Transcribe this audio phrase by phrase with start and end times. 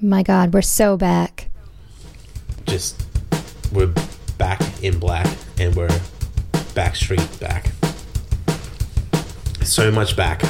[0.00, 1.48] My God, we're so back.
[2.66, 3.04] Just
[3.72, 3.92] we're
[4.38, 5.26] back in black
[5.58, 5.88] and we're
[6.74, 7.72] backstreet back.
[9.64, 10.42] So much back.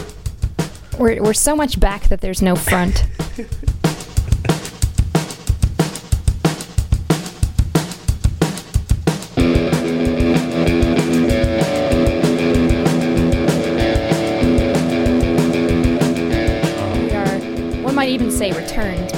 [0.98, 3.06] We're, we're so much back that there's no front.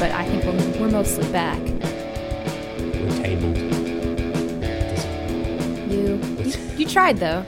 [0.01, 1.61] but I think we're, we're mostly back.
[1.61, 3.57] We're tabled.
[5.93, 7.45] You, you, you tried though.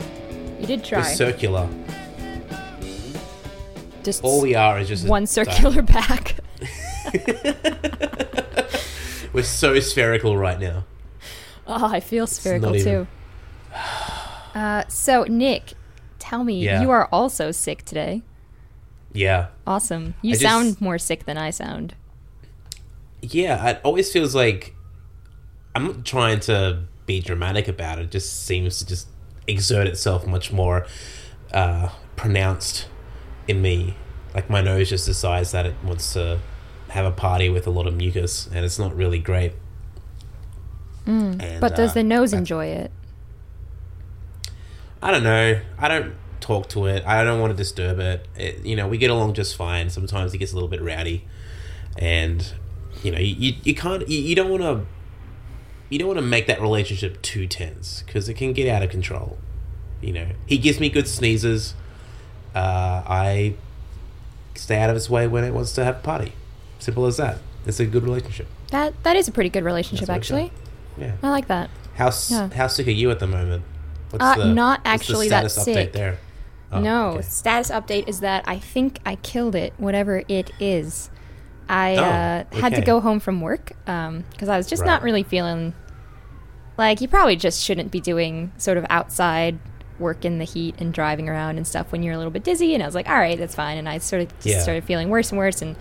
[0.60, 1.66] You did We're circular.
[4.04, 6.36] Just All we are is just one circular back.
[9.32, 10.84] We're so spherical right now.
[11.66, 13.08] Oh, I feel spherical even- too.
[14.54, 15.72] Uh, so Nick,
[16.18, 16.82] tell me, Yeah.
[16.82, 18.20] you are also sick today.
[19.14, 19.46] Yeah.
[19.66, 20.12] Awesome.
[20.20, 21.94] You I just- sound more sick than I sound.
[23.22, 24.74] Yeah, it always feels like
[25.74, 28.06] I'm not trying to be dramatic about it.
[28.06, 29.08] It just seems to just
[29.46, 30.86] exert itself much more
[31.52, 32.88] uh, pronounced
[33.48, 33.96] in me.
[34.34, 36.40] Like my nose just decides that it wants to
[36.88, 39.52] have a party with a lot of mucus, and it's not really great.
[41.06, 41.60] And, Mm.
[41.60, 42.90] But does uh, the nose enjoy it?
[45.02, 45.60] I don't know.
[45.78, 47.04] I don't talk to it.
[47.04, 48.26] I don't want to disturb it.
[48.36, 48.64] it.
[48.64, 49.90] You know, we get along just fine.
[49.90, 51.24] Sometimes it gets a little bit rowdy,
[51.98, 52.52] and
[53.02, 54.08] you know, you, you, you can't.
[54.08, 54.86] You, you don't want to.
[55.88, 58.90] You don't want to make that relationship too tense because it can get out of
[58.90, 59.36] control.
[60.00, 61.74] You know, he gives me good sneezes.
[62.54, 63.54] Uh, I
[64.54, 66.32] stay out of his way when it wants to have a party.
[66.78, 67.38] Simple as that.
[67.66, 68.46] It's a good relationship.
[68.70, 71.06] That that is a pretty good relationship, That's what it's actually.
[71.06, 71.12] Yeah.
[71.22, 71.70] I like that.
[71.94, 72.48] How Yeah.
[72.54, 73.62] how sick are you at the moment?
[74.10, 75.76] What's Uh, not the actually that status sick.
[75.76, 76.18] Update there.
[76.72, 77.22] Oh, no, okay.
[77.22, 81.10] status update is that I think I killed it, whatever it is.
[81.72, 85.22] I Oh, uh, had to go home from work because I was just not really
[85.22, 85.72] feeling
[86.76, 89.58] like you probably just shouldn't be doing sort of outside
[89.98, 92.74] work in the heat and driving around and stuff when you're a little bit dizzy.
[92.74, 93.78] And I was like, all right, that's fine.
[93.78, 94.58] And I sort of just Yeah.
[94.62, 95.76] started feeling worse and worse, and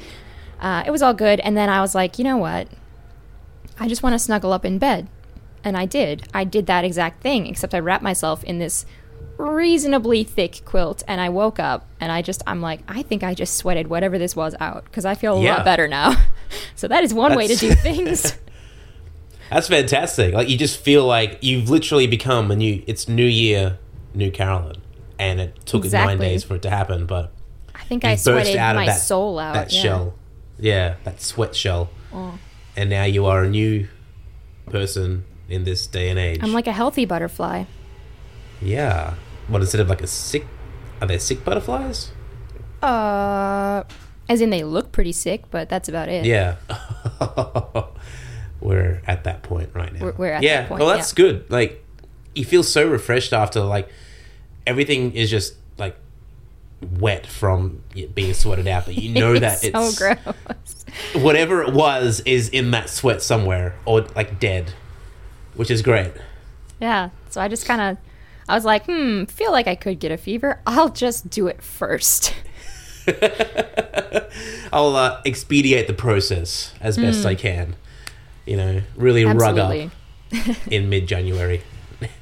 [0.62, 1.40] uh, it was all good.
[1.42, 2.68] And then I was like, you know what?
[3.80, 5.08] I just want to snuggle up in bed.
[5.64, 6.24] And I did.
[6.34, 8.86] I did that exact thing, except I wrapped myself in this
[9.42, 13.34] reasonably thick quilt and I woke up and I just, I'm like, I think I
[13.34, 15.56] just sweated whatever this was out because I feel a Yeah.
[15.58, 16.16] lot better now.
[16.76, 18.38] so that is one way to do things.
[19.50, 20.34] That's fantastic.
[20.34, 22.84] Like you just feel like you've literally become a new.
[22.88, 23.80] It's New Year,
[24.14, 24.78] New Carolyn,
[25.20, 27.06] and it took nine days for it to happen.
[27.06, 27.34] But
[27.76, 29.54] I think I burst sweated out my of that soul out.
[29.56, 29.80] that yeah.
[29.80, 29.84] Oh.
[29.84, 30.14] shell.
[30.58, 31.90] Yeah, that sweat shell.
[32.14, 32.40] Oh.
[32.78, 33.90] And now you are a new
[34.70, 36.40] person in this day and age.
[36.42, 37.66] I'm like a healthy butterfly.
[38.62, 39.16] yeah.
[39.52, 40.48] What instead of like a sick?
[41.02, 42.12] Are there sick butterflies?
[42.82, 43.84] Uh,
[44.30, 46.26] as in they look pretty sick, but that's about it.
[46.26, 46.56] Yeah.
[48.62, 50.00] we're at that point right now.
[50.02, 50.62] We're- we're at yeah.
[50.62, 51.16] that point, Well, that's yeah.
[51.24, 51.52] good.
[51.52, 51.84] Like,
[52.34, 53.90] you feel so refreshed after like
[54.66, 55.98] everything is just like
[57.00, 57.84] wet from
[58.16, 60.86] being sweated out, but you know that it's it's so gross.
[61.24, 64.74] whatever it was is in that sweat somewhere or like dead,
[65.56, 66.14] which is great.
[66.80, 67.10] Yeah.
[67.30, 67.98] So I just kind of,
[68.52, 70.60] I was like, hmm, feel like I could get a fever.
[70.68, 72.36] I'll just do it first.
[74.74, 77.76] I'll uh, expedite the process as best I can.
[78.46, 79.88] You know, really rug Hmm.
[80.52, 81.62] Up in mid January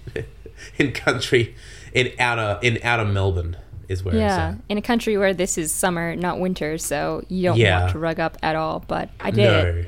[0.77, 1.55] in country
[1.93, 3.57] in outer in outer Melbourne
[3.87, 7.57] is where Yeah, in a country where this is summer, not winter, so you don't
[7.57, 7.79] Yeah.
[7.81, 8.83] want to rug up at all.
[8.87, 9.41] But I did.
[9.47, 9.85] No,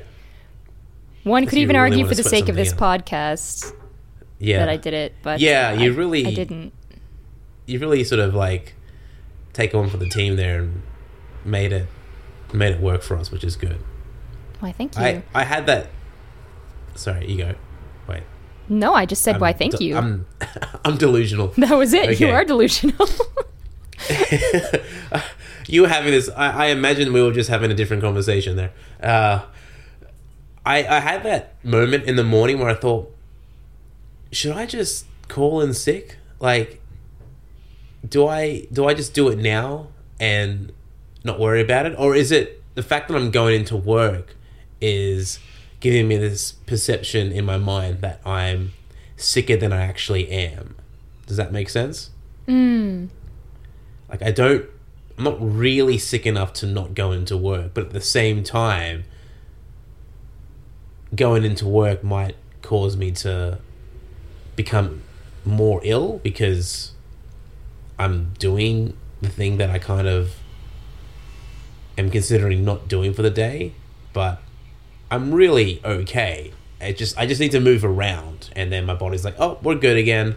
[1.22, 3.72] One could even really argue for the sake of this podcast
[4.42, 6.72] yeah, that I did it, but Yeah, you I- really- I didn't.
[7.66, 8.74] you really sort of like
[9.52, 10.82] take on for the team there and
[11.44, 11.86] made it
[12.52, 13.78] made it work for us, which is good.
[14.60, 14.72] Why?
[14.72, 15.02] Thank you.
[15.02, 15.86] I I had that.
[16.94, 17.54] Sorry, you go.
[18.08, 18.22] Wait.
[18.68, 19.50] no, I just said why.
[19.50, 19.96] I'm Thank de- you.
[19.96, 20.26] I'm
[20.84, 21.48] I'm delusional.
[21.58, 22.20] that was it.
[22.20, 23.08] You are delusional.
[25.68, 26.28] you were having this.
[26.36, 28.72] I, I imagine we were just having a different conversation there.
[29.02, 29.42] Uh,
[30.66, 33.14] I I had that moment in the morning where I thought,
[34.32, 36.16] should I just call in sick?
[36.40, 36.80] Like,
[38.08, 39.88] do I do I just do it now
[40.18, 40.72] and
[41.22, 44.34] not worry about it, or is it the fact that I'm going into work
[44.80, 45.38] is
[45.78, 48.72] giving me this perception in my mind that I'm
[49.16, 50.74] sicker than I actually am?
[51.26, 52.10] Does that make sense?
[52.46, 53.06] Hmm.
[54.08, 54.66] Like I don't
[55.16, 59.04] I'm not really sick enough to not go into work, but at the same time
[61.14, 63.58] going into work might cause me to
[64.56, 65.02] become
[65.44, 66.92] more ill because
[67.98, 70.36] I'm doing the thing that I kind of
[71.96, 73.72] am considering not doing for the day,
[74.12, 74.40] but
[75.10, 76.52] I'm really okay.
[76.80, 79.76] I just I just need to move around, and then my body's like, oh, we're
[79.76, 80.36] good again.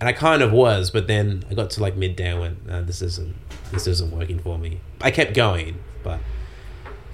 [0.00, 2.82] And I kind of was, but then I got to like midday and went, no,
[2.82, 3.36] this isn't
[3.72, 4.80] this isn't working for me.
[5.00, 6.20] I kept going, but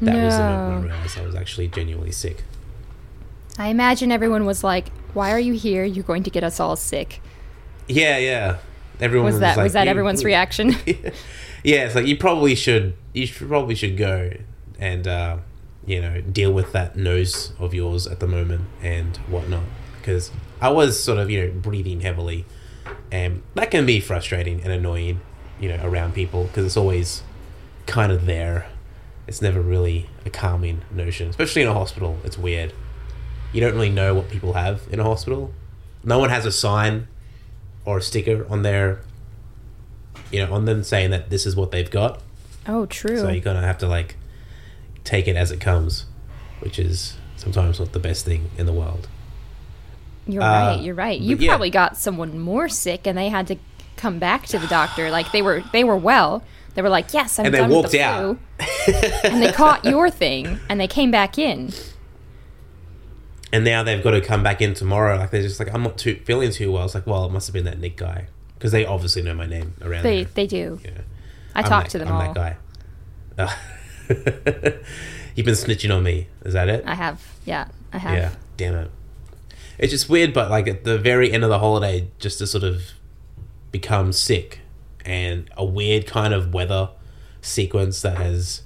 [0.01, 2.45] that was the moment I realized I was actually genuinely sick.
[3.59, 5.85] I imagine everyone was like, "Why are you here?
[5.85, 7.21] You're going to get us all sick."
[7.89, 8.59] Yeah, yeah.
[9.01, 10.71] Everyone Was that like, was that everyone's reaction?
[11.65, 14.31] yeah, it's like you probably should you should, probably should go
[14.79, 15.39] and uh,
[15.87, 19.65] you know deal with that nose of yours at the moment and whatnot
[19.99, 20.31] because
[20.61, 22.45] I was sort of you know breathing heavily
[23.11, 25.21] and that can be frustrating and annoying
[25.59, 27.23] you know around people because it's always
[27.87, 28.69] kind of there.
[29.27, 32.19] It's never really a calming notion, especially in a hospital.
[32.25, 32.73] It's weird.
[33.53, 35.53] You don't really know what people have in a hospital.
[36.05, 37.09] No one has a sign
[37.85, 39.01] or a sticker on their
[40.31, 42.21] you know on them saying that this is what they've got
[42.69, 43.19] oh, true.
[43.19, 44.17] so you're gonna have to like
[45.03, 46.05] take it as it comes
[46.61, 49.09] which is sometimes not the best thing in the world
[50.27, 50.81] You're Uh, right.
[50.83, 51.19] You're right.
[51.19, 51.51] You but yeah.
[51.51, 53.57] probably got someone more sick, and they had to
[53.97, 55.11] come back to the doctor.
[55.11, 56.45] Like they were, they were well.
[56.75, 58.95] They were like, "Yes, I'm and they done walked with the out flu,"
[59.25, 61.73] and they caught your thing, and they came back in.
[63.53, 65.99] And now they've got to come back in tomorrow like they're just like i'm not
[65.99, 68.73] too feeling too well it's like well it must have been that nick guy because
[68.73, 70.81] they obviously know my name around They, there they do.
[70.85, 70.91] yeah.
[71.55, 72.35] I I'm talked that- to them I'm all.
[72.35, 72.57] that guy
[73.39, 73.55] Uh,
[75.35, 77.23] you've been snitching on me is that it I have.
[77.45, 78.17] Yeah, I have.
[78.17, 78.91] Yeah, damn it.
[79.79, 82.65] It's just weird, but like at the very end of the holiday, just to sort
[82.65, 82.83] of
[83.73, 84.61] become sick
[85.05, 86.91] and a weird kind of weather
[87.41, 88.63] sequence that has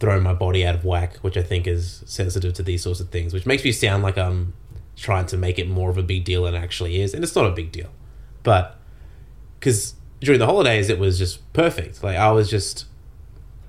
[0.00, 3.10] thrown my body out of whack, which I think is sensitive to these sorts of
[3.10, 4.54] things, which makes me sound like I'm
[4.96, 7.14] trying to make it more of a big deal than it actually is.
[7.14, 7.90] And it's not a big deal.
[8.42, 8.76] But
[9.58, 12.02] because during the holidays, it was just perfect.
[12.02, 12.86] Like I was just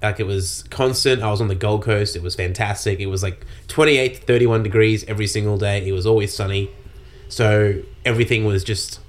[0.02, 1.22] like it was constant.
[1.22, 2.16] I was on the Gold Coast.
[2.16, 3.00] It was fantastic.
[3.00, 5.88] It was like 28 to 31 degrees every single day.
[5.88, 6.72] It was always sunny.
[7.30, 9.00] So everything was just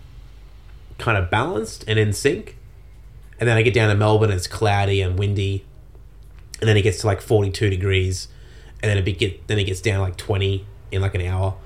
[0.99, 2.57] kind of balanced and in sync.
[3.41, 5.65] And then I get down to Melbourne, it's cloudy and windy.
[6.63, 8.29] And then it gets to like 42 degrees.
[8.83, 11.57] And then it be get then it gets down like 20 in like an hour.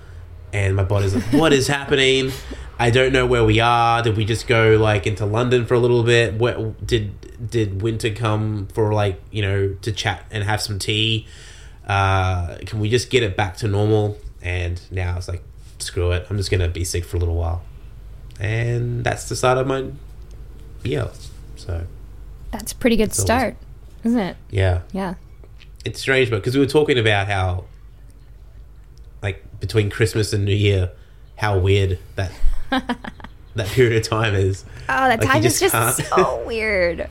[0.52, 2.32] And my body's like, what is happening?
[2.78, 4.02] I don't know where we are.
[4.02, 6.34] Did we just go like into London for a little bit?
[6.34, 11.26] What did did winter come for like you know to chat and have some tea?
[11.86, 14.18] Uh, can we just get it back to normal?
[14.42, 15.42] And now it's like,
[15.78, 16.26] screw it.
[16.28, 17.62] I'm just gonna be sick for a little while,
[18.38, 19.90] and that's the start of my
[20.82, 21.08] BL.
[21.56, 21.86] So
[22.50, 23.56] That's a pretty good start,
[24.06, 24.36] isn't it?
[24.50, 25.14] yeah, Yeah.
[25.84, 27.64] it's strange, but because we were talking about how,
[29.22, 30.90] like between Christmas and New Year,
[31.36, 32.32] how weird that
[32.70, 34.64] that period of time is.
[34.88, 37.08] Oh, that Like, time is just just can't- so weird.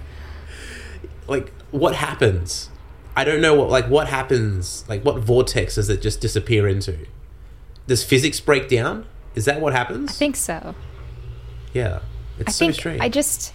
[1.28, 2.70] like what happens
[3.18, 6.98] i don't know what like what happens like what vortex does it just disappear into
[7.88, 10.76] does physics break down is that what happens I think so.
[11.74, 12.00] yeah
[12.40, 13.54] it's I so think strange I just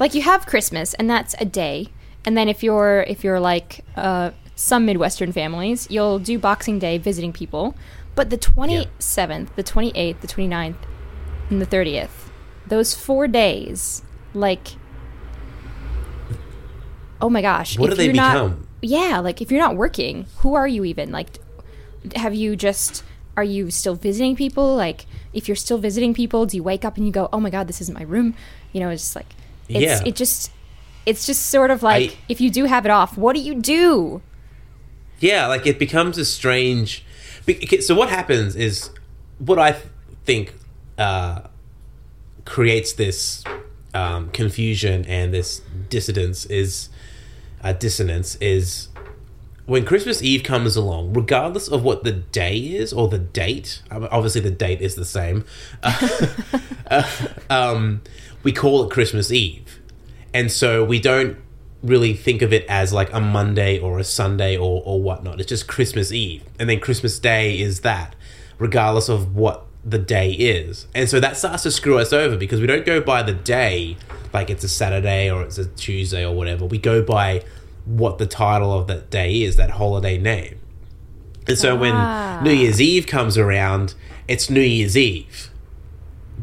[0.00, 1.88] like you have Christmas and that's a day.
[2.24, 6.98] And then if you're if you're like uh, some Midwestern families, you'll do Boxing Day
[6.98, 7.74] visiting people.
[8.14, 10.74] But the 27th, the 28th, the 29th,
[11.48, 12.28] and the 30th,
[12.66, 14.02] those 4 days
[14.34, 14.68] like
[17.20, 17.78] Oh my gosh.
[17.78, 18.52] what do if they you're not-
[18.82, 21.10] yeah, like if you're not working, who are you even?
[21.12, 21.38] Like,
[22.16, 23.04] have you just
[23.36, 24.74] are you still visiting people?
[24.74, 27.48] Like, if you're still visiting people, do you wake up and you go, "Oh my
[27.50, 28.34] god, this isn't my room"?
[28.72, 29.26] You know, it's like,
[29.68, 30.02] it's, Yeah.
[30.04, 30.50] it just,
[31.06, 33.54] it's just sort of like I- if you do have it off, what do you
[33.54, 34.22] do?
[35.20, 37.04] yeah like it becomes a strange
[37.80, 38.90] so what happens is
[39.38, 39.76] what i
[40.24, 40.54] think
[40.98, 41.40] uh,
[42.44, 43.44] creates this
[43.94, 46.90] um, confusion and this dissidence is
[47.62, 48.88] uh, dissonance is
[49.66, 54.40] when Christmas Eve comes along, regardless of what the day is or the date, obviously
[54.40, 55.44] the date is the same.
[55.82, 57.08] uh,
[57.48, 58.02] um,
[58.42, 59.79] we call it Christmas Eve,
[60.32, 61.36] and so we don't
[61.82, 65.40] really think of it as like a Monday or a Sunday or or whatnot.
[65.40, 68.14] It's just Christmas Eve, and then Christmas Day is that,
[68.58, 72.60] regardless of what the day is, and so that starts to screw us over because
[72.60, 73.96] we don't go by the day
[74.32, 76.64] like it's a Saturday or it's a Tuesday or whatever.
[76.66, 77.42] We go by
[77.86, 80.58] what the title of that day is, that holiday name.
[81.48, 82.38] And so Ah.
[82.40, 83.94] when New Year's Eve comes around,
[84.28, 85.49] it's New Year's Eve.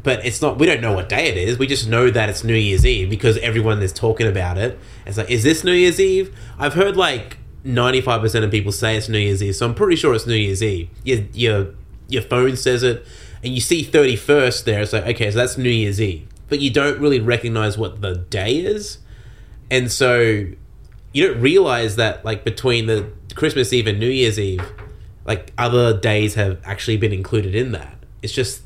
[0.08, 1.60] But it's not, we don't know what day it is.
[1.60, 4.80] We just know that it's New Year's Eve because everyone is talking about it.
[5.06, 6.34] It's like, is this New Year's Eve?
[6.58, 10.14] I've heard like 95% of people say it's New Year's Eve, so I'm pretty sure
[10.14, 10.90] it's New Year's Eve.
[11.04, 11.68] Your, your,
[12.08, 13.06] your phone says it,
[13.44, 14.82] and you see 31st there.
[14.82, 16.26] It's like, okay, so that's New Year's Eve.
[16.48, 19.00] But you don't really recognize what the day is.
[19.70, 20.46] And so
[21.12, 24.62] you don't realize that, like, between the Christmas Eve and New Year's Eve,
[25.26, 27.98] like other days have actually been included in that.
[28.22, 28.62] It's just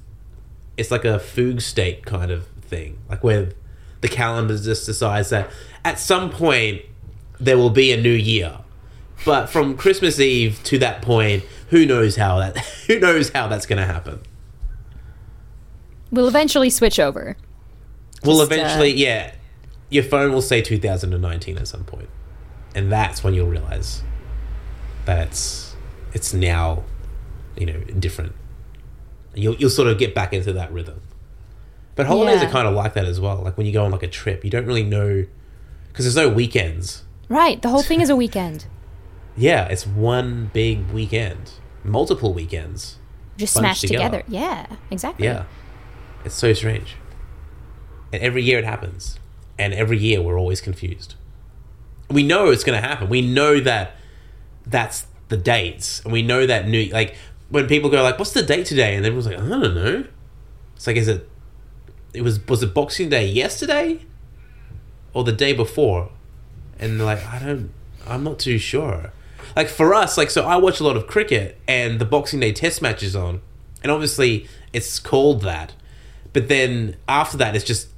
[0.77, 3.49] it's like a fugue state kind of thing, like where
[4.01, 5.49] the calendar just decides that
[5.85, 6.81] at some point
[7.39, 8.59] there will be a new year,
[9.25, 13.65] but from Christmas Eve to that point, who knows how that who knows how that's
[13.65, 14.21] going to happen.
[16.11, 17.37] We'll eventually switch over.
[18.23, 19.33] Well, Just, uh, eventually, yeah,
[19.89, 22.09] your phone will say 2019 at some point,
[22.75, 24.03] and that's when you'll realize
[25.05, 25.75] that it's
[26.13, 26.83] it's now,
[27.57, 28.35] you know, different.
[29.33, 31.01] You'll you'll sort of get back into that rhythm.
[31.95, 32.47] But holidays Yeah.
[32.47, 33.41] are kind of like that as well.
[33.43, 35.25] Like when you go on like a trip, you don't really know
[35.89, 37.03] because there's no weekends.
[37.29, 37.61] Right.
[37.61, 38.65] The whole thing is a weekend.
[39.37, 41.51] Yeah, it's one big weekend,
[41.83, 42.97] multiple weekends.
[43.37, 44.19] Just smashed together.
[44.21, 44.23] together.
[44.27, 45.25] Yeah, exactly.
[45.25, 45.43] Yeah.
[46.25, 46.95] It's so strange.
[48.13, 49.17] And every year it happens.
[49.57, 51.15] And every year we're always confused.
[52.09, 53.07] We know it's going to happen.
[53.09, 53.95] We know that
[54.65, 56.01] that's the dates.
[56.03, 57.15] And we know that new like
[57.51, 60.05] when people go like what's the date today and everyone's like I don't know.
[60.75, 61.29] It's like is it
[62.13, 64.05] it was was it Boxing Day yesterday
[65.13, 66.09] or the day before?
[66.79, 67.71] And they're like I don't
[68.07, 69.11] I'm not too sure.
[69.55, 72.51] Like for us like so I watch a lot of cricket and the Boxing Day
[72.51, 73.41] test match is on.
[73.83, 75.73] And obviously it's called that.
[76.33, 77.89] But then after that, it's just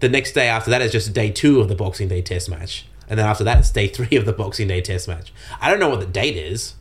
[0.00, 2.86] the next day after that is just day two of the Boxing Day Test match,
[3.08, 5.32] and then after that, it's day three of the Boxing Day Test match.
[5.60, 6.74] I don't know what the date is.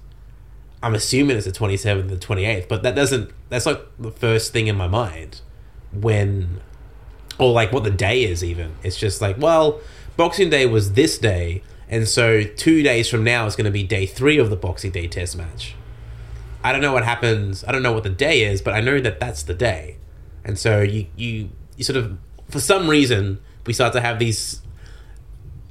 [0.81, 3.31] I'm assuming it's the 27th, the 28th, but that doesn't.
[3.49, 5.41] That's not the first thing in my mind
[5.91, 6.61] when,
[7.39, 8.43] or like what the day is.
[8.43, 9.79] Even it's just like, well,
[10.17, 13.83] Boxing Day was this day, and so two days from now is going to be
[13.83, 15.75] day three of the Boxing Day Test match.
[16.63, 17.63] I don't know what happens.
[17.67, 19.97] I don't know what the day is, but I know that that's the day.
[20.43, 22.17] And so you you you sort of
[22.49, 24.61] for some reason we start to have these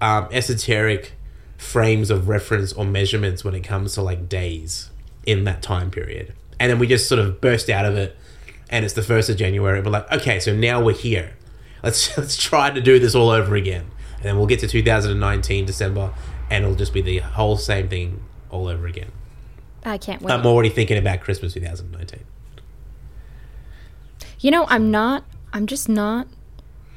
[0.01, 1.13] um, esoteric
[1.57, 4.91] frames of reference or measurements when it comes to like days
[5.27, 8.17] in that time period, and then we just sort of burst out of it,
[8.71, 9.81] and it's the first of January.
[9.81, 11.37] We're like, okay, so now we're here.
[11.83, 15.67] Let's let's try to do this all over again, and then we'll get to 2019
[15.67, 16.13] December,
[16.51, 19.13] and it'll just be the whole same thing all over again.
[19.85, 20.33] I can't wait.
[20.33, 22.21] I'm already thinking about Christmas 2019.
[24.41, 25.25] you know, I'm not.
[25.53, 26.27] I'm just not.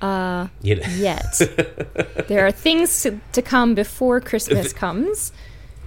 [0.01, 0.87] Uh, know?
[0.95, 1.39] yet.
[2.27, 5.31] there are things to, to come before Christmas comes.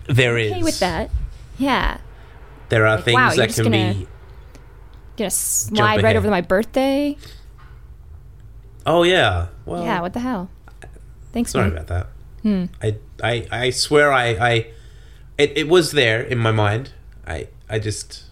[0.07, 1.11] there is Okay with that.
[1.59, 1.99] Yeah.
[2.73, 4.07] There are Like, things wow, that can gonna- be.
[5.19, 6.17] Gonna slide right ahead.
[6.17, 7.19] over my birthday.
[8.87, 9.49] Oh yeah.
[9.67, 10.49] Well, yeah, what the hell?
[11.35, 11.73] Thanks, sorry man.
[11.79, 12.07] about that.
[12.43, 12.65] Hmm.
[12.83, 14.53] I, I I swear I I
[15.37, 16.93] it, it was there in my mind.
[17.27, 18.25] I I just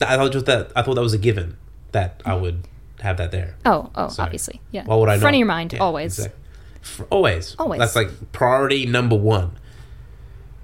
[0.00, 1.56] I thought just that I thought that was a given
[1.92, 2.66] that I would
[3.00, 3.54] have that there.
[3.64, 4.26] Oh, oh, Sorry.
[4.26, 4.60] obviously.
[4.72, 4.84] Yeah.
[4.86, 5.18] Why would I?
[5.18, 5.36] Front not?
[5.36, 6.18] of your mind, Yeah, always.
[6.18, 6.34] exact-
[6.82, 7.54] F- always.
[7.60, 7.78] Always.
[7.78, 9.52] That's like priority number one.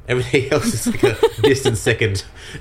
[0.09, 2.25] Everything else is like a distant second.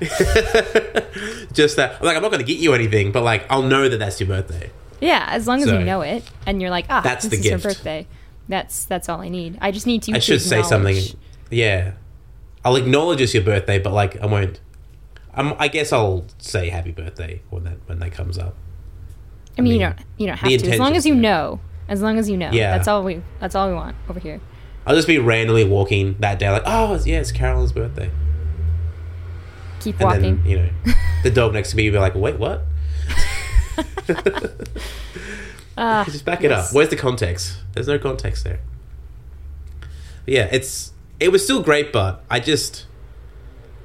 [1.52, 3.98] Just that, like, I'm not going to get you anything, but like, I'll know that
[3.98, 4.70] that's your birthday.
[5.00, 7.46] Yeah, as long as So- you know it and you're like, ah, That's this the
[7.48, 7.64] is gift.
[7.64, 8.06] birthday.
[8.48, 9.56] That's that's all I need.
[9.62, 10.96] I just need you I should say something.
[11.50, 11.92] Yeah,
[12.62, 14.60] I'll acknowledge it's your birthday, but like, I won't.
[15.32, 18.54] I'm, I guess I'll say happy birthday when that when that comes up.
[19.56, 20.70] I mean, you mean, don't you don't have to.
[20.72, 21.58] As long as you know.
[21.88, 22.50] As long as you know.
[22.52, 22.76] Yeah.
[22.76, 24.40] That's all we that's all we want over here.
[24.86, 28.10] I'll just be randomly walking that day, like, oh yeah, it's Carolyn's birthday,
[29.80, 30.22] Keep and walking.
[30.22, 30.68] then you know,
[31.22, 32.62] the dog next to me will be like, wait, what?
[35.76, 36.68] Ah, Just back it yes.
[36.68, 36.74] up.
[36.74, 37.58] Where's the context?
[37.72, 38.60] There's no context there.
[39.80, 42.86] But yeah, it's it was still great, but I just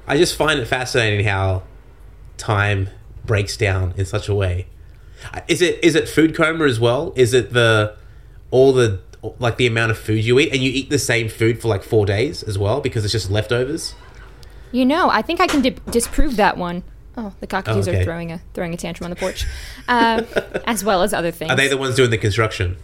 [0.06, 1.64] I just find it fascinating how
[2.36, 2.90] time
[3.24, 4.68] breaks down in such a way.
[5.48, 7.12] Is it is it food coma as well?
[7.16, 7.96] Is it the
[8.52, 9.00] all the
[9.38, 11.82] like the amount of food you eat and you eat the same food for like
[11.82, 13.94] four days as well because it's just leftovers?
[14.72, 16.82] You know, I think I can di- disprove that one.
[17.16, 18.00] Oh, the cockatoos okay.
[18.00, 19.44] are throwing a throwing a tantrum on the porch,
[19.88, 20.22] uh,
[20.64, 21.50] as well as other things.
[21.50, 22.76] Are they the ones doing the construction?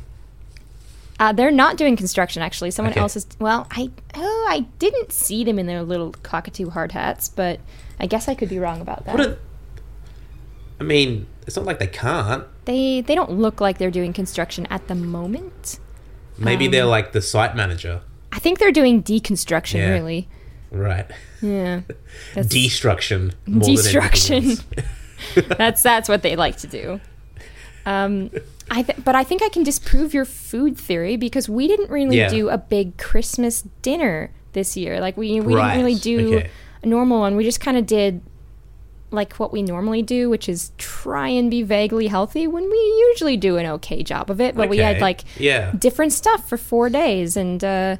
[1.18, 2.70] uh, they're not doing construction actually.
[2.70, 3.00] Someone Okay.
[3.00, 3.26] else is.
[3.38, 7.60] Well, I oh I didn't see them in their little cockatoo hard hats, but
[8.00, 9.20] I guess I could be wrong about that.
[9.20, 9.38] A,
[10.80, 12.44] I mean, it's not like they can't.
[12.66, 15.78] they they don't look like they're doing construction at the moment.
[16.38, 18.00] Maybe Um, they're like the site manager,
[18.32, 19.76] I think they're doing deconstruction.
[19.78, 19.90] Yeah.
[19.90, 20.28] Really,
[20.70, 21.06] right?
[21.40, 21.80] yeah.
[22.34, 23.32] That's, destruction.
[23.48, 24.56] Destruction.
[25.58, 27.00] that's that's what they like to do.
[27.86, 28.30] Um,
[28.70, 32.18] I th- but I think I can disprove your food theory because we didn't really
[32.18, 32.28] Yeah.
[32.28, 35.00] do a big Christmas dinner this year.
[35.00, 36.50] Like we we Right, didn't really do okay.
[36.82, 37.36] a normal one.
[37.36, 38.20] We just kind of did
[39.10, 42.76] like what we normally do, which is try and be vaguely healthy when we
[43.10, 44.54] usually do an okay job of it.
[44.54, 47.96] But we had like yeah, different stuff for four days and uh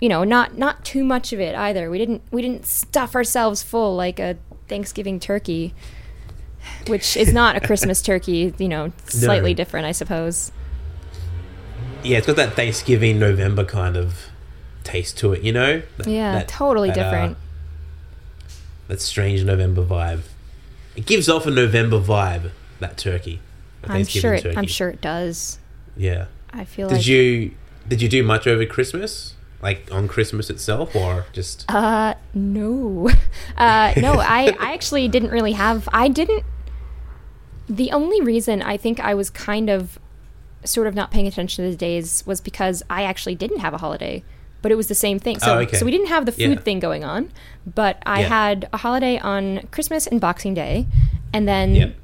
[0.00, 3.62] you know not not too much of it either we didn't we didn't stuff ourselves
[3.62, 5.74] full like a Thanksgiving turkey,
[6.86, 8.54] which is not a Christmas turkey.
[8.58, 9.56] You know, slightly No.
[9.56, 10.50] different, I suppose.
[12.02, 14.26] Yeah, it's got that Thanksgiving November kind of
[14.84, 15.82] taste to it, you know?
[15.96, 17.36] That- Yeah, that- totally that, uh, different.
[18.88, 20.22] That strange November vibe.
[20.96, 22.50] It gives off a November vibe.
[22.80, 23.40] That turkey.
[23.84, 24.34] I'm sure.
[24.34, 24.56] It, turkey.
[24.56, 25.58] I'm sure it does.
[25.96, 26.26] Yeah.
[26.52, 27.06] I feel Did like.
[27.06, 27.54] you
[27.88, 29.34] did you do much over Christmas?
[29.60, 33.10] Like on Christmas itself, or just Uh, no.
[33.56, 35.88] Uh, no, I, I actually didn't really have.
[35.92, 36.44] I didn't.
[37.68, 39.98] The only reason I think I was kind of
[40.64, 43.78] sort of not paying attention to the days was because I actually didn't have a
[43.78, 44.24] holiday,
[44.64, 45.38] but it was the same thing.
[45.38, 45.76] So, Oh, okay.
[45.76, 46.64] so we didn't have the food Yeah.
[46.66, 47.30] thing going on,
[47.66, 48.28] but I Yeah.
[48.28, 50.86] had a holiday on Christmas and Boxing Day,
[51.34, 51.94] and then Yep.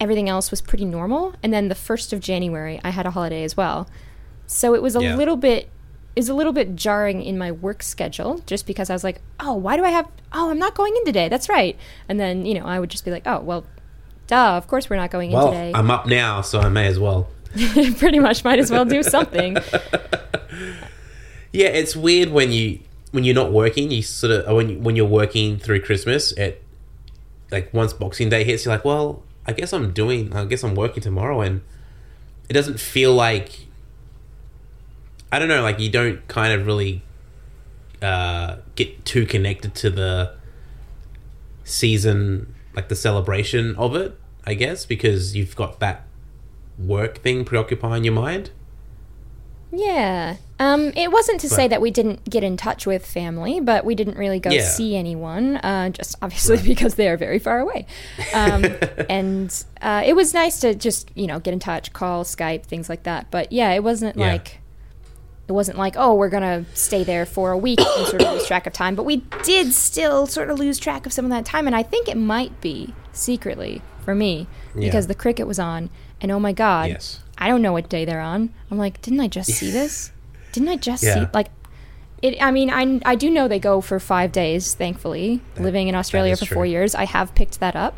[0.00, 1.32] everything else was pretty normal.
[1.42, 3.88] And then the first of January, I had a holiday as well.
[4.46, 5.16] So it was a Yeah.
[5.16, 5.70] little bit
[6.16, 9.54] is a little bit jarring in my work schedule just because I was like, "Oh,
[9.54, 11.28] why do I have Oh, I'm not going in today.
[11.28, 11.76] That's right."
[12.08, 13.64] And then, you know, I would just be like, "Oh, well,
[14.26, 16.86] duh, of course we're not going in well, today." I'm up now, so I may
[16.88, 17.28] as well.
[17.98, 19.56] Pretty much might as well do something.
[21.52, 22.80] Yeah, it's weird when you
[23.10, 23.90] when you're not working.
[23.90, 26.32] You sort of when you, when you're working through Christmas.
[26.32, 26.62] It
[27.50, 30.34] like once Boxing Day hits, you're like, well, I guess I'm doing.
[30.34, 31.62] I guess I'm working tomorrow, and
[32.48, 33.66] it doesn't feel like.
[35.32, 35.62] I don't know.
[35.62, 37.02] Like you don't kind of really
[38.02, 40.34] uh, get too connected to the
[41.64, 44.18] season, like the celebration of it.
[44.44, 46.06] I guess because you've got that
[46.78, 48.50] work thing preoccupying your mind.
[49.72, 50.36] Yeah.
[50.58, 53.94] Um, it wasn't to say that we didn't get in touch with family, but we
[53.94, 54.62] didn't really go Yeah.
[54.68, 57.86] see anyone, uh, just obviously because they are very far away.
[58.34, 58.64] Um,
[59.08, 62.88] and uh, it was nice to just, you know, get in touch, call, Skype, things
[62.88, 63.30] like that.
[63.30, 64.32] But yeah, it wasn't Yeah.
[64.32, 64.58] like.
[65.48, 68.34] It wasn't like, oh, we're going to stay there for a week and sort of
[68.34, 68.94] lose track of time.
[68.94, 71.66] But we did still sort of lose track of some of that time.
[71.66, 74.46] And I think it might be secretly for me
[74.76, 75.90] because the cricket was on.
[76.20, 77.20] And oh my God, Yes.
[77.38, 78.50] I don't know what day they're on.
[78.70, 80.12] I'm like, didn't I just see this?
[80.52, 81.14] Didn't I just Yeah.
[81.14, 81.48] see like
[82.22, 82.36] it?
[82.42, 84.74] I mean, I I do know they go for five days.
[84.74, 86.54] Thankfully, living in Australia for true.
[86.56, 87.96] four years, I have picked that up.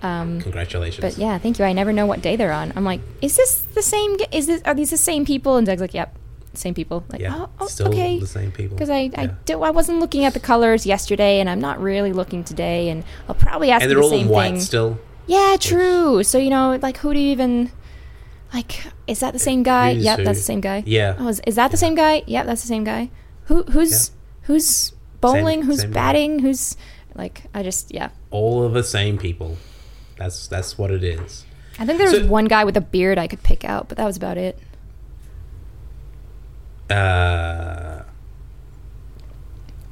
[0.00, 1.00] Um, Congratulations.
[1.02, 1.64] but yeah, thank you.
[1.64, 2.72] I never know what day they're on.
[2.76, 4.16] I'm like, is this the same?
[4.30, 5.56] Is this are these the same people?
[5.56, 6.14] And Doug's like, yep,
[6.54, 7.02] same people.
[7.08, 8.20] Like, Yeah, oh, oh, still okay.
[8.20, 8.76] the same people.
[8.76, 9.34] Because I, I, Yeah.
[9.44, 13.02] do, I wasn't looking at the colors yesterday, and I'm not really looking today, and
[13.28, 14.60] I'll probably ask and they're the all in same white thing.
[14.60, 15.00] still.
[15.28, 16.22] Yeah, true.
[16.24, 17.70] So you know, like, who do you even
[18.52, 18.82] like?
[19.06, 19.94] Is that the same guy?
[19.94, 20.24] Who's Yep, who?
[20.24, 20.82] that's the same guy.
[20.86, 21.14] Yeah.
[21.18, 22.22] Oh, is, is that the same guy?
[22.26, 23.10] Yep, that's the same guy.
[23.44, 24.10] Who who's
[24.42, 25.62] who's bowling?
[25.62, 25.94] who's same guy.
[25.94, 26.38] batting?
[26.40, 26.76] Who's
[27.14, 27.44] like?
[27.54, 28.08] I just yeah.
[28.30, 29.56] All of the same people.
[30.16, 31.44] That's that's what it is.
[31.78, 33.98] I think there was So- one guy with a beard I could pick out, but
[33.98, 34.58] that was about it.
[36.90, 38.02] Uh,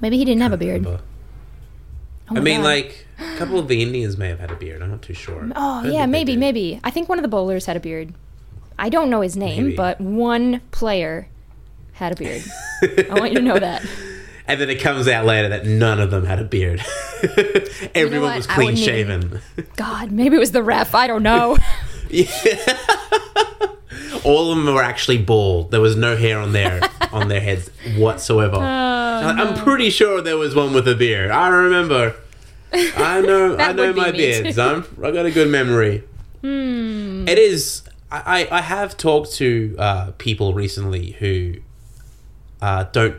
[0.01, 0.85] Maybe he didn't have a beard.
[0.85, 1.03] remember.
[2.31, 2.65] Oh I mean, God.
[2.65, 4.83] like a couple of the Indians may have had a beard.
[4.83, 5.51] I'm not too sure.
[5.57, 6.81] Oh yeah, maybe maybe.
[6.85, 8.13] I think one of the bowlers had a beard.
[8.79, 9.77] I don't know his name, Maybe.
[9.77, 11.29] but one player
[11.95, 12.43] had a beard.
[13.11, 13.83] I want you to know that.
[14.47, 16.81] And then it comes out later that none of them had a beard.
[17.95, 18.37] Everyone what?
[18.37, 19.41] was clean wouldn't even- shaven.
[19.77, 20.95] God, maybe it was the ref.
[20.95, 21.57] I don't know.
[24.25, 25.71] All of them were actually bald.
[25.71, 26.81] There was no hair on their
[27.13, 28.57] on their heads whatsoever.
[28.57, 31.31] Oh, I'm pretty sure there was one with a beard.
[31.31, 32.15] I remember.
[32.77, 33.57] I know.
[33.59, 34.53] I know my too.
[34.53, 34.85] son.
[35.03, 36.05] I got a good memory.
[36.43, 37.27] Hmm.
[37.29, 37.83] It is.
[38.11, 41.55] I, I I have talked to uh, people recently who
[42.61, 43.17] uh, don't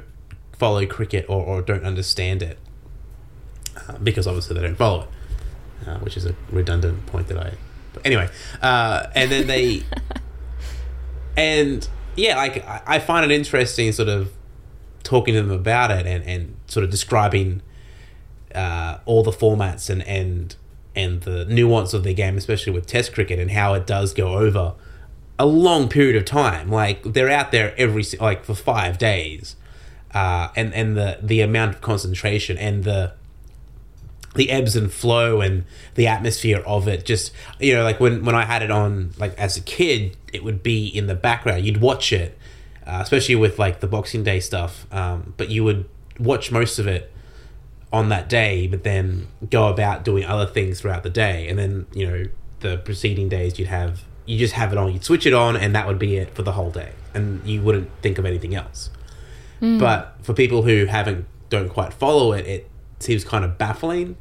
[0.57, 2.57] follow cricket or, or don't understand it
[3.87, 7.53] uh, because obviously they don't follow it, uh, which is a redundant point that I.
[7.93, 8.29] But anyway,
[8.61, 9.83] uh, and then they
[11.37, 14.31] and yeah, like I, I find it interesting, sort of
[15.03, 17.61] talking to them about it and, and sort of describing
[18.57, 20.55] uh, all the formats and, and
[20.95, 24.33] and the nuance of the game, especially with Test cricket and how it does go
[24.33, 24.73] over
[25.37, 26.71] a long period of time.
[26.71, 29.55] Like they're out there every like for five days,
[30.13, 33.13] uh, and and the the amount of concentration and the
[34.33, 35.65] the ebbs and flow and
[35.95, 39.33] the atmosphere of it just you know like when when i had it on like
[39.33, 42.37] as a kid it would be in the background you'd watch it
[42.85, 45.89] uh, especially with like the boxing day stuff um, but you would
[46.19, 47.11] watch most of it
[47.91, 51.85] on that day but then go about doing other things throughout the day and then
[51.93, 52.23] you know
[52.59, 55.73] the preceding days you'd have you just have it on you'd switch it on and
[55.73, 58.89] that would be it for the whole day and you wouldn't think of anything else
[59.59, 59.77] hmm.
[59.77, 62.69] but for people who haven't don't quite follow it it
[62.99, 64.17] seems kind of baffling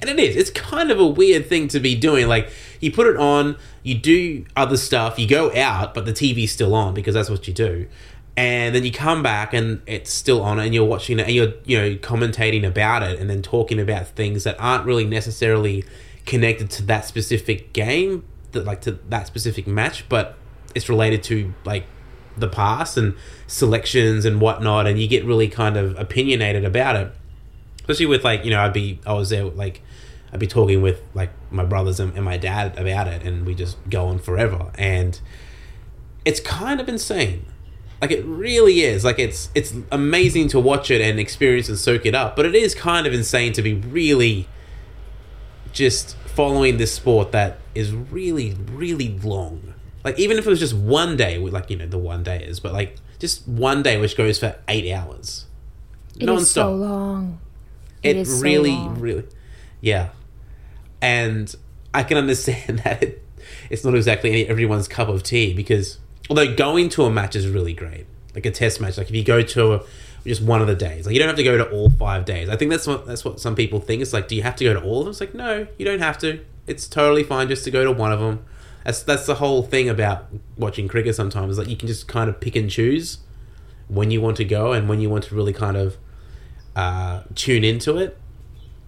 [0.00, 0.36] and it is.
[0.36, 2.26] It's kind of a weird thing to be doing.
[2.26, 6.52] Like, you put it on, you do other stuff, you go out, but the TV's
[6.52, 7.86] still on because that's what you do.
[8.36, 11.52] And then you come back and it's still on and you're watching it and you're
[11.64, 15.84] you know commentating about it and then talking about things that aren't really necessarily
[16.26, 20.36] connected to that specific game that like to that specific match but
[20.74, 21.84] it's related to like
[22.36, 23.14] the past and
[23.46, 27.12] selections and whatnot and you get really kind of opinionated about it.
[27.80, 29.82] Especially with like you know i'd be i was there like
[30.32, 33.54] i'd be talking with like my brothers and, and my dad about it and we
[33.54, 34.70] just go on forever.
[34.76, 35.20] And
[36.24, 37.46] it's kind of insane
[38.00, 39.04] like it really is.
[39.04, 42.54] Like it's it's amazing to watch it and experience and soak it up, but it
[42.54, 44.48] is kind of insane to be really
[45.72, 49.74] just following this sport that is really really long.
[50.04, 52.58] Like even if it was just one day, like you know the one day is,
[52.60, 55.46] but like just one day which goes for eight hours,
[56.18, 57.40] It is so long.
[58.02, 58.98] It, is so really, long.
[58.98, 59.24] really,
[59.82, 60.08] yeah.
[61.02, 61.54] And
[61.92, 63.24] I can understand that it,
[63.68, 65.98] it's not exactly any, everyone's cup of tea because
[66.30, 69.24] although going to a match is really great, like a test match, like if you
[69.24, 69.82] go to a,
[70.24, 72.48] just one of the days, like you don't have to go to all five days.
[72.48, 74.00] I think that's what that's what some people think.
[74.00, 75.10] It's like, do you have to go to all of them?
[75.10, 76.40] It's like, no, you don't have to.
[76.66, 78.44] It's totally fine just to go to one of them.
[78.84, 81.14] That's that's the whole thing about watching cricket.
[81.16, 83.18] Sometimes like you can just kind of pick and choose
[83.88, 85.96] when you want to go and when you want to really kind of
[86.76, 88.16] uh, tune into it.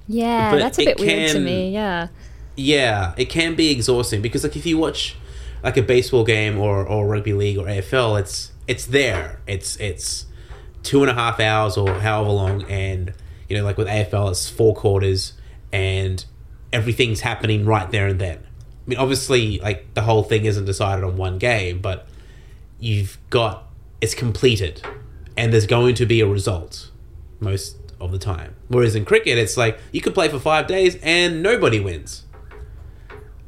[0.06, 1.70] Yeah, But that's a it bit weird to me.
[1.70, 2.08] Yeah.
[2.54, 5.16] Yeah, it can be exhausting because like if you watch
[5.62, 9.40] like a baseball game or, or rugby league or AFL, it's it's there.
[9.46, 10.26] It's it's
[10.82, 13.12] two and a half hours or however long, and
[13.48, 15.34] you know like with AFL, it's four quarters,
[15.72, 16.24] and
[16.72, 18.38] everything's happening right there and then.
[18.38, 22.08] I mean, obviously, like the whole thing isn't decided on one game, but
[22.80, 23.68] you've got
[24.00, 24.82] it's completed,
[25.36, 26.90] and there's going to be a result
[27.38, 28.56] most of the time.
[28.66, 32.24] Whereas in cricket, it's like you could play for five days and nobody wins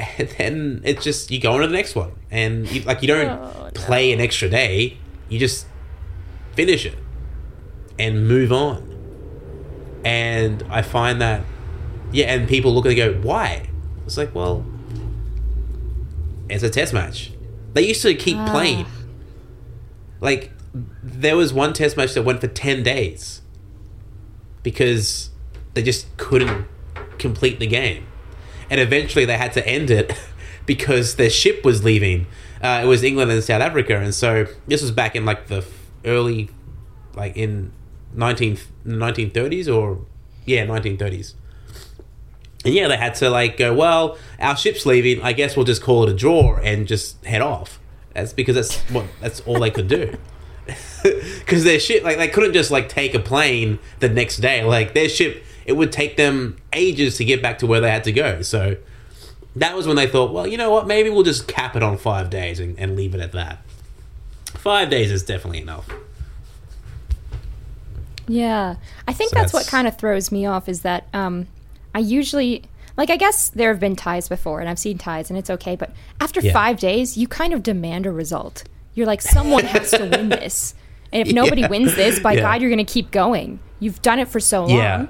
[0.00, 2.12] and then it's just you go on to the next one.
[2.30, 4.98] And you, like you don't Oh, play an extra day.
[5.28, 5.66] You just
[6.54, 6.98] finish it
[7.98, 8.90] and move on.
[10.04, 11.42] And i find that
[12.12, 13.68] yeah and people look and they go why?
[14.06, 14.64] It's like well
[16.50, 17.32] it's a test match.
[17.72, 18.50] They used to keep Ah.
[18.50, 18.86] playing.
[20.20, 20.50] Like
[21.02, 23.40] there was one test match that went for 10 days
[24.62, 25.30] because
[25.74, 26.66] they just couldn't
[27.18, 28.06] complete the game
[28.70, 30.12] and eventually they had to end it
[30.66, 32.26] because their ship was leaving.
[32.62, 35.64] Uh, it was England and South Africa, and so this was back in like the
[36.04, 36.48] early,
[37.14, 37.72] like in
[38.14, 39.98] 19, 1930s or
[40.46, 41.34] yeah, nineteen thirties.
[42.64, 43.74] And yeah, they had to like go.
[43.74, 45.22] Well, our ship's leaving.
[45.22, 47.78] I guess we'll just call it a draw and just head off.
[48.14, 50.16] That's because that's what that's all they could do.
[51.02, 54.64] Because their ship, like they couldn't just like take a plane the next day.
[54.64, 58.04] Like their ship, it would take them ages to get back to where they had
[58.04, 58.42] to go.
[58.42, 58.76] So
[59.56, 60.86] that was when they thought, well, you know what?
[60.86, 63.58] Maybe we'll just cap it on five days and, and leave it at that.
[64.46, 65.88] Five days is definitely enough.
[68.26, 71.46] Yeah, I think So that's, what kind of throws me off is that um,
[71.94, 72.62] I usually
[72.96, 75.76] like I guess there have been ties before, and I've seen ties, and it's okay.
[75.76, 76.52] But after Yeah.
[76.52, 78.64] five days, you kind of demand a result.
[78.94, 80.74] You're like, someone has to win this,
[81.12, 81.68] and if nobody Yeah.
[81.68, 82.42] wins this, by Yeah.
[82.42, 83.58] God, you're going to keep going.
[83.80, 85.08] You've done it for so long.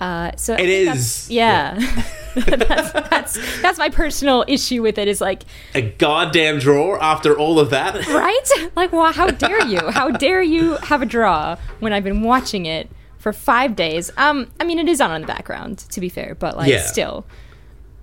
[0.00, 0.06] Yeah.
[0.32, 1.78] Uh, so It is- That's, yeah,
[2.34, 5.08] that's, that's that's my personal issue with it.
[5.08, 7.94] Is like, A goddamn draw after all of that.
[8.08, 8.70] right?
[8.76, 9.90] Like, wow, how dare you?
[9.90, 14.10] How dare you have a draw when I've been watching it for five days?
[14.16, 16.82] Um, I mean, it is on in the background, to be fair, but like, Yeah.
[16.82, 17.24] still,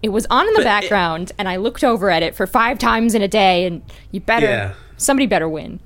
[0.01, 2.47] it was on in the But it- background, and I looked over at it for
[2.47, 4.73] five times in a day, and you better, Yeah.
[4.97, 5.79] somebody better win.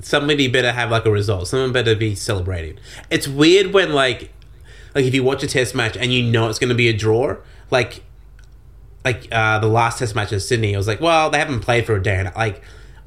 [0.00, 1.48] somebody better have like a result.
[1.48, 2.78] Someone better be celebrating.
[3.10, 4.30] It's weird when like
[4.94, 6.96] like if you watch a test match and you know it's going to be a
[6.96, 7.36] draw,
[7.70, 8.02] like
[9.04, 11.86] like uh the last test match in Sydney, I was like, well, they haven't played
[11.86, 12.62] for a day, and like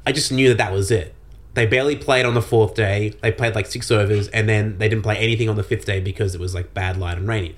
[0.06, 1.14] I just knew that that was it.
[1.54, 3.14] They barely played on the fourth day.
[3.20, 6.00] They played like six overs, and then they didn't play anything on the fifth day
[6.00, 7.56] because it was like bad light and rainy.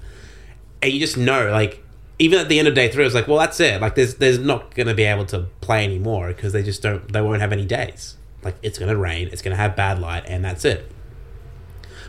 [0.81, 1.85] And you just know, like,
[2.19, 3.81] even at the end of day three, I was like, well, that's it.
[3.81, 7.13] Like, there's there's not going to be able to play anymore because they just don't.
[7.13, 8.17] They won't have any days.
[8.43, 9.29] Like, it's going to rain.
[9.33, 10.91] It's going to have bad light, and that's it.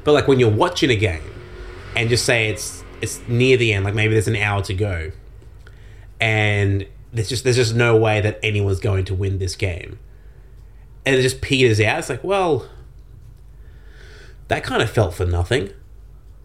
[0.04, 1.24] But like when you're watching a game,
[1.96, 5.12] and just say it's it's near the end, like maybe there's an hour to go,
[6.20, 10.00] and there's just there's just no way that anyone's going to win this game,
[11.06, 12.00] and it just peters out.
[12.00, 12.70] It's like, well,
[14.48, 15.72] that kind of felt for nothing.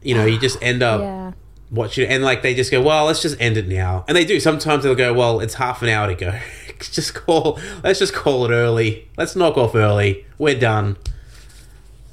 [0.03, 1.33] You know, you just end up Yeah.
[1.69, 4.05] watch it and like they just go well let's just end it now.
[4.07, 4.39] And they do.
[4.39, 6.39] Sometimes they'll go well it's half an hour to go.
[6.79, 9.09] Just call let's just call it early.
[9.17, 10.27] Let's knock off early.
[10.37, 10.99] We're done.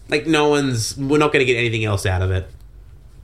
[0.09, 2.49] Like no one's we're not going to get anything else out of it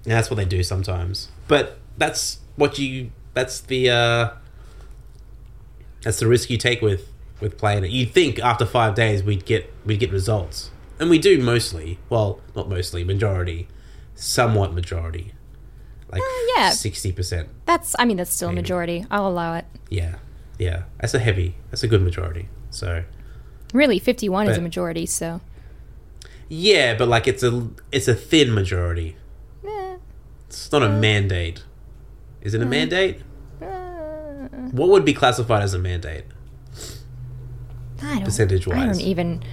[0.10, 4.30] and that's what they do sometimes but that's what you that's the uh
[6.04, 9.46] that's the risk you take with with playing it you'd think after five days we'd
[9.46, 11.98] get we'd get results and we do mostly.
[12.10, 13.70] Well, not mostly, majority,
[14.16, 15.32] somewhat majority,
[16.12, 16.26] like Uh,
[16.58, 16.70] yeah.
[16.72, 17.48] sixty percent.
[17.66, 19.06] That's, I mean, that's still a majority.
[19.10, 19.64] I'll allow it.
[19.90, 20.16] Yeah,
[20.58, 20.84] yeah.
[21.00, 21.56] That's a heavy.
[21.72, 22.50] That's a good majority.
[22.70, 23.06] So
[23.74, 25.40] Really, 51 is a majority, so.
[26.50, 29.16] yeah, but like it's a it's a thin majority.
[30.50, 31.64] It's not a mandate.
[32.42, 33.22] Is it a mandate?
[33.62, 33.66] uh,
[34.72, 36.24] What would be classified as a mandate?
[38.02, 38.78] I don't, Percentage-wise.
[38.78, 39.44] I don't even.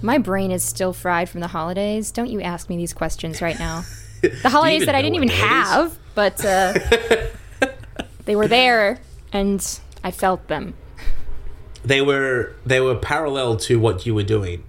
[0.00, 2.10] My brain is still fried from the holidays.
[2.10, 3.84] Don't you ask me these questions right now.
[4.22, 5.44] The holidays that I didn't even day it is?
[5.44, 6.72] have, but uh,
[8.24, 8.98] they were there
[9.32, 9.60] and
[10.02, 10.72] I felt them.
[11.84, 14.64] They were they were parallel to what you were doing.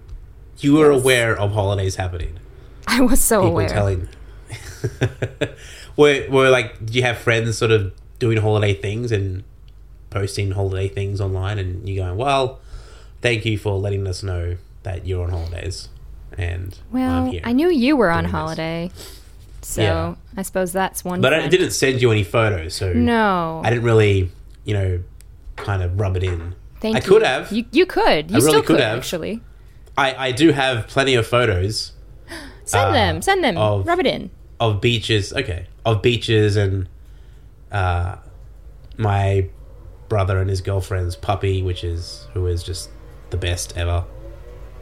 [0.59, 1.01] You were Yes.
[1.01, 2.37] aware of holidays happening.
[2.87, 3.69] I was so People aware.
[3.69, 4.09] telling.
[5.97, 9.43] were were like, do you have friends sort of doing holiday things and
[10.09, 12.59] posting holiday things online, and you going, well,
[13.21, 15.89] thank you for letting us know that you're on holidays,
[16.37, 17.31] and well.
[17.43, 18.31] I knew you were on this.
[18.31, 18.89] holiday,
[19.61, 20.15] so Yeah.
[20.37, 21.19] I suppose that's one.
[21.21, 24.31] but I didn't send you any photos, so No, I didn't really,
[24.63, 25.03] you know,
[25.57, 26.55] kind of rub it in.
[26.79, 27.05] thank I you.
[27.05, 27.51] could have.
[27.51, 28.31] You, you could.
[28.31, 28.97] You really still could could, have.
[28.97, 29.41] actually.
[29.97, 31.91] I I do have plenty of photos
[32.65, 33.21] Send Uh, them.
[33.21, 33.57] Send them.
[33.57, 34.29] of- Rub it in.
[34.59, 35.33] Of beaches.
[35.33, 36.87] Okay, of beaches and
[37.71, 38.15] uh,
[38.97, 39.47] my
[40.09, 42.89] brother and his girlfriend's puppy, which is who is just
[43.29, 44.05] the best ever.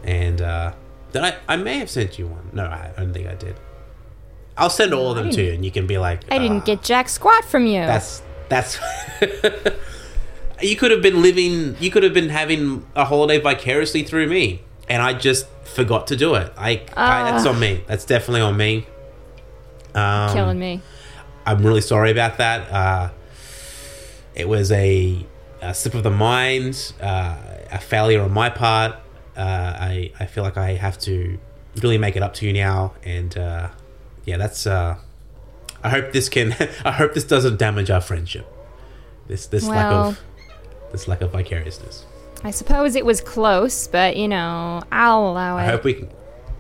[0.04, 0.74] And uh,
[1.12, 1.36] did I?
[1.48, 2.50] I may have sent you one.
[2.54, 3.56] No, I don't think I did.
[4.58, 6.66] I'll send all of them to you, and you can be like, I didn't "Ah,
[6.66, 7.82] get jack squat from you.
[7.82, 8.80] That's that's.
[10.62, 11.76] you could have been living.
[11.80, 16.16] You could have been having a holiday vicariously through me, and I just forgot to
[16.16, 16.54] do it.
[16.58, 17.50] I, I that's Ah.
[17.50, 17.84] on me.
[17.88, 18.86] That's definitely on me.
[19.96, 20.82] Um, killing me.
[21.46, 22.72] I'm really sorry about that.
[22.72, 23.10] Uh,
[24.34, 25.26] it was a,
[25.62, 27.38] a slip of the mind, uh,
[27.72, 28.96] a failure on my part.
[29.38, 31.38] Uh, I, I feel like I have to
[31.82, 33.70] really make it up to you now, and uh,
[34.26, 34.68] yeah, that's.
[34.68, 34.98] Uh,
[35.84, 36.56] I hope this can.
[36.86, 38.48] I hope this doesn't damage our friendship.
[39.28, 40.22] This this lack of
[40.92, 42.06] this lack of vicariousness.
[42.44, 45.62] I suppose it was close, but you know, I'll allow it.
[45.62, 46.10] I hope we can.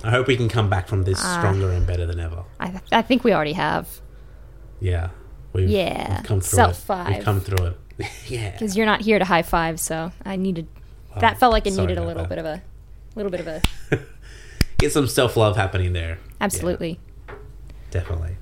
[0.05, 1.37] I hope we can come back from this Ah.
[1.39, 2.43] stronger and better than ever.
[2.59, 3.87] I, th- I think we already have.
[4.79, 5.09] Yeah,
[5.53, 6.85] we've, Yeah, we've come through self it.
[6.85, 7.15] five.
[7.15, 7.77] We've come through it.
[8.27, 8.51] yeah.
[8.51, 10.67] Because you're not here to high five, so I needed.
[11.15, 12.29] Oh, that felt like it needed a little that.
[12.29, 12.61] bit of a,
[13.15, 13.61] little bit of a.
[14.77, 16.19] get some self love happening there.
[16.41, 16.99] Absolutely.
[17.27, 17.35] Yeah,
[17.91, 18.35] definitely.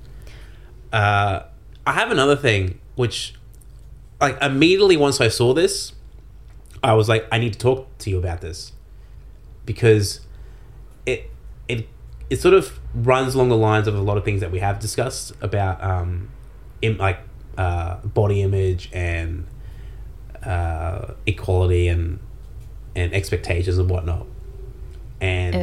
[0.92, 1.44] Uh,
[1.86, 3.34] I have another thing which,
[4.20, 5.92] like, immediately once I saw this,
[6.82, 8.72] I was like, I need to talk to you about this
[9.64, 10.20] because
[11.68, 11.88] it
[12.30, 14.80] it sort of runs along the lines of a lot of things that we have
[14.80, 16.30] discussed about um,
[16.80, 17.18] in like
[17.58, 19.46] uh, body image and
[20.44, 22.18] uh, equality and
[22.96, 24.26] and expectations and whatnot.
[25.20, 25.54] And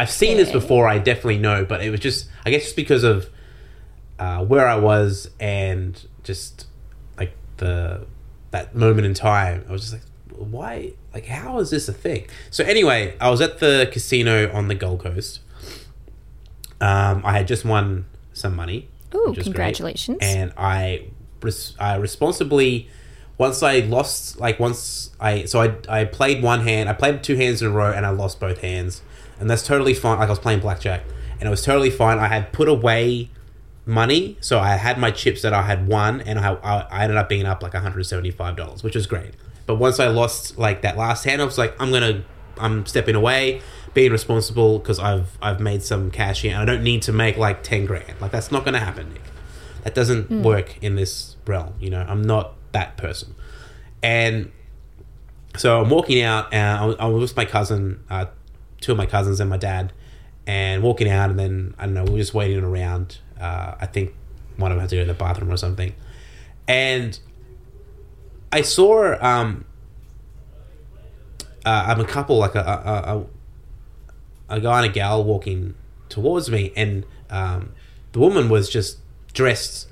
[0.00, 0.88] I've seen this before.
[0.88, 3.28] I definitely know, but it was just I guess just because of
[4.18, 6.66] uh, where I was and just
[7.18, 8.06] like the
[8.50, 10.92] that moment in time, I was just like, why?
[11.14, 12.26] Like, how is this a thing?
[12.50, 15.40] So anyway, I was at the casino on the Gold Coast.
[16.80, 18.88] Um, I had just won some money.
[19.14, 19.44] Ooh, which was great.
[19.44, 20.18] congratulations.
[20.20, 21.06] And I,
[21.40, 22.88] res- I responsibly,
[23.38, 27.36] once I lost, like once I, so I, I played one hand, I played two
[27.36, 29.02] hands in a row, and I lost both hands,
[29.38, 30.18] and that's totally fine.
[30.18, 31.04] Like I was playing blackjack,
[31.38, 32.18] and it was totally fine.
[32.18, 33.30] I had put away
[33.86, 37.18] money, so I had my chips that I had won, and I, I, I ended
[37.18, 39.34] up being up like one hundred seventy five dollars, which was great.
[39.66, 42.22] But once I lost like that last hand, I was like, I'm gonna,
[42.58, 43.62] I'm stepping away,
[43.94, 47.36] being responsible because I've I've made some cash here, and I don't need to make
[47.36, 48.20] like ten grand.
[48.20, 49.22] Like that's not gonna happen, Nick.
[49.84, 51.74] That doesn't work in this realm.
[51.78, 53.34] You know, I'm not that person.
[54.02, 54.50] And
[55.56, 58.26] so I'm walking out, and I was, I was with my cousin, uh,
[58.80, 59.92] two of my cousins, and my dad,
[60.46, 63.18] and walking out, and then I don't know, we were just waiting around.
[63.40, 64.14] Uh, I think
[64.56, 65.94] one of them had to go to the bathroom or something,
[66.68, 67.18] and
[68.54, 69.64] I saw um,
[71.66, 75.74] uh, I'm a couple, like a, a, a, a guy and a gal walking
[76.08, 77.72] towards me, and um,
[78.12, 78.98] the woman was just
[79.32, 79.88] dressed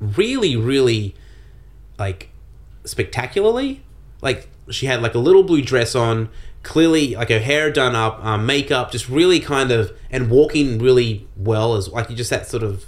[0.00, 1.14] really, really
[1.98, 2.28] like
[2.84, 3.82] spectacularly.
[4.20, 6.28] Like she had like a little blue dress on,
[6.62, 11.26] clearly like her hair done up, um, makeup, just really kind of, and walking really
[11.38, 12.84] well as like you just that sort of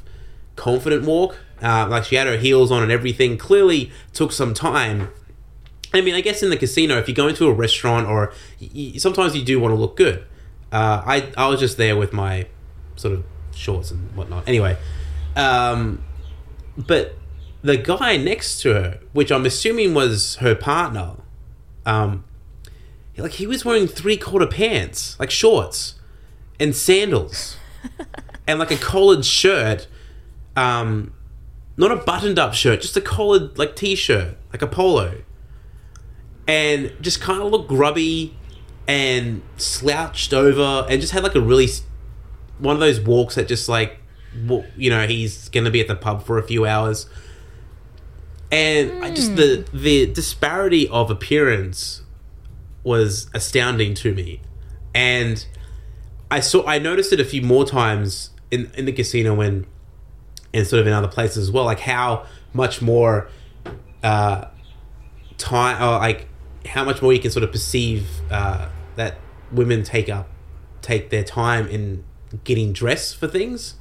[0.56, 1.38] confident walk.
[1.62, 3.36] Uh, like she had her heels on and everything.
[3.36, 5.10] Clearly took some time.
[5.92, 8.68] I mean, I guess in the casino, if you go into a restaurant or y-
[8.74, 10.24] y- sometimes you do want to look good.
[10.72, 12.46] Uh, I I was just there with my
[12.96, 14.46] sort of shorts and whatnot.
[14.48, 14.76] Anyway,
[15.36, 16.02] um,
[16.76, 17.16] but
[17.62, 21.16] the guy next to her, which I'm assuming was her partner,
[21.84, 22.24] um,
[23.18, 25.96] like he was wearing three quarter pants, like shorts,
[26.58, 27.56] and sandals
[28.46, 29.88] and like a collared shirt.
[30.56, 31.12] Um,
[31.80, 35.22] not a buttoned up shirt, just a collared like t-shirt, like a polo,
[36.46, 38.36] and just kind of looked grubby
[38.86, 41.68] and slouched over, and just had like a really
[42.58, 43.98] one of those walks that just like
[44.76, 47.06] you know he's gonna be at the pub for a few hours,
[48.52, 49.78] and I just the hmm.
[49.78, 52.02] the disparity of appearance
[52.84, 54.42] was astounding to me,
[54.94, 55.46] and
[56.30, 59.66] I saw I noticed it a few more times in in the casino when
[60.52, 63.28] and sort of in other places as well, like how much more
[64.02, 64.46] uh,
[65.38, 66.28] time, or like
[66.66, 69.16] how much more you can sort of perceive uh, that
[69.52, 70.28] women take up,
[70.82, 72.04] take their time in
[72.44, 73.74] getting dressed for things,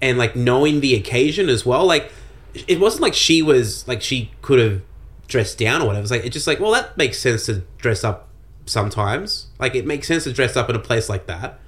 [0.00, 1.86] and like knowing the occasion as well.
[1.86, 2.10] Like
[2.54, 4.82] it wasn't like she was like she could have
[5.26, 6.02] dressed down or whatever.
[6.02, 8.28] It's like it's just like well that makes sense to dress up
[8.66, 9.46] sometimes.
[9.58, 11.58] Like it makes sense to dress up in a place like that.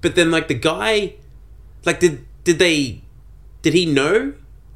[0.00, 1.14] But then like the guy,
[1.84, 3.03] like did did they
[3.64, 4.34] did he know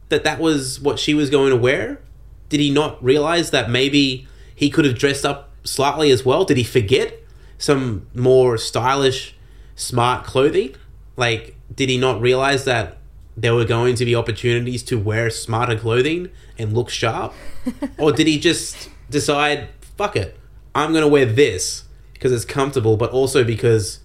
[0.08, 2.00] that that was what she was going to wear?
[2.48, 6.44] Did he not realize that maybe he could have dressed up slightly as well?
[6.46, 7.12] Did he forget
[7.58, 9.36] some more stylish,
[9.76, 10.74] smart clothing?
[11.18, 12.96] Like, did he not realize that
[13.36, 17.34] there were going to be opportunities to wear smarter clothing and look sharp?
[17.98, 20.38] or did he just decide, fuck it,
[20.74, 24.00] I'm going to wear this because it's comfortable, but also because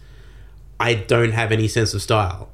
[0.77, 2.49] I don't have any sense of style?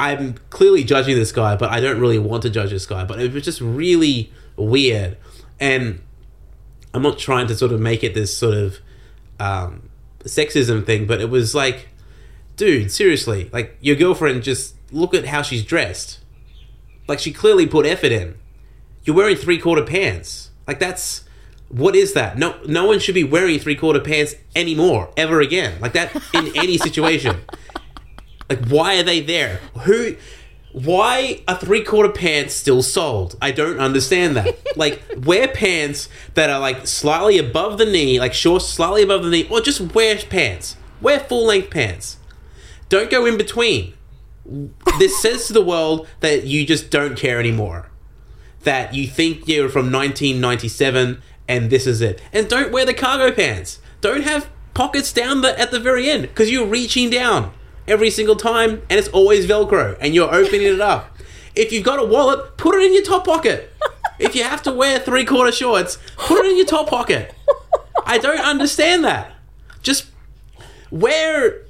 [0.00, 3.04] I'm clearly judging this guy, but I don't really want to judge this guy.
[3.04, 5.18] But it was just really weird,
[5.60, 6.00] and
[6.94, 8.78] I'm not trying to sort of make it this sort of
[9.38, 11.88] um, sexism thing, but it was like,
[12.56, 16.20] dude, seriously, like your girlfriend, just look at how she's dressed.
[17.06, 18.36] Like she clearly put effort in.
[19.04, 20.50] You're wearing three quarter pants.
[20.66, 21.24] Like that's
[21.68, 22.38] what is that?
[22.38, 25.78] No, no one should be wearing three quarter pants anymore, ever again.
[25.80, 27.42] Like that in any situation.
[28.50, 29.60] Like, why are they there?
[29.84, 30.16] Who?
[30.72, 33.36] Why are three quarter pants still sold?
[33.40, 34.58] I don't understand that.
[34.76, 39.30] like, wear pants that are like slightly above the knee, like short, slightly above the
[39.30, 40.76] knee, or just wear pants.
[41.00, 42.18] Wear full length pants.
[42.88, 43.94] Don't go in between.
[44.98, 47.88] This says to the world that you just don't care anymore.
[48.64, 52.20] That you think you're from 1997 and this is it.
[52.32, 53.78] And don't wear the cargo pants.
[54.00, 57.52] Don't have pockets down the at the very end because you're reaching down
[57.86, 61.16] every single time and it's always velcro and you're opening it up.
[61.54, 63.72] If you've got a wallet put it in your top pocket.
[64.18, 67.34] If you have to wear three quarter shorts put it in your top pocket.
[68.06, 69.32] I don't understand that.
[69.82, 70.06] Just
[70.90, 71.62] wear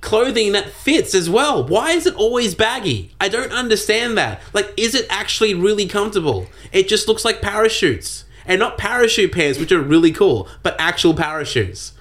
[0.00, 1.66] clothing that fits as well.
[1.66, 3.14] Why is it always baggy?
[3.20, 4.40] I don't understand that.
[4.52, 6.46] Like is it actually really comfortable?
[6.72, 8.24] It just looks like parachutes.
[8.46, 11.92] And not parachute pants which are really cool but actual parachutes.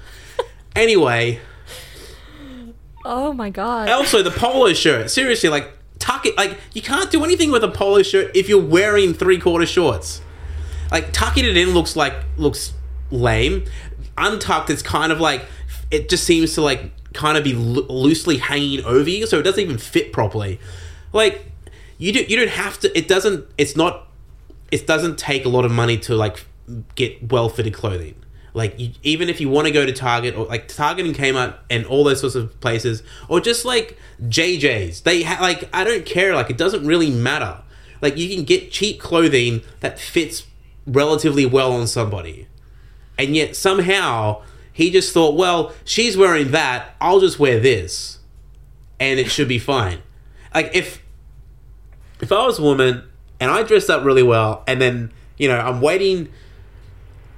[0.75, 1.41] Anyway
[3.09, 3.87] Oh my god.
[3.89, 5.09] also, the polo shirt.
[5.09, 6.35] Seriously, like tuck it.
[6.35, 10.21] Like you can't do anything with a polo shirt if you're wearing three quarter shorts.
[10.91, 12.73] Like tucking it in looks like looks
[13.09, 13.63] lame.
[14.17, 15.45] Untucked, it's kind of like
[15.89, 19.43] it just seems to like kind of be lo- loosely hanging over you, so it
[19.43, 20.59] doesn't even fit properly.
[21.13, 21.49] Like
[21.97, 22.97] you do, you don't have to.
[22.97, 23.45] It doesn't.
[23.57, 24.07] It's not.
[24.69, 26.45] It doesn't take a lot of money to like
[26.95, 28.15] get well fitted clothing.
[28.57, 31.55] Like you, even if you want to go to Target or like Target and Kmart
[31.69, 36.07] and all those sorts of places, or just like JJ's, they ha- like I don't
[36.07, 36.33] care.
[36.33, 37.61] Like it doesn't really matter.
[38.01, 40.47] Like you can get cheap clothing that fits
[40.87, 42.47] relatively well on somebody,
[43.15, 44.41] and yet somehow
[44.73, 48.17] he just thought, well, she's wearing that, I'll just wear this,
[48.99, 49.99] and it should be fine.
[50.55, 51.03] Like if
[52.21, 53.03] if I was a woman
[53.39, 56.29] and I dressed up really well, and then you know I'm waiting,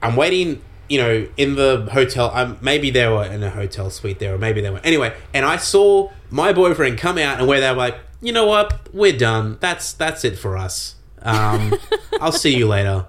[0.02, 2.32] I'm waiting, you know, in the hotel.
[2.34, 5.16] Um, maybe they were in a hotel suite there, or maybe they were anyway.
[5.34, 8.94] And I saw my boyfriend come out, and where they were like, you know what,
[8.94, 9.58] we're done.
[9.60, 10.96] That's that's it for us.
[11.22, 11.76] Um,
[12.22, 13.06] I'll see you later.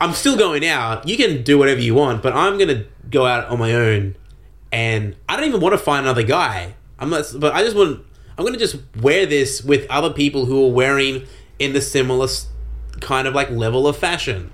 [0.00, 1.08] I'm still going out.
[1.08, 4.16] You can do whatever you want, but I'm gonna go out on my own,
[4.70, 6.74] and I don't even want to find another guy.
[6.98, 8.04] I'm not, but I just want.
[8.36, 11.26] I'm gonna just wear this with other people who are wearing
[11.58, 12.26] in the similar
[13.00, 14.50] kind of like level of fashion.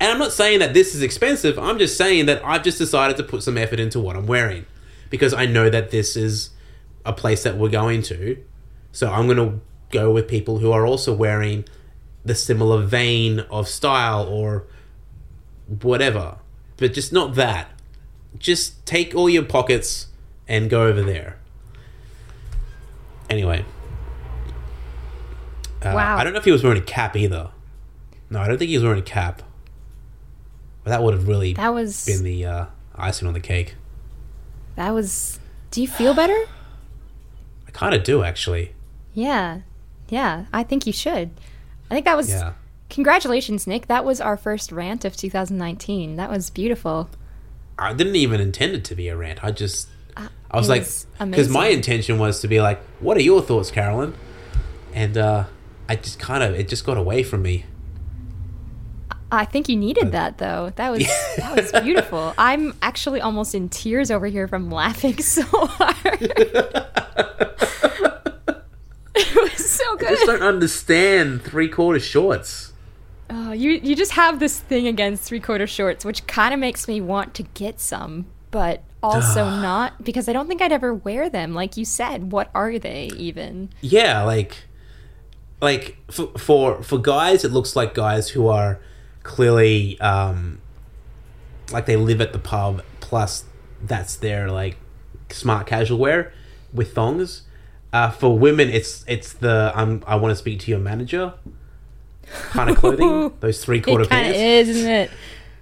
[0.00, 1.58] And I'm not saying that this is expensive.
[1.58, 4.64] I'm just saying that I've just decided to put some effort into what I'm wearing
[5.10, 6.50] because I know that this is
[7.04, 8.42] a place that we're going to.
[8.92, 11.66] So I'm going to go with people who are also wearing
[12.24, 14.64] the similar vein of style or
[15.82, 16.38] whatever.
[16.78, 17.68] But just not that.
[18.38, 20.06] Just take all your pockets
[20.48, 21.36] and go over there.
[23.28, 23.66] Anyway.
[25.82, 26.16] Uh, Wow.
[26.16, 27.50] I don't know if he was wearing a cap either.
[28.30, 29.42] No, I don't think he was wearing a cap.
[30.84, 32.66] But that would have really That was been the uh,
[32.96, 33.74] icing on the cake.
[34.76, 35.38] that was.
[35.70, 36.36] Do you feel better?
[37.66, 38.72] I kind of do actually.
[39.14, 39.60] Yeah.
[40.08, 40.46] Yeah.
[40.52, 41.30] I think you should.
[41.90, 42.28] I think that was.
[42.30, 42.54] Yeah.
[42.88, 43.86] Congratulations, Nick.
[43.86, 46.16] That was our first rant of 2019.
[46.16, 47.08] That was beautiful.
[47.78, 49.44] I didn't even intend it to be a rant.
[49.44, 50.28] I just, I
[50.58, 54.14] was Uh, like, because my intention was to be like, "What are your thoughts, Carolyn?"
[54.92, 55.44] And uh,
[55.88, 57.64] I just kind of, it just got away from me.
[59.32, 60.72] I think you needed uh, that though.
[60.76, 61.06] That was
[61.36, 62.34] that was beautiful.
[62.38, 66.22] I'm actually almost in tears over here from laughing so hard.
[69.14, 70.08] it was so good.
[70.08, 72.72] I just don't understand three quarter shorts.
[73.28, 76.88] Oh, you you just have this thing against three quarter shorts, which kind of makes
[76.88, 81.30] me want to get some, but also not because I don't think I'd ever wear
[81.30, 81.54] them.
[81.54, 83.70] Like you said, what are they even?
[83.80, 84.64] Yeah, like,
[85.62, 88.80] like for for for guys, it looks like guys who are
[89.22, 90.60] clearly um,
[91.72, 92.82] like they live at the pub.
[93.00, 93.44] Plus,
[93.82, 94.76] that's their like
[95.30, 96.32] smart casual wear
[96.72, 97.42] with thongs.
[97.92, 101.34] Uh, for women, it's it's the I'm, I want to speak to your manager
[102.50, 103.32] kind of clothing.
[103.40, 104.38] those three quarter It pants.
[104.38, 105.10] is, isn't it?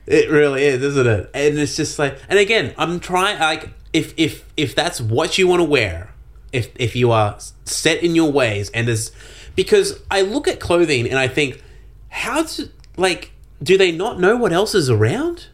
[0.07, 1.31] It really is, isn't it?
[1.35, 5.47] And it's just like, and again, I'm trying like if if if that's what you
[5.49, 6.13] want to wear,
[6.53, 9.11] if if you are set in your ways, and there's
[9.55, 11.63] because I look at clothing and I think,
[12.09, 13.33] how to like,
[13.63, 15.47] do they not know what else is around?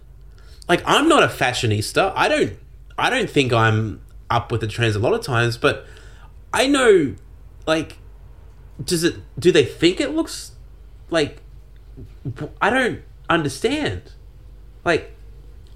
[0.69, 2.13] Like, I'm not a fashionista.
[2.15, 2.59] I don't
[2.97, 4.01] I don't think I'm
[4.31, 5.87] up with the trends a lot of times, but
[6.53, 7.15] I know,
[7.67, 7.99] like,
[8.83, 9.17] does it?
[9.39, 10.53] Do they think it looks
[11.11, 11.41] like?
[12.61, 14.13] I don't understand.
[14.85, 15.13] Like,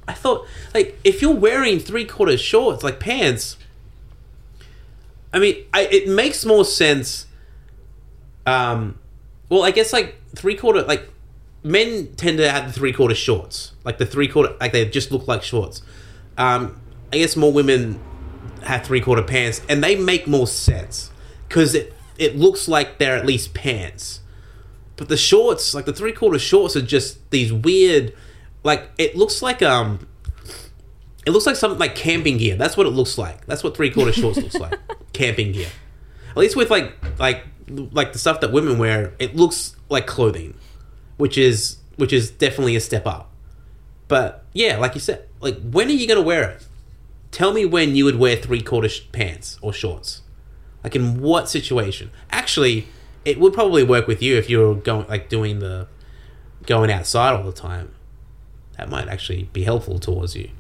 [0.07, 3.57] I thought, like, if you're wearing three quarter shorts, like pants,
[5.33, 7.27] I mean, I, it makes more sense.
[8.47, 8.99] Um,
[9.49, 11.09] well, I guess like three quarter, like
[11.63, 15.11] men tend to have the three quarter shorts, like the three quarter, like they just
[15.11, 15.83] look like shorts.
[16.37, 16.81] Um,
[17.13, 18.01] I guess more women
[18.63, 21.11] have three quarter pants, and they make more sense
[21.49, 24.21] because it it looks like they're at least pants.
[24.97, 28.13] But the shorts, like the three quarter shorts, are just these weird,
[28.65, 30.07] like it looks like um,
[31.25, 32.57] it looks like something like camping gear.
[32.57, 33.47] That's what it looks like.
[33.47, 34.79] That's what three quarter shorts looks like,
[35.13, 35.69] camping gear.
[36.31, 40.55] At least with like like like the stuff that women wear, it looks like clothing,
[41.19, 43.31] which is which is definitely a step up.
[44.07, 46.67] But yeah, like you said, like when are you gonna wear it?
[47.31, 50.23] Tell me when you would wear three quarter sh- pants or shorts.
[50.83, 52.11] Like in what situation?
[52.31, 52.89] Actually,
[53.25, 55.89] it would probably work with you if you're going like doing the
[56.65, 57.93] going outside all the time.
[58.79, 60.51] That might actually be helpful towards you.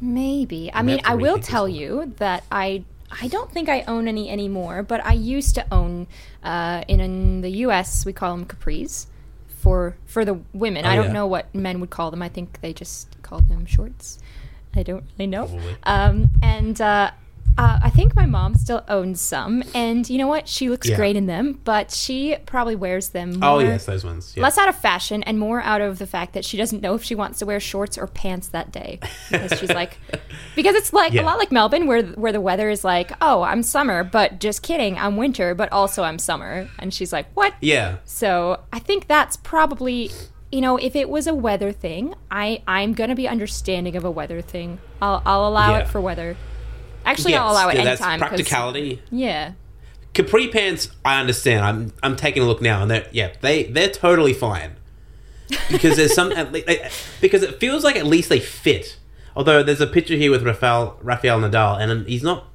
[0.00, 0.70] Maybe.
[0.72, 1.74] I mean, I will tell one.
[1.74, 6.06] you that I I don't think I own any anymore, but I used to own
[6.44, 8.04] uh, in, in the U.S.
[8.04, 9.06] we call them capris
[9.68, 10.86] for for the women.
[10.86, 11.12] Oh, I don't yeah.
[11.12, 12.22] know what men would call them.
[12.22, 14.18] I think they just call them shorts.
[14.74, 15.60] I don't really know.
[15.82, 17.10] Um, and uh,
[17.58, 20.48] uh, I think my mom still owns some, and you know what?
[20.48, 20.96] She looks Yeah.
[20.96, 23.40] great in them, but she probably wears them.
[23.40, 24.32] More, Oh yes, those ones.
[24.36, 24.44] Yeah.
[24.44, 27.02] less out of fashion and more out of the fact that she doesn't know if
[27.02, 29.00] she wants to wear shorts or pants that day
[29.30, 29.98] because she's like
[30.56, 31.22] because it's like Yeah.
[31.22, 34.62] a lot like Melbourne where where the weather is like oh I'm summer but just
[34.62, 37.96] kidding I'm winter but also I'm summer and she's like what yeah.
[38.04, 40.10] so I think that's probably
[40.52, 44.10] you know if it was a weather thing I I'm gonna be understanding of a
[44.10, 45.78] weather thing I'll I'll allow Yeah.
[45.80, 46.36] it for weather
[47.10, 49.02] actually Yes, I'll allow it yeah, that's anytime 'cause- practicality.
[49.10, 49.52] yeah
[50.14, 51.64] Capri pants, I understand.
[51.64, 54.72] I'm I'm taking a look now, and they're yeah, they they're totally fine
[55.70, 56.62] because there's some at le-
[57.20, 58.96] because it feels like at least they fit.
[59.36, 62.46] Although there's a picture here with Rafael Rafael Nadal, and he's not.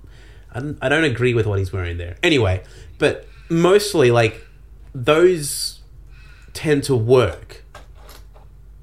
[0.52, 2.18] I don't, I don't agree with what he's wearing there.
[2.22, 2.64] Anyway,
[2.98, 4.46] but mostly like
[4.94, 5.80] those
[6.54, 7.64] tend to work.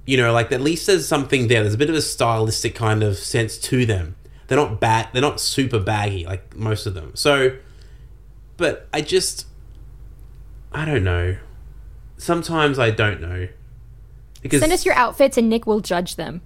[0.07, 1.63] You know, like at least there's something there.
[1.63, 4.17] There's a bit of a stylistic kind of sense to them.
[4.51, 5.09] They're not bad.
[5.15, 7.13] They're not super baggy like most of them.
[7.15, 7.57] So
[8.59, 9.47] but I just
[10.73, 11.39] I don't know.
[12.19, 13.49] Sometimes I don't know.
[14.43, 16.43] Because send us your outfits and Nick will judge them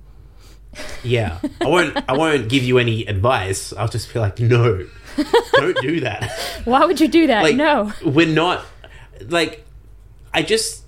[1.02, 3.72] yeah, I won't I won't give you any advice.
[3.72, 4.86] I'll just be like, "No.
[5.52, 6.32] Don't do that."
[6.64, 8.64] why would you do that Like no we're not
[9.28, 9.64] like
[10.32, 10.83] I just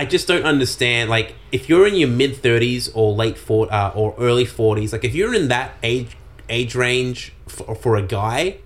[0.00, 3.90] I just don't understand like if you're in your mid 30s or late 40 uh,
[3.90, 6.16] or early 40s like if you're in that age
[6.48, 8.60] age range for, for a guy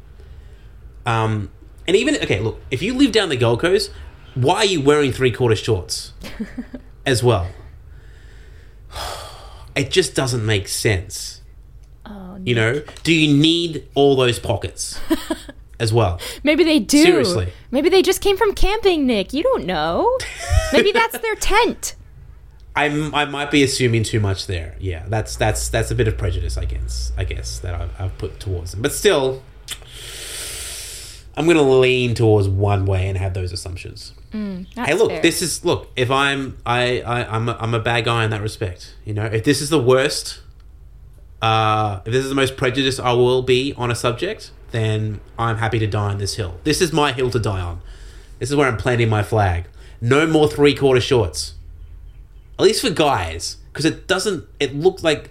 [1.05, 1.51] um
[1.89, 3.91] and even okay look if you live down the Gold Coast
[4.37, 6.13] why are you wearing three quarter shorts
[7.05, 7.49] as well?
[9.75, 11.41] It just doesn't make sense.
[12.07, 15.01] Oh you know do you need all those pockets
[15.85, 17.03] as well Maybe they do.
[17.03, 17.53] Seriously.
[17.71, 19.33] Maybe they just came from camping, Nick.
[19.33, 20.19] You don't know.
[20.73, 21.95] Maybe that's their tent.
[22.77, 24.75] I'm I might be assuming too much there.
[24.81, 27.13] Yeah, that's that's that's a bit of prejudice, I guess.
[27.17, 29.43] I guess that I've, I've put towards them, but still,
[31.37, 34.13] I'm gonna lean towards one way and have those assumptions.
[34.33, 35.23] That's hey, look, fair.
[35.23, 35.89] this is look.
[35.95, 38.97] If I'm I, I I'm a, I'm a bad guy in that respect.
[39.05, 40.43] You know, if this is the worst,
[41.41, 45.59] uh, if this is the most prejudiced I will be on a subject, then I'm
[45.59, 46.61] happy to die on this hill.
[46.65, 47.81] This is my hill to die on.
[48.39, 49.67] This is where I'm planting my flag.
[50.01, 51.55] No more three quarter shorts.
[52.59, 54.47] At least for guys, because it doesn't.
[54.61, 55.31] It looks like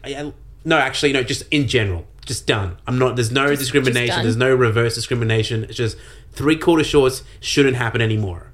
[0.66, 1.24] no, actually, no.
[1.24, 2.78] Just in general, just done.
[2.88, 3.16] I'm not.
[3.16, 4.16] There's no discrimination.
[4.16, 4.24] done.
[4.24, 5.66] there's no reverse discrimination.
[5.66, 5.98] It's just
[6.32, 8.48] three quarter shorts shouldn't happen anymore.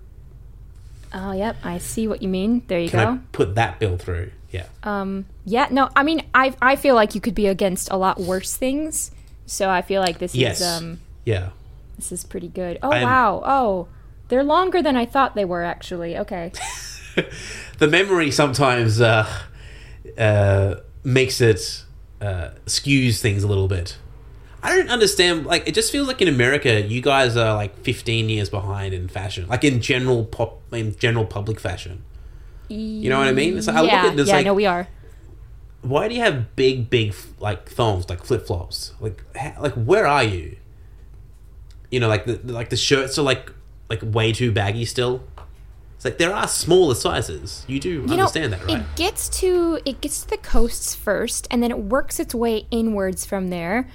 [1.14, 1.58] Oh, yep.
[1.64, 2.64] I see what you mean.
[2.68, 3.12] There you Can go.
[3.14, 4.32] I put that bill through?
[4.52, 4.66] Yeah.
[4.84, 8.20] Um, yeah, no, I mean, I I feel like you could be against a lot
[8.20, 9.12] worse things.
[9.50, 10.62] So I feel like this yes.
[10.62, 11.50] is um yeah.
[11.97, 12.78] this is pretty good.
[12.84, 13.41] Oh I'm- wow.
[13.45, 13.88] Oh,
[14.28, 16.18] they're longer than I thought they were actually.
[16.18, 16.52] Okay.
[17.80, 19.26] The memory sometimes uh,
[20.18, 21.86] uh, makes it
[22.22, 23.97] uh, skews things a little bit.
[24.62, 25.45] I don't understand.
[25.45, 29.08] Like, it just feels like in America, you guys are like 15 years behind in
[29.08, 32.04] fashion, like in general pop, in general public fashion.
[32.68, 33.58] You know what I mean?
[33.58, 34.88] It's like, I look at it, it's yeah, like, no, we are.
[35.82, 38.94] Why do you have big, big like thongs, like flip flops?
[39.00, 40.58] Like, ha- like where are you?
[41.92, 43.52] You know, like the like the shirts are like
[43.90, 45.24] like way too baggy still.
[45.96, 47.66] It's like there are smaller sizes.
[47.68, 48.80] You do You know, understand that, right?
[48.80, 52.68] it gets to it gets to the coasts first, and then it works its way
[52.72, 53.88] inwards from there.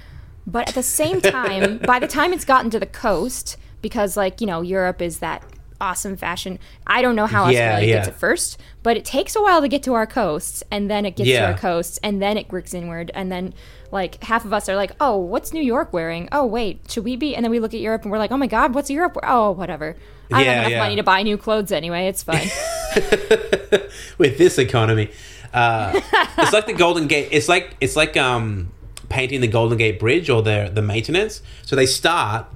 [0.45, 4.41] But at the same time, by the time it's gotten to the coast, because like
[4.41, 5.43] you know, Europe is that
[5.79, 6.59] awesome fashion.
[6.85, 9.67] I don't know how Yeah, Australia gets it first, but it takes a while to
[9.67, 12.73] get to our coasts, and then it gets to our coasts, and then it works
[12.73, 13.53] inward, and then
[13.91, 16.27] like half of us are like, oh, what's New York wearing?
[16.31, 17.35] Oh, wait, should we be?
[17.35, 19.17] And then we look at Europe and we're like, oh my god, what's Europe?
[19.23, 19.95] Oh, whatever.
[20.31, 20.79] I don't have enough yeah.
[20.79, 22.07] money to buy new clothes anyway.
[22.07, 22.49] It's fine.
[24.17, 25.11] with this economy.
[25.53, 26.01] Uh,
[26.37, 27.29] it's like the Golden Gate.
[27.31, 28.71] It's like it's like um,
[29.07, 31.41] painting the Golden Gate Bridge or the the maintenance.
[31.61, 32.47] So they start,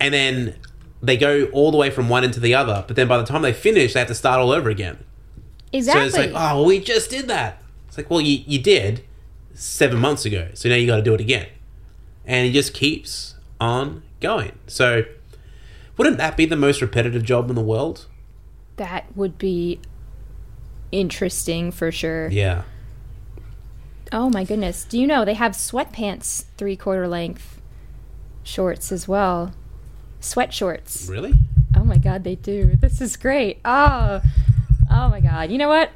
[0.00, 0.56] and then
[1.02, 2.84] they go all the way from one end to the other.
[2.86, 4.98] But then by the time they finish, they have to start all over again.
[5.72, 6.00] exactly.
[6.02, 7.62] So it's like, oh, well, we just did that.
[7.88, 9.04] It's like, well, you you did
[9.54, 10.48] seven months ago.
[10.54, 11.46] So now you got to do it again,
[12.26, 14.58] and it just keeps on going.
[14.66, 15.04] So.
[15.96, 18.06] Wouldn't that be the most repetitive job in the world?
[18.76, 19.80] That would be
[20.92, 22.28] interesting for sure.
[22.28, 22.62] Yeah.
[24.12, 24.84] Oh my goodness.
[24.84, 27.60] Do you know they have sweatpants three quarter length
[28.44, 29.52] shorts as well?
[30.20, 31.08] Sweat shorts.
[31.10, 31.34] Really?
[31.76, 32.76] Oh my god, they do.
[32.80, 33.60] This is great.
[33.64, 34.20] Oh,
[34.90, 35.50] oh my god.
[35.50, 35.90] You know what?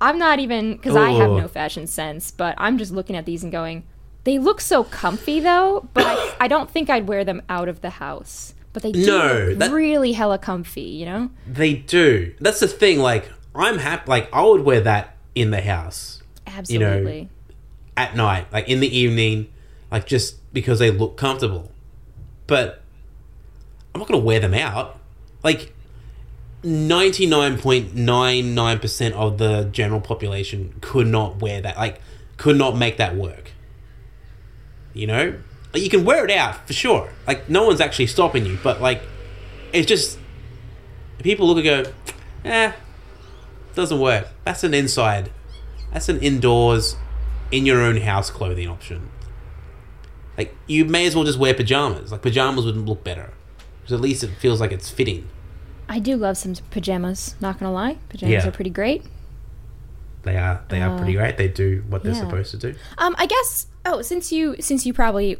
[0.00, 3.42] I'm not even because I have no fashion sense, but I'm just looking at these
[3.42, 3.84] and going,
[4.24, 5.88] they look so comfy though.
[5.94, 8.54] But I, I don't think I'd wear them out of the house.
[8.72, 10.82] But they do No, that- really hella comfy.
[10.82, 11.30] You know?
[11.46, 12.34] They do.
[12.40, 12.98] That's the thing.
[12.98, 14.04] Like, I'm happy.
[14.10, 17.28] Like, I would wear that in the house Absolutely.
[17.96, 19.50] at night, like in the evening,
[19.90, 21.70] like just because they look comfortable.
[22.46, 22.82] But
[23.96, 24.98] I'm not going to wear them out.
[25.42, 25.72] Like,
[26.62, 31.78] 99.99% of the general population could not wear that.
[31.78, 32.02] Like,
[32.36, 33.52] could not make that work.
[34.92, 35.38] You know?
[35.74, 37.10] You can wear it out for sure.
[37.26, 39.00] Like, no one's actually stopping you, but like,
[39.72, 40.18] it's just
[41.22, 41.84] people look and go,
[42.44, 42.72] eh,
[43.74, 44.28] doesn't work.
[44.44, 45.30] That's an inside.
[45.92, 46.96] That's an indoors,
[47.50, 49.08] in your own house clothing option.
[50.36, 52.12] Like you may as well just wear pajamas.
[52.12, 53.32] Like pajamas would look better,
[53.86, 55.28] because at least it feels like it's fitting.
[55.88, 57.36] I do love some pajamas.
[57.40, 58.48] Not gonna lie, pajamas Yeah.
[58.48, 59.04] are pretty great.
[60.24, 61.36] They are they are pretty great.
[61.36, 62.18] They do what they're yeah.
[62.20, 62.74] supposed to do.
[62.98, 63.68] Um, I guess.
[63.84, 65.38] Oh, since you since you probably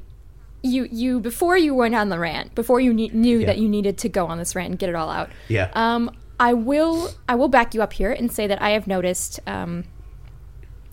[0.62, 3.46] you you before you went on the rant, before you knew knew Yeah.
[3.46, 5.30] that you needed to go on this rant and get it all out.
[5.48, 5.70] Yeah.
[5.74, 9.40] Um, I will I will back you up here and say that I have noticed
[9.48, 9.82] um,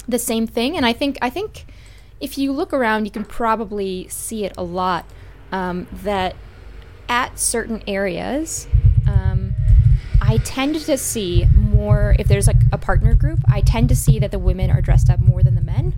[0.07, 1.65] the same thing, and I think I think
[2.19, 5.05] if you look around, you can probably see it a lot.
[5.51, 6.35] Um, that
[7.09, 8.67] at certain areas,
[9.07, 9.55] um,
[10.21, 13.39] I tend to see more if there's like a partner group.
[13.47, 15.93] I tend to see that the women are dressed up more than the men,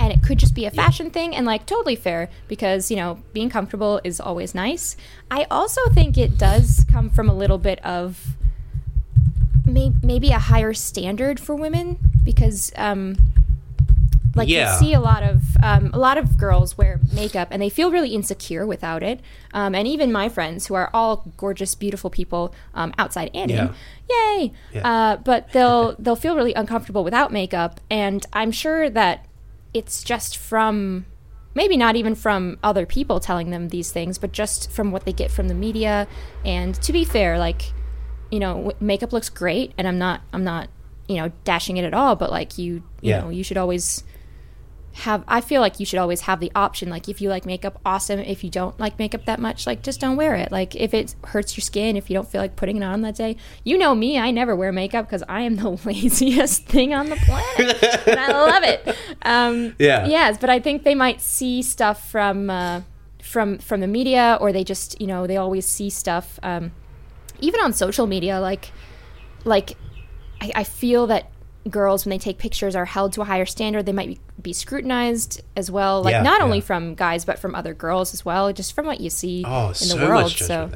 [0.00, 3.18] and it could just be a fashion thing and like totally fair because you know
[3.32, 4.96] being comfortable is always nice.
[5.30, 8.36] I also think it does come from a little bit of
[9.64, 13.16] may- maybe a higher standard for women because um,
[14.38, 14.72] like Yeah.
[14.72, 17.90] you see a lot of um, a lot of girls wear makeup and they feel
[17.90, 19.20] really insecure without it
[19.52, 23.74] um, and even my friends who are all gorgeous beautiful people um, outside and in
[24.08, 24.88] yay Yeah.
[24.90, 29.26] uh, but they'll they'll feel really uncomfortable without makeup and i'm sure that
[29.74, 31.04] it's just from
[31.54, 35.12] maybe not even from other people telling them these things but just from what they
[35.12, 36.06] get from the media
[36.44, 37.72] and to be fair like
[38.30, 40.68] you know makeup looks great and i'm not i'm not
[41.08, 43.20] you know dashing it at all but like you you Yeah.
[43.22, 44.04] know you should always
[44.98, 47.80] have I feel like you should always have the option like if you like makeup
[47.84, 48.18] awesome.
[48.20, 50.50] If you don't like makeup that much like just don't wear it.
[50.52, 53.14] Like if it hurts your skin if you don't feel like putting it on that
[53.16, 57.08] day you know me I never wear makeup cuz I am the laziest thing on
[57.08, 58.96] the planet and I love it.
[59.22, 60.06] Um Yeah.
[60.06, 62.80] yes but I think they might see stuff from uh
[63.22, 66.72] from from the media or they just you know they always see stuff um
[67.40, 68.72] even on social media like
[69.44, 69.76] like
[70.40, 71.30] I, I feel that
[71.68, 73.86] girls when they take pictures are held to a higher standard.
[73.86, 77.54] They might be, be scrutinized as well like Yeah, not only from guys but from
[77.54, 80.70] other girls as well just from what you see Oh, in so the world so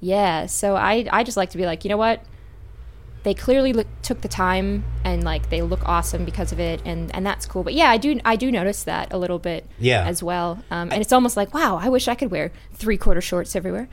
[0.00, 2.22] yeah so i i just like to be like you know what
[3.22, 7.14] they clearly look, took the time and like they look awesome because of it and
[7.14, 10.06] and that's cool but yeah i do i do notice that a little bit Yeah.
[10.06, 13.20] as well um, and it's almost like wow i wish i could wear three quarter
[13.20, 13.88] shorts everywhere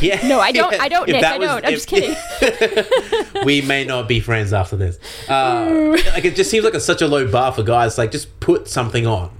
[0.00, 0.26] Yeah.
[0.28, 2.14] no i don't i don't If nick i was- don't i'm just kidding
[3.44, 4.98] we may not be friends after this.
[5.28, 7.96] Uh, like it just seems like it's such a low bar for guys.
[7.98, 9.30] Like just put something on,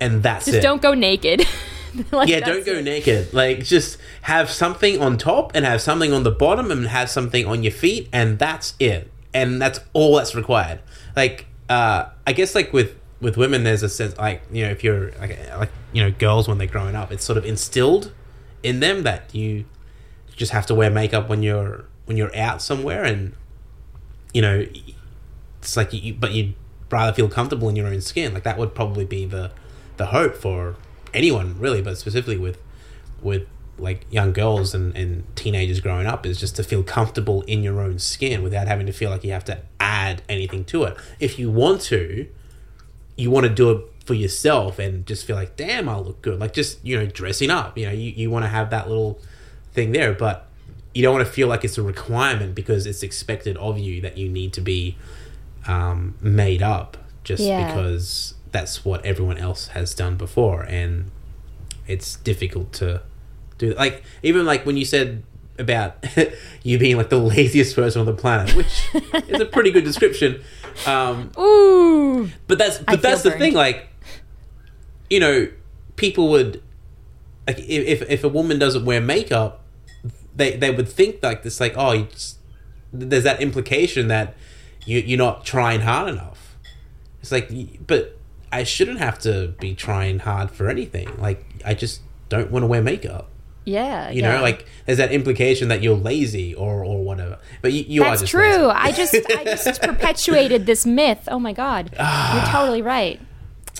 [0.00, 0.60] and that's just it.
[0.62, 1.46] don't go naked
[2.12, 2.84] Like, yeah, don't go it.
[2.84, 3.32] naked.
[3.32, 7.46] Like just have something on top and have something on the bottom and have something
[7.46, 9.10] on your feet, and that's it.
[9.34, 10.80] And that's all that's required.
[11.14, 14.84] Like uh, I guess like with with women, there's a sense like you know if
[14.84, 18.12] you're like like you know girls when they're growing up, it's sort of instilled
[18.62, 19.64] in them that you
[20.34, 23.32] just have to wear makeup when you're when you're out somewhere and
[24.32, 24.66] you know
[25.60, 26.54] it's like you but you'd
[26.90, 29.50] rather feel comfortable in your own skin like that would probably be the
[29.96, 30.76] the hope for
[31.16, 32.58] anyone really but specifically with
[33.22, 33.46] with
[33.78, 37.80] like young girls and, and teenagers growing up is just to feel comfortable in your
[37.80, 41.38] own skin without having to feel like you have to add anything to it if
[41.38, 42.26] you want to
[43.16, 46.38] you want to do it for yourself and just feel like damn i look good
[46.38, 49.18] like just you know dressing up you know you, you want to have that little
[49.72, 50.46] thing there but
[50.94, 54.16] you don't want to feel like it's a requirement because it's expected of you that
[54.16, 54.96] you need to be
[55.66, 57.66] um, made up just Yeah.
[57.66, 61.10] because that's what everyone else has done before and
[61.86, 63.02] it's difficult to
[63.58, 65.22] do like even like when you said
[65.58, 66.04] about
[66.62, 68.88] you being like the laziest person on the planet which
[69.28, 70.42] is a pretty good description
[70.86, 72.28] um, Ooh.
[72.46, 73.40] but that's but feel that's the burned.
[73.40, 73.54] thing.
[73.54, 73.88] Like,
[75.08, 75.48] you know,
[75.96, 76.62] people would
[77.46, 79.62] like if if- if a woman doesn't wear makeup,
[80.34, 81.60] they they would think like this.
[81.60, 82.36] Like, oh, you just,
[82.92, 84.34] there's that implication that
[84.84, 86.56] you you're not trying hard enough.
[87.22, 87.50] It's like,
[87.86, 88.15] but
[88.52, 91.08] I shouldn't have to be trying hard for anything.
[91.20, 93.28] Like, I just don't want to wear makeup.
[93.66, 94.10] Yeah.
[94.10, 94.36] You yeah.
[94.36, 97.38] know, like there's that implication that you're lazy or or whatever.
[97.60, 98.70] But you, you are That's just true.
[98.70, 101.28] I just I just perpetuated this myth.
[101.28, 101.94] Oh my god.
[101.98, 102.36] Ah.
[102.36, 103.20] You're totally right.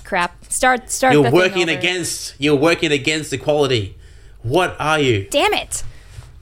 [0.04, 0.44] Crap.
[0.50, 3.96] Start start You're working against you're working against equality.
[4.42, 5.28] What are you?
[5.30, 5.84] Damn it.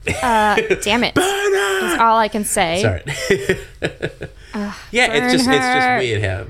[0.07, 1.15] Uh, damn it.
[1.15, 2.81] That's all I can say.
[2.81, 3.03] Sorry.
[4.91, 5.99] yeah, it's just burn it's her.
[5.99, 6.45] just weird how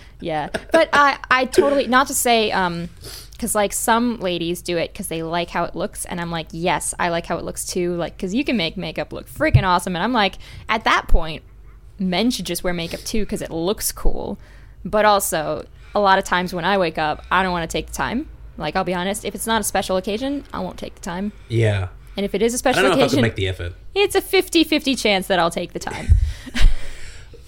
[0.20, 0.48] Yeah.
[0.72, 2.88] But I I totally not to say um
[3.38, 6.46] cuz like some ladies do it cuz they like how it looks and I'm like,
[6.52, 9.64] "Yes, I like how it looks too." Like cuz you can make makeup look freaking
[9.64, 10.34] awesome and I'm like,
[10.68, 11.42] at that point,
[11.98, 14.38] men should just wear makeup too cuz it looks cool.
[14.84, 17.86] But also, a lot of times when I wake up, I don't want to take
[17.86, 18.28] the time.
[18.56, 21.32] Like I'll be honest, if it's not a special occasion, I won't take the time.
[21.48, 21.88] Yeah.
[22.16, 23.72] And if it is a special don't know if I could occasion, make the effort.
[23.94, 26.08] it's a 50-50 chance that I'll take the time.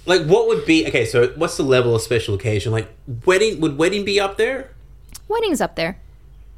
[0.08, 2.70] Like what would be okay, so what's the level of special occasion?
[2.70, 2.88] Like
[3.24, 4.70] wedding would wedding be up there?
[5.26, 5.98] Wedding's up there.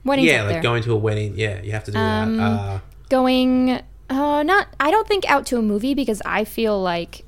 [0.05, 0.37] Wedding's up there.
[0.37, 0.63] yeah, up like there.
[0.63, 1.33] going to a wedding.
[1.35, 2.43] Yeah, you have to do Um, that.
[2.45, 2.79] Uh,
[3.09, 3.81] going
[4.11, 7.25] uh not I don't think out to a movie because I feel like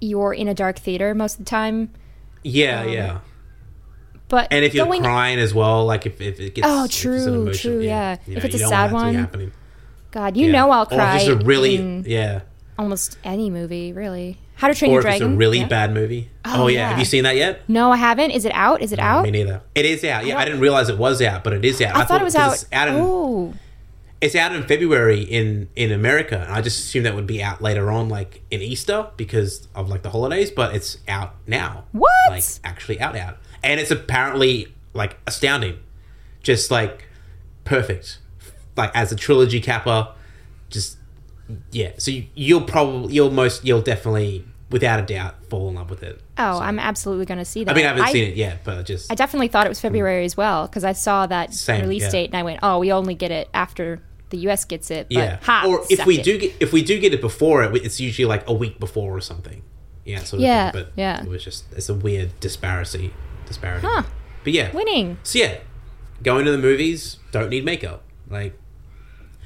[0.00, 1.90] you're in a dark theater most of the time.
[2.42, 3.18] yeah, um, yeah.
[4.28, 6.98] But And if you're going crying as well, like if, if it gets Oh, it's
[7.00, 8.16] true, emotion, true, yeah.
[8.26, 9.52] you If it's a sad want that to be one.
[10.10, 10.52] God, you Yeah.
[10.52, 12.40] know I'll Or cry if it's a really yeah.
[12.78, 14.38] almost any movie, really.
[14.56, 15.34] How to Train Or Your if it's Dragon.
[15.34, 15.66] a really yeah.
[15.66, 16.30] bad movie.
[16.44, 16.88] Oh, Oh, yeah.
[16.90, 17.62] Have you seen that yet?
[17.68, 18.30] No, I haven't.
[18.30, 18.80] Is it out?
[18.80, 19.24] Is it out?
[19.24, 19.62] Me neither.
[19.74, 20.24] It is out.
[20.24, 21.96] Yeah, I, don't- didn't realize it was out, but it is out.
[21.96, 22.52] I, thought it was out.
[22.54, 23.52] It's out in, oh,
[24.20, 27.60] it's out in February in in America, and I just assumed that would be out
[27.60, 30.50] later on, like in Easter, because of like the holidays.
[30.50, 31.84] But it's out now.
[31.92, 32.10] What?
[32.30, 35.78] Like actually out out, and it's apparently like astounding,
[36.42, 37.06] just like
[37.64, 38.18] perfect,
[38.76, 40.08] like as a trilogy capper.
[40.70, 40.98] Just
[41.70, 41.92] yeah.
[41.98, 44.44] So you, you'll probably you'll most you'll definitely
[44.74, 46.20] without a doubt fall in love with it.
[46.36, 47.70] oh, So- I'm absolutely going to see that.
[47.70, 49.82] I mean, I haven't seen it yet, but just I definitely thought it was mm.
[49.82, 52.10] February as well because I saw that Same, release yeah.
[52.10, 54.64] date and I went, "Oh, we only get it after the U.S.
[54.64, 55.38] gets it." But, yeah.
[55.42, 56.24] ha, or if we it.
[56.24, 59.16] do get if we do get it before it, it's usually like a week before
[59.16, 59.62] or something.
[60.04, 60.82] Yeah, sort of Yeah, thing.
[60.82, 61.22] But yeah.
[61.22, 63.14] it was just it's a weird disparity.
[63.46, 63.86] Disparity.
[63.86, 64.02] Huh.
[64.42, 64.72] But yeah.
[64.72, 65.18] winning.
[65.22, 65.58] So yeah,
[66.24, 68.02] going to the movies don't need makeup.
[68.28, 68.58] Like,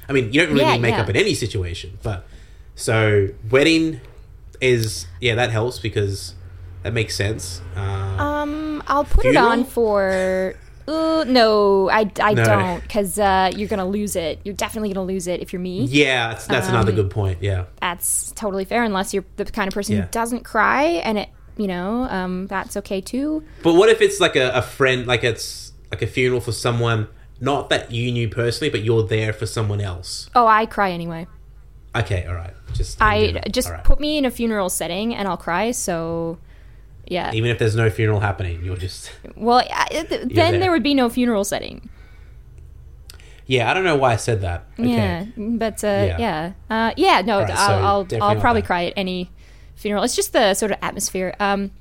[0.09, 1.11] I mean, you don't really Yeah, need makeup yeah.
[1.11, 1.99] in any situation.
[2.01, 2.25] But
[2.73, 4.01] so wedding
[4.61, 6.35] is yeah that helps because
[6.83, 7.61] that makes sense.
[7.75, 10.55] Uh, Um, I'll put it on for.
[10.87, 12.43] Uh, no, I, I No.
[12.45, 14.39] don't, because uh, you're gonna lose it.
[14.43, 15.83] You're definitely gonna lose it if you're me.
[15.83, 17.43] Yeah, that's, that's another Um, good point.
[17.43, 17.65] Yeah.
[17.79, 20.01] That's totally fair, unless you're the kind of person Yeah.
[20.03, 23.43] who doesn't cry, and it, you know, um, that's okay too.
[23.61, 27.07] But what if it's like a, a friend, like it's like a funeral for someone,
[27.39, 30.27] not that you knew personally, but you're there for someone else?
[30.33, 31.27] Oh, I cry anyway.
[31.95, 32.53] Okay, all right.
[32.73, 33.83] Just I just right.
[33.83, 35.71] put me in a funeral setting, and I'll cry.
[35.71, 36.37] So,
[37.07, 37.31] yeah.
[37.33, 40.59] even if there's no funeral happening, you'll just Well, I, th- then there.
[40.59, 41.89] there would be no funeral setting.
[43.45, 43.69] yeah.
[43.69, 44.65] I don't know why I said that.
[44.79, 44.89] Okay.
[44.89, 46.17] Yeah, but uh, Yeah.
[46.19, 47.21] yeah, uh, yeah.
[47.21, 48.67] No, Alright, so I'll I'll, I'll probably that.
[48.67, 49.29] cry at any
[49.75, 50.03] funeral.
[50.03, 51.35] It's just the sort of atmosphere.
[51.39, 51.71] Um,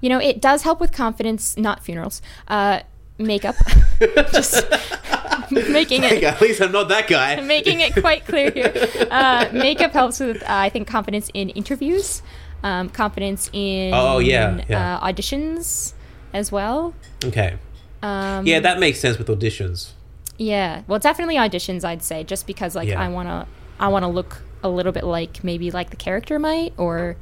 [0.00, 1.56] you know, it does help with confidence.
[1.56, 2.20] Not funerals.
[2.48, 2.80] Uh,
[3.26, 3.54] makeup.
[4.32, 4.64] just
[5.50, 7.40] making it at least I'm not that guy.
[7.40, 8.72] making it quite clear here.
[9.10, 12.22] Uh, makeup helps with, uh, I think, confidence in interviews,
[12.62, 14.96] um, confidence in Oh, yeah, yeah.
[14.98, 15.92] Uh, auditions
[16.32, 16.94] as well.
[17.24, 17.56] Okay.
[18.02, 19.92] Um, Yeah, that makes sense with auditions.
[20.38, 21.84] Yeah, well, definitely auditions.
[21.84, 23.00] I'd say just because like Yeah.
[23.00, 23.46] I wanna,
[23.78, 27.16] I wanna look a little bit like maybe like the character might or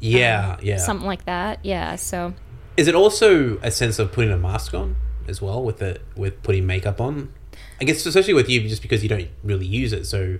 [0.00, 0.76] Yeah, yeah.
[0.76, 1.60] something like that.
[1.64, 1.96] Yeah.
[1.96, 2.34] So
[2.76, 4.96] Is it also a sense of putting a mask on
[5.28, 7.32] as well with the with putting makeup on?
[7.80, 10.38] I guess especially with you, just because you don't really use it, so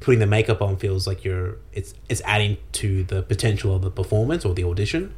[0.00, 3.90] putting the makeup on feels like you're it's it's adding to the potential of the
[3.90, 5.14] performance or the audition.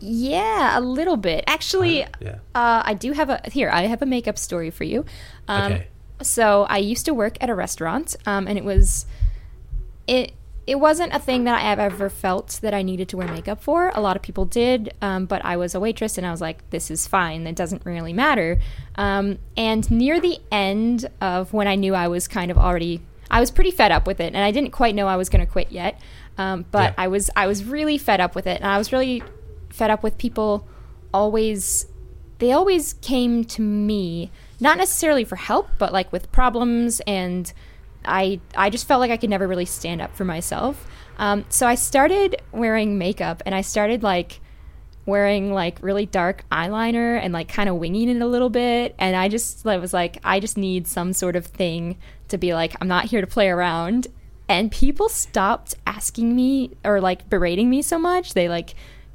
[0.00, 2.06] yeah, a little bit actually.
[2.20, 2.38] Yeah.
[2.54, 3.70] Uh, I do have a here.
[3.70, 5.04] I have a makeup story for you.
[5.48, 5.86] Um, Okay.
[6.22, 9.04] So I used to work at a restaurant, um, and it was
[10.06, 10.32] it
[10.66, 13.62] it wasn't a thing that I have ever felt that I needed to wear makeup
[13.62, 13.92] for.
[13.94, 16.68] A lot of people did, um, but I was a waitress, and I was like,
[16.70, 17.46] "This is fine.
[17.46, 18.58] It doesn't really matter."
[18.96, 23.00] Um, and near the end of when I knew I was kind of already,
[23.30, 25.44] I was pretty fed up with it, and I didn't quite know I was going
[25.44, 26.00] to quit yet.
[26.38, 27.04] Um, but Yeah.
[27.04, 29.22] I was I was really fed up with it, and I was really
[29.70, 30.66] fed up with people
[31.14, 31.86] always
[32.38, 37.52] they always came to me not necessarily for help but like with problems and
[38.06, 40.86] i i just felt like i could never really stand up for myself.
[41.18, 44.40] Um, so i started wearing makeup and i started like
[45.06, 48.94] wearing like really dark eyeliner and like kind of winging it a little bit.
[48.98, 51.96] And i just like, was like i just need some sort of thing
[52.28, 54.08] to be like i'm not here to play around.
[54.48, 58.34] And people stopped asking me or like berating me so much.
[58.34, 58.74] They like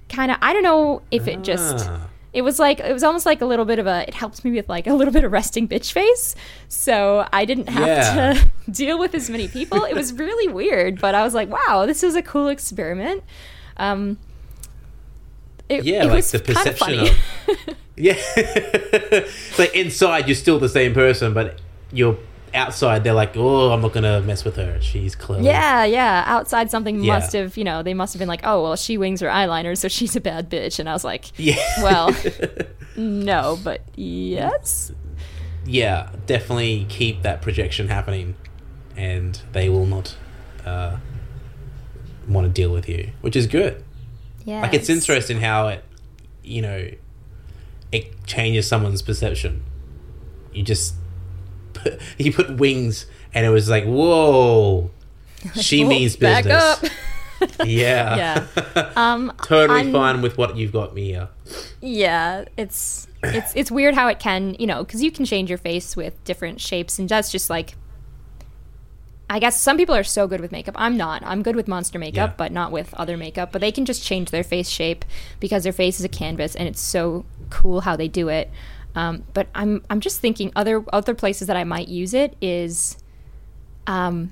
[0.10, 2.08] kind of i don't know if it just Ah.
[2.34, 4.52] It was like it was almost like a little bit of a it helped me
[4.52, 6.36] with like a little bit of resting bitch face
[6.70, 8.34] so i didn't have Yeah.
[8.34, 11.86] to deal with as many people it was really weird but i was like wow
[11.86, 13.24] this is a cool experiment
[13.78, 14.18] um
[15.70, 18.16] it, Yeah, it like was the of perception funny of- Yeah.
[19.60, 21.60] like inside you're still the same person, but
[21.92, 22.18] you're
[22.54, 24.80] outside they're like, "Oh, I'm not going to mess with her.
[24.82, 27.14] She's clearly yeah yeah outside something Yeah.
[27.16, 29.78] must have you know they must have been like oh well she wings her eyeliner
[29.78, 31.56] so she's a bad bitch and i was like Yeah.
[31.82, 32.16] well
[32.96, 34.92] no but yes
[35.64, 38.36] yeah, definitely keep that projection happening,
[38.98, 40.18] and they will not
[40.66, 40.98] uh,
[42.28, 43.84] want to deal with you, which is good.
[44.44, 45.84] yeah Like it's interesting how it,
[46.44, 46.90] you know,
[47.92, 49.64] it changes someone's perception.
[50.52, 50.96] You just
[51.84, 54.90] put, you put wings, and it was like, whoa,
[55.60, 56.84] she means back business.
[56.84, 56.92] up
[57.66, 61.30] Yeah, yeah um totally I'm- fine with what you've got me here.
[61.82, 65.58] Yeah, it's it's it's weird how it can, you know, because you can change your
[65.58, 67.76] face with different shapes, and that's just like.
[69.30, 70.76] I guess some people are so good with makeup.
[70.78, 71.24] I'm not.
[71.26, 72.36] I'm good with monster makeup, Yeah.
[72.36, 73.54] but not with other makeup.
[73.54, 75.06] But they can just change their face shape
[75.40, 78.50] because their face is a canvas, and it's so cool how they do it.
[78.96, 82.98] Um, but I'm I'm just thinking other other places that I might use it is,
[83.88, 84.32] um,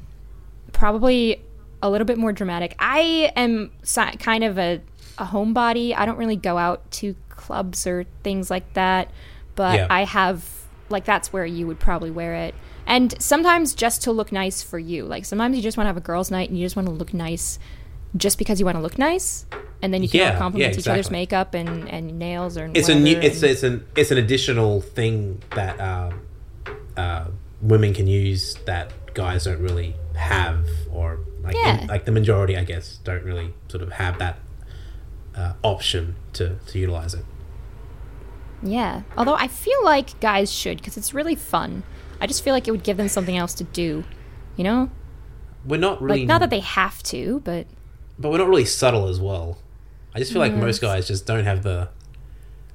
[0.74, 1.42] probably
[1.82, 2.76] a little bit more dramatic.
[2.78, 4.82] I am si- kind of a,
[5.18, 5.96] a homebody.
[5.96, 9.12] I don't really go out to clubs or things like that,
[9.56, 9.88] but Yeah.
[9.90, 10.44] I have
[10.90, 12.56] like that's where you would probably wear it.
[12.86, 15.06] And sometimes just to look nice for you.
[15.06, 16.94] Like sometimes you just want to have a girls' night and you just want to
[16.94, 17.60] look nice
[18.16, 19.46] just because you want to look nice.
[19.82, 22.90] And then you can Yeah, compliment yeah, each other's makeup and, and nails or It's
[22.90, 23.18] a new.
[23.18, 26.22] It's it's an it's an additional thing that um,
[26.98, 27.26] uh,
[27.62, 31.86] women can use that guys don't really have, or like Yeah.
[31.88, 34.40] like the majority, I guess, don't really sort of have that
[35.34, 37.24] uh, option to to utilize it.
[38.62, 39.04] Yeah.
[39.16, 41.84] Although I feel like guys should because it's really fun.
[42.20, 44.04] I just feel like it would give them something else to do.
[44.58, 44.90] You know?
[45.66, 47.66] We're not really Like not that they have to, but
[48.20, 49.58] but we're not really subtle as well.
[50.14, 51.90] I just feel like most guys just don't have the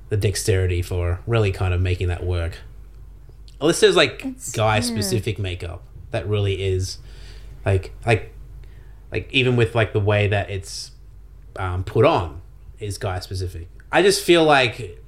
[0.09, 2.59] the dexterity for really kind of making that work.
[3.61, 4.81] Unless there's like It's- guy yeah.
[4.81, 6.99] specific makeup that really is
[7.65, 8.33] like like
[9.13, 10.91] like even with like the way that it's
[11.57, 12.41] um, put on,
[12.81, 13.69] is guy specific.
[13.93, 15.01] I just feel like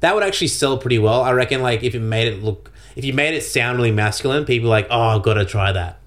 [0.00, 1.22] that would actually sell pretty well.
[1.22, 4.44] I reckon like if you made it look if you made it sound really masculine,
[4.44, 6.00] people are like, "Oh, I've got to try that."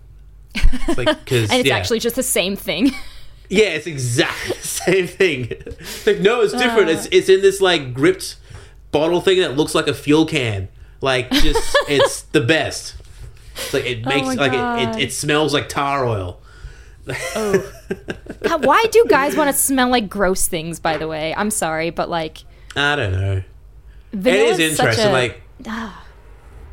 [0.54, 1.78] It's like and it's yeah.
[1.78, 2.92] actually just the same thing.
[3.52, 5.50] Yeah, it's exactly the same thing.
[6.06, 6.88] Like, no, it's different.
[6.88, 6.94] Uh.
[6.94, 8.38] it's it's in this like gripped
[8.92, 10.70] bottle thing that looks like a fuel can.
[11.02, 12.96] Like just it's the best.
[13.56, 16.40] It's like it makes Oh like it, it, it smells like tar oil.
[17.36, 17.74] oh.
[18.44, 20.80] God, why do guys want to smell like gross things?
[20.80, 22.38] By the way, I'm sorry, but like
[22.78, 23.44] I don't know.
[24.14, 25.10] vanilla it is such interesting.
[25.10, 25.42] a- like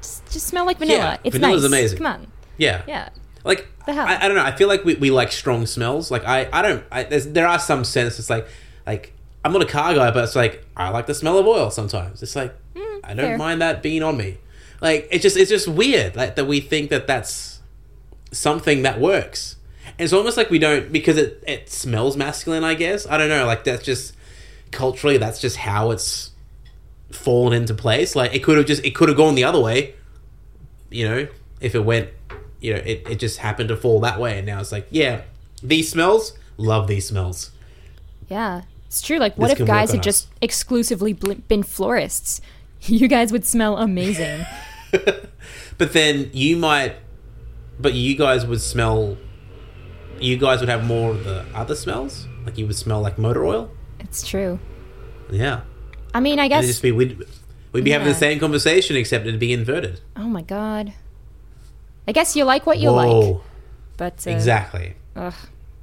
[0.01, 0.99] just, just smell like vanilla.
[0.99, 1.69] Yeah, it's vanilla's nice.
[1.73, 1.99] amazing.
[1.99, 2.27] Come on,
[2.57, 3.09] yeah, yeah.
[3.45, 4.07] Like The hell?
[4.07, 4.45] I, I don't know.
[4.45, 6.11] I feel like we, we like strong smells.
[6.11, 6.85] Like I I don't.
[6.91, 8.19] I, there's, there are some scents.
[8.19, 8.47] It's like
[8.87, 9.13] like
[9.45, 12.23] I'm not a car guy, but it's like I like the smell of oil sometimes.
[12.23, 12.55] It's like
[13.05, 13.39] I don't Mm, fair.
[13.39, 14.39] mind that being on me.
[14.81, 17.61] Like it's just it's just weird like that we think that that's
[18.33, 19.57] something that works.
[19.87, 22.65] And it's almost like we don't because it it smells masculine.
[22.65, 23.47] I guess I don't know.
[23.47, 24.15] Like that's just
[24.71, 26.31] culturally that's just how it's
[27.11, 28.15] fallen into place.
[28.15, 29.95] Like it could have just it could have gone the other way.
[30.91, 31.29] You know,
[31.61, 32.11] if it went,
[32.61, 35.23] you know, it, it just happened to fall that way, and now it's like, yeah,
[35.63, 37.51] these smells, love these smells.
[38.29, 39.19] Yeah, it's true.
[39.19, 42.41] Like, what This if guys had just exclusively bl- been florists?
[42.83, 44.47] You guys would smell amazing.
[45.79, 46.95] But then you might,
[47.79, 49.17] but you guys would smell.
[50.21, 52.27] You guys would have more of the other smells.
[52.45, 53.71] Like you would smell like motor oil.
[54.01, 54.59] it's true.
[55.31, 55.61] Yeah,
[56.15, 56.65] I mean, I guess.
[56.65, 57.23] it'd just be we'd,
[57.73, 60.01] we'd be having the same conversation except it'd be inverted.
[60.17, 60.93] oh my god.
[62.09, 63.43] I guess you like what you like, Whoa,
[63.99, 64.95] but uh, exactly.
[65.15, 65.35] Ugh,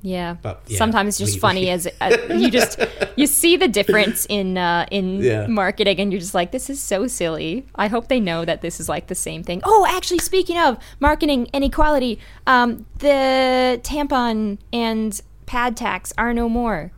[0.02, 0.36] yeah.
[0.42, 2.80] But, yeah, Sometimes it's just funny as, as you just
[3.16, 5.46] you see the difference in uh, in Yeah.
[5.48, 7.66] marketing, and you're just like, this is so silly.
[7.76, 9.62] I hope they know that this is like the same thing.
[9.64, 12.18] Oh, actually, speaking of marketing inequality,
[12.48, 16.92] um, the tampon and pad tax are no more.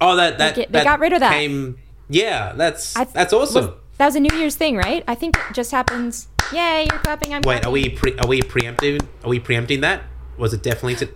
[0.00, 1.32] Oh, that that get- they got rid of that.
[1.34, 3.66] Came, yeah, that's th- that's awesome.
[3.66, 5.02] was- that was a New Year's thing, right?
[5.08, 6.28] I think it just happens.
[6.52, 7.34] Yay, you're clapping.
[7.34, 9.00] I'm Wait, are we pre- are we preempting?
[9.24, 10.02] Are we preempting that?
[10.36, 10.94] Was it definitely?
[10.96, 11.12] To-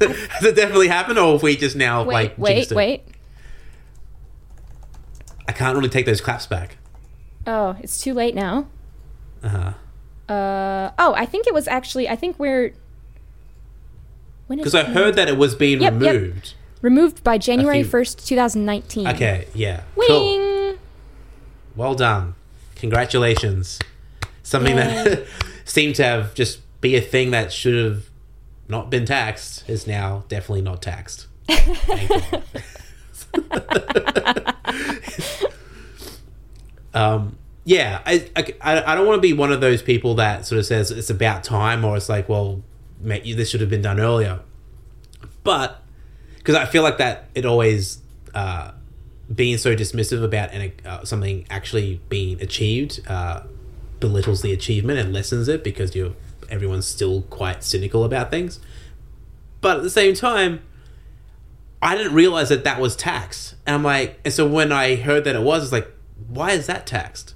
[0.30, 3.02] Has it definitely happened, or have we just now Wait, like wait, wait.
[5.48, 6.76] I can't really take those claps back.
[7.46, 8.66] Oh, it's too late now.
[9.42, 10.32] Uh huh.
[10.32, 12.08] Uh oh, I think it was actually.
[12.08, 12.72] I think we're.
[14.46, 16.14] When is Because I heard that it was being Yep, yep.
[16.14, 16.54] removed.
[16.82, 19.06] removed by January first, two thousand nineteen.
[19.08, 20.08] Okay, yeah, Wing.
[20.08, 20.76] cool.
[21.74, 22.34] Well done.
[22.76, 23.78] Congratulations.
[24.46, 25.26] Something that
[25.64, 28.10] seemed to have just be a thing that should have
[28.68, 31.26] not been taxed is now definitely not taxed.
[36.94, 40.58] Um, yeah, I, I, I don't want to be one of those people that sort
[40.58, 42.62] of says it's about time or it's like, well,
[43.00, 44.40] mate, you- this should have been done earlier.
[45.44, 45.82] But
[46.38, 47.98] because I feel like that it always
[48.34, 48.70] uh,
[49.34, 53.42] being so dismissive about an, uh, something actually being achieved uh,
[54.00, 56.14] belittles the achievement and lessens it because you
[56.48, 58.60] everyone's still quite cynical about things.
[59.60, 60.60] But at the same time,
[61.82, 63.54] I didn't realize that that was tax.
[63.66, 65.90] And I'm like, and so when I heard that it was, it's like,
[66.28, 67.34] why is that taxed?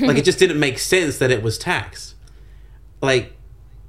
[0.00, 2.14] like, it just didn't make sense that it was taxed.
[3.00, 3.32] Like,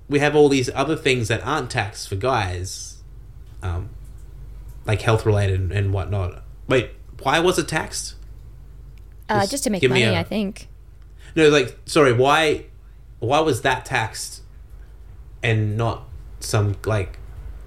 [0.07, 3.01] we have all these other things that aren't taxed for guys,
[3.61, 3.89] um,
[4.85, 6.43] like health related and, and whatnot.
[6.69, 6.91] Wait,
[7.21, 8.15] why was it taxed?
[9.27, 10.69] Uh, Just just to make money, a- I think.
[11.37, 12.65] No, like, sorry, why,
[13.19, 14.41] why was that taxed,
[15.43, 16.09] and not
[16.39, 17.19] some like,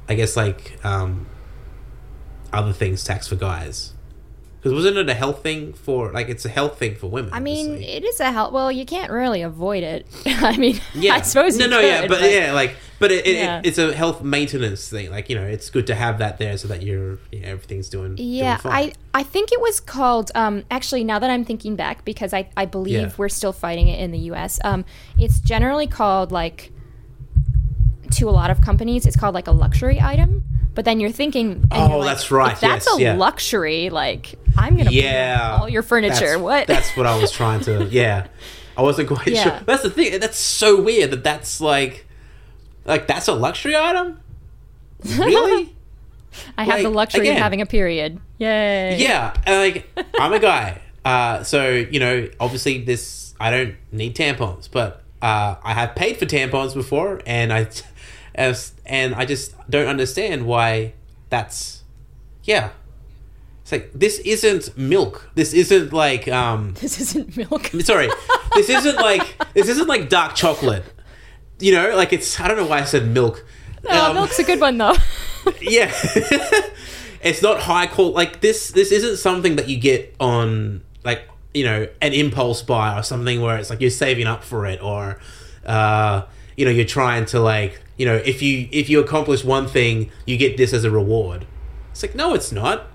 [0.08, 1.28] I guess like um,
[2.52, 3.92] other things taxed for guys?
[4.60, 7.32] Because wasn't it a health thing for like it's a health thing for women?
[7.32, 7.94] I mean, obviously.
[7.96, 8.52] it is a health.
[8.52, 10.06] Well, you can't really avoid it.
[10.26, 13.36] I mean, yeah, I suppose no, no, could, yeah, but, yeah, like, but it, it,
[13.36, 13.60] Yeah.
[13.60, 15.10] it, it's a health maintenance thing.
[15.10, 17.88] Like, you know, it's good to have that there so that you're, you know, everything's
[17.88, 18.16] doing.
[18.18, 18.74] Yeah, doing.
[18.74, 20.30] I I think it was called.
[20.34, 23.10] Um, actually, now that I'm thinking back, because I I believe Yeah.
[23.16, 24.60] we're still fighting it in the U.S.
[24.62, 24.84] Um,
[25.18, 26.70] it's generally called like
[28.16, 30.44] to a lot of companies, it's called like a luxury item.
[30.74, 33.14] But then you're thinking, Oh, you're like, that's right, that's yes, a yeah.
[33.14, 36.14] luxury, like I'm gonna yeah, all your furniture.
[36.26, 36.66] That's, what?
[36.66, 37.84] That's what I was trying to.
[37.90, 38.26] Yeah,
[38.76, 39.42] I wasn't quite Yeah.
[39.42, 39.60] sure.
[39.66, 40.20] That's the thing.
[40.20, 42.06] That's so weird that that's like,
[42.84, 44.20] like that's a luxury item.
[45.18, 45.74] Really?
[46.58, 48.20] I have the luxury again- of having a period.
[48.38, 48.96] Yay!
[48.98, 49.34] yeah.
[49.46, 54.68] And like, I'm a guy, uh, so you know, obviously this I don't need tampons,
[54.70, 57.68] but uh, I have paid for tampons before, and I,
[58.34, 60.94] as and I just don't understand why
[61.28, 61.82] that's,
[62.44, 62.70] yeah.
[63.62, 65.30] It's like this isn't milk.
[65.34, 67.66] This isn't like um This isn't milk.
[67.82, 68.08] sorry
[68.54, 70.82] this isn't like this isn't like dark chocolate
[71.60, 73.44] you know like it's i don't know why i said milk
[73.88, 74.94] Oh, Um, milk's a good one though.
[75.60, 75.92] yeah
[77.22, 78.14] it's not high quality.
[78.14, 81.22] Like this, this isn't something that you get on like
[81.54, 84.82] you know an impulse buy or something where it's like you're saving up for it
[84.82, 85.18] or
[85.64, 86.22] uh,
[86.56, 90.10] you know you're trying to like you know if you if you accomplish one thing
[90.24, 91.46] you get this as a reward.
[91.90, 92.86] It's like no, it's not.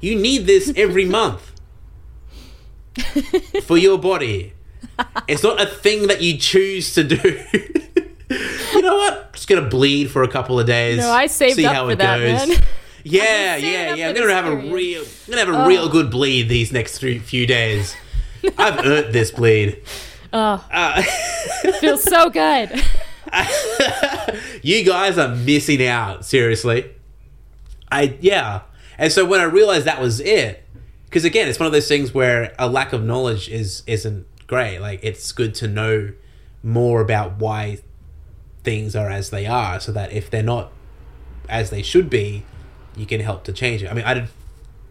[0.00, 1.52] You need this every month
[3.64, 4.54] for your body.
[5.28, 7.16] It's not a thing that you choose to do.
[8.74, 9.32] you know what?
[9.34, 10.98] Just gonna bleed for a couple of days.
[10.98, 12.48] No, I saved see up how for it that, goes.
[12.48, 12.58] man.
[13.02, 14.08] Yeah, yeah, yeah.
[14.08, 17.18] I'm gonna have a real, I'm gonna have a real good bleed these next three,
[17.18, 17.96] few days.
[18.58, 19.82] I've earned this bleed.
[20.34, 21.00] Oh, Uh,
[21.80, 22.68] feels so good.
[24.62, 26.24] you guys are missing out.
[26.24, 26.90] Seriously,
[27.90, 28.62] I yeah.
[28.98, 30.64] And so when I realized that was it,
[31.04, 34.78] because again, it's one of those things where a lack of knowledge is isn't great.
[34.78, 36.12] Like it's good to know
[36.62, 37.78] more about why
[38.62, 40.72] things are as they are, so that if they're not
[41.48, 42.44] as they should be,
[42.96, 43.90] you can help to change it.
[43.90, 44.28] I mean, I did,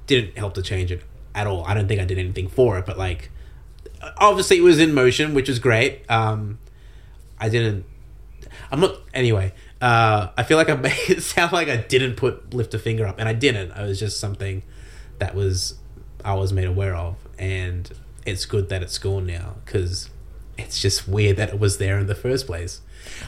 [0.07, 1.03] didn't help to change it
[1.35, 1.63] at all.
[1.65, 3.29] I don't think I did anything for it, but like
[4.17, 6.09] obviously it was in motion, which was great.
[6.09, 6.59] Um,
[7.39, 7.85] I didn't.
[8.71, 8.97] I'm not.
[9.13, 12.79] Anyway, uh, I feel like I made it sound like I didn't put lift a
[12.79, 13.71] finger up, and I didn't.
[13.71, 14.63] It was just something
[15.19, 15.75] that was
[16.23, 17.91] I was made aware of, and
[18.25, 20.09] it's good that it's gone now because
[20.57, 22.81] it's just weird that it was there in the first place.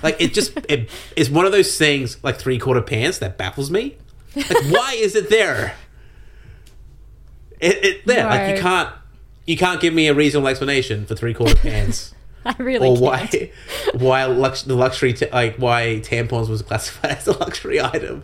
[0.03, 3.71] Like it just it is one of those things like three quarter pants that baffles
[3.71, 3.97] me.
[4.35, 5.75] Like why is it there?
[7.59, 8.93] It, it there like you can't
[9.45, 12.13] you can't give me a reasonable explanation for three quarter pants
[12.45, 13.01] I really or can't.
[13.01, 13.51] why
[13.93, 18.23] why lux, the luxury ta- like why tampons was classified as a luxury item.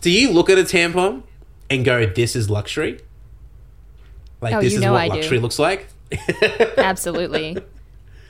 [0.00, 1.22] Do you look at a tampon
[1.70, 3.00] and go, "This is luxury"?
[4.40, 5.14] Like Oh, this is what I do.
[5.14, 5.86] luxury looks like.
[6.78, 7.56] Absolutely.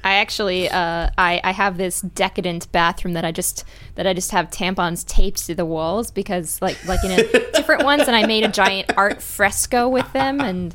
[0.05, 4.33] I actually, uh, I, I have this decadent bathroom that I just that I just
[4.33, 8.27] have tampons taped to the walls because like like in a, different ones, and I
[8.27, 10.75] made a giant art fresco with them, and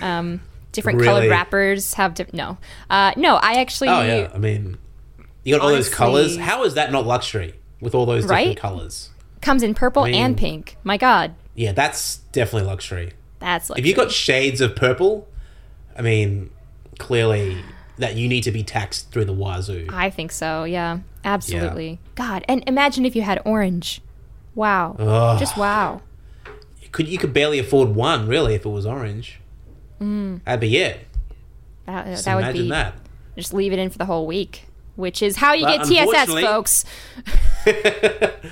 [0.00, 0.40] um,
[0.78, 1.08] different Really?
[1.12, 2.34] colored wrappers have different.
[2.36, 2.58] No,
[2.90, 4.78] uh, no, I actually Oh yeah, I mean,
[5.44, 6.36] you got all those colors.
[6.36, 8.56] How is that not luxury with all those different Right?
[8.56, 9.10] colors?
[9.40, 10.76] comes in purple I mean- and pink.
[10.82, 13.12] My God, Yeah, that's definitely luxury.
[13.38, 15.28] that's like If you got shades of purple,
[15.96, 16.50] I mean,
[16.98, 17.56] clearly
[17.98, 19.86] that you need to be taxed through the wazoo.
[19.92, 20.64] I think so.
[20.64, 21.98] Yeah, absolutely.
[22.16, 24.00] God, and imagine if you had orange.
[24.56, 25.38] Wow, Ugh.
[25.38, 26.02] just wow.
[26.82, 29.38] You could you could barely afford one really if it was orange.
[30.00, 30.44] Mm.
[30.44, 31.00] That'd be it.
[31.86, 32.94] That, uh, Just that would imagine be that.
[33.36, 36.30] just leave it in for the whole week, which is how you But get TSS,
[36.40, 36.84] folks.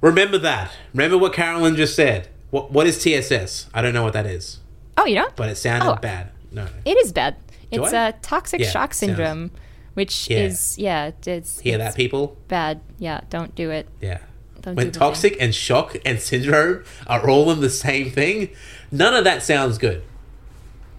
[0.00, 0.72] Remember that.
[0.92, 2.28] Remember what Carolyn just said.
[2.50, 3.68] What what is TSS?
[3.72, 4.58] I don't know what that is,
[4.96, 5.34] Oh, you don't?
[5.36, 5.94] but it sounded Oh.
[5.96, 6.30] bad.
[6.50, 6.66] No.
[6.84, 7.36] It is bad.
[7.70, 8.08] Do It's I?
[8.08, 9.50] a toxic Yeah, shock sounds- syndrome,
[9.94, 10.38] which Yeah.
[10.40, 12.36] is yeah, it's Hear that, people?
[12.48, 12.80] bad.
[12.98, 13.88] Yeah, don't do it.
[14.00, 14.18] Yeah.
[14.60, 18.50] Don't when toxic and shock and syndrome are all in the same thing,
[18.90, 20.02] none of that sounds good.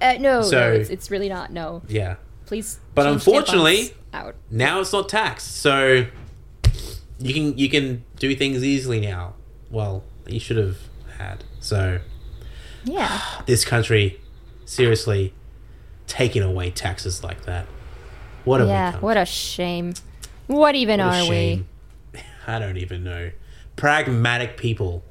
[0.03, 1.51] Uh, no, So- no, it's, it's really not.
[1.51, 2.15] No, Yeah.
[2.45, 2.79] please.
[2.93, 4.35] But unfortunately- out.
[4.51, 6.05] Now it's not taxed, so
[7.19, 9.33] you can you can do things easily now.
[9.71, 10.77] Well, you should have
[11.17, 11.43] had.
[11.59, 11.99] So
[12.83, 14.19] Yeah, this country,
[14.65, 15.33] seriously,
[16.05, 17.65] taking away taxes like that.
[18.43, 18.97] What we yeah.
[18.97, 19.93] What a shame.
[20.47, 21.65] What even What a are we?
[22.47, 23.31] I don't even know.
[23.77, 25.03] Pragmatic people.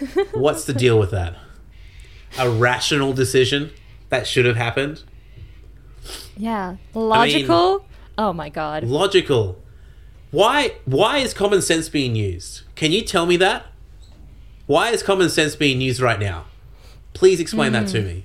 [0.32, 1.36] What's the deal with that?
[2.38, 3.70] A rational decision
[4.08, 5.02] that should have happened?
[6.36, 7.84] Yeah, logical.
[8.18, 8.84] oh my god.
[8.84, 9.58] Logical.
[10.30, 12.62] Why why is common sense being used?
[12.74, 13.66] Can you tell me that?
[14.66, 16.44] Why is common sense being used right now?
[17.14, 17.92] Please explain that Hmm.
[17.92, 18.24] to me.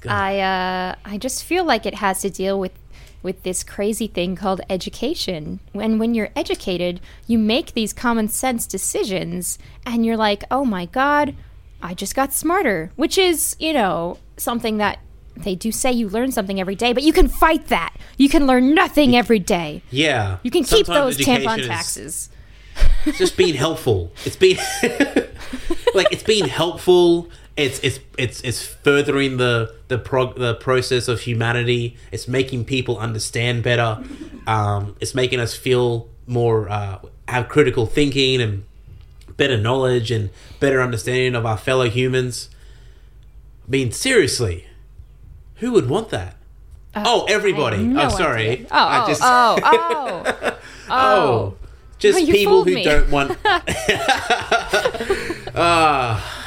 [0.00, 0.12] God.
[0.12, 2.72] I uh, I just feel like it has to deal with
[3.22, 5.60] with this crazy thing called education.
[5.72, 10.84] When when you're educated, you make these common sense decisions, and you're like, oh my
[10.86, 11.34] god,
[11.82, 12.90] I just got smarter.
[12.96, 14.98] Which is, you know, something that
[15.36, 17.94] they do say you learn something every day, but you can fight that.
[18.16, 19.82] You can learn nothing every day.
[19.90, 20.38] yeah.
[20.42, 22.30] You can keep those tampon taxes.
[23.04, 24.12] it's just being helpful.
[24.24, 24.56] It's being
[25.94, 27.28] like it's being helpful.
[27.56, 31.96] It's it's it's it's furthering the the prog- the process of humanity.
[32.12, 34.02] It's making people understand better.
[34.46, 36.98] Um, it's making us feel more uh,
[37.28, 38.64] have critical thinking and
[39.36, 40.30] better knowledge and
[40.60, 42.48] better understanding of our fellow humans.
[43.66, 44.66] I mean, seriously,
[45.56, 46.36] who would want that?
[46.94, 47.76] oh, everybody.
[47.76, 48.48] Uh, I have no oh, sorry.
[48.50, 48.66] idea.
[48.70, 50.58] Oh, I oh, just- oh, oh,
[50.88, 51.54] Oh,
[51.98, 52.84] just Oh, people who me.
[52.84, 53.36] don't want.
[55.58, 56.44] Ah.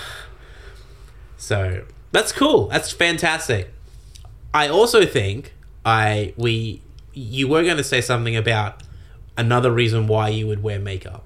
[1.37, 2.67] so that's cool.
[2.67, 3.73] That's fantastic.
[4.53, 6.81] I also think I we
[7.13, 8.83] you were going to say something about
[9.35, 11.23] another reason why you would wear makeup.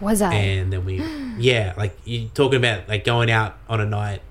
[0.00, 0.34] Was I?
[0.34, 1.02] and then we
[1.38, 4.22] yeah like you talking about like going out on a night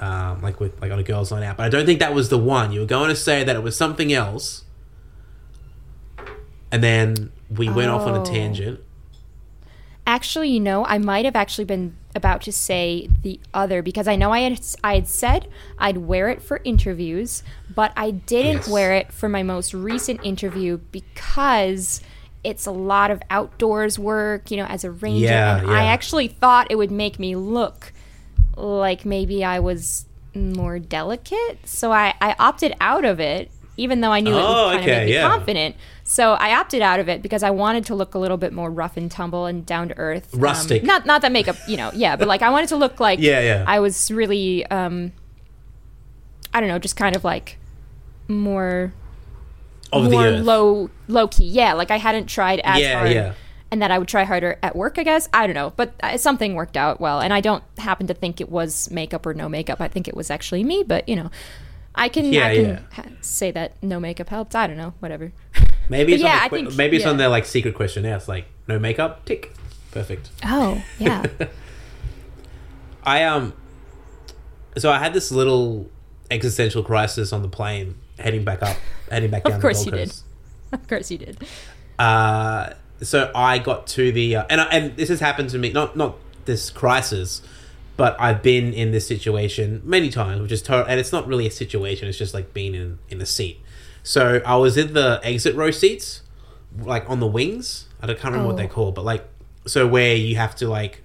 [0.00, 2.28] um like with like on a girls night out but i don't think that was
[2.28, 4.64] the one you were going to say that it was something else
[6.70, 8.22] and then we went off on a Oh.
[8.24, 8.80] tangent
[10.06, 14.16] Actually, you know, I might have actually been about to say the other because I
[14.16, 15.48] know I had I had said
[15.78, 17.42] I'd wear it for interviews,
[17.74, 18.68] but I didn't Yes.
[18.68, 22.00] wear it for my most recent interview because
[22.48, 25.26] it's a lot of outdoors work, you know, as a ranger.
[25.26, 27.92] Yeah, and I actually thought it would make me look
[28.56, 31.58] like maybe I was more delicate.
[31.66, 34.80] So I, I opted out of it, even though I knew it Oh, would kind
[34.82, 35.28] okay, of make me yeah.
[35.28, 35.76] confident.
[36.04, 38.70] So I opted out of it because I wanted to look a little bit more
[38.70, 40.32] rough and tumble and down to earth.
[40.34, 40.82] Um, Rustic.
[40.82, 43.40] not not that makeup, you know, yeah, but like I wanted to look like Yeah,
[43.40, 43.64] yeah.
[43.66, 45.12] I was really um
[46.54, 47.58] I don't know, just kind of like
[48.26, 48.92] more
[49.92, 51.46] of the more low low key.
[51.46, 53.10] Yeah, like I hadn't tried as Yeah, hard.
[53.12, 53.34] yeah.
[53.70, 55.28] And that I would try harder at work, I guess.
[55.32, 58.40] I don't know, but uh, something worked out well, and I don't happen to think
[58.40, 59.80] it was makeup or no makeup.
[59.80, 61.30] I think it was actually me, but you know,
[61.94, 62.78] I can Yeah, I can yeah.
[62.92, 64.54] ha- say that no makeup helped.
[64.56, 65.32] I don't know, whatever.
[65.90, 68.16] maybe it's But on yeah, the I think- maybe it's on their like secret questionnaire
[68.16, 69.52] it's like no makeup tick
[69.90, 71.24] perfect Oh yeah,
[73.04, 73.52] I um
[74.76, 75.88] so I had this little
[76.30, 78.76] existential crisis on the plane heading back up
[79.10, 80.12] heading back down Of course you did.
[80.72, 81.38] Of course you did.
[81.98, 85.72] Uh so I got to the uh, and I, and this has happened to me
[85.72, 87.42] not not this crisis
[87.96, 91.46] but I've been in this situation many times which is to- and it's not really
[91.46, 93.60] a situation it's just like being in in a seat.
[94.02, 96.22] So I was in the exit row seats
[96.78, 97.86] like on the wings.
[98.02, 98.58] I don't- can't remember what Oh.
[98.58, 99.24] they're called but like
[99.66, 101.02] so where you have to like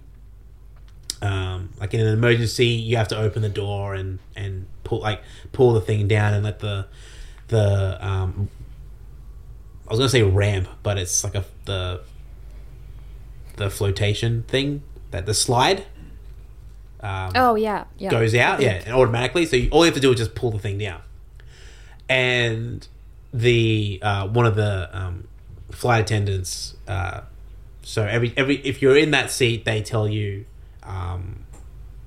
[1.23, 5.21] um, like in an emergency, you have to open the door and and pull like
[5.51, 6.87] pull the thing down and let the
[7.47, 8.49] the um,
[9.87, 12.01] I was gonna say ramp, but it's like a the
[13.55, 15.85] the flotation thing that the slide
[17.03, 18.09] um, Oh yeah, yeah.
[18.09, 19.45] goes out, yeah, and automatically.
[19.45, 21.01] So you, all you have to do is just pull the thing down.
[22.07, 22.87] And
[23.33, 25.27] the uh, one of the um,
[25.69, 27.21] flight attendants, uh,
[27.81, 30.45] so every every if you're in that seat, they tell you,
[30.83, 31.45] um,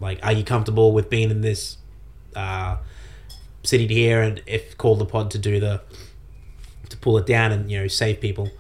[0.00, 1.78] like, are you comfortable with being in this
[2.34, 2.76] uh,
[3.62, 5.80] city here, and if call the pod to do the
[6.88, 8.50] to pull it down and you know save people,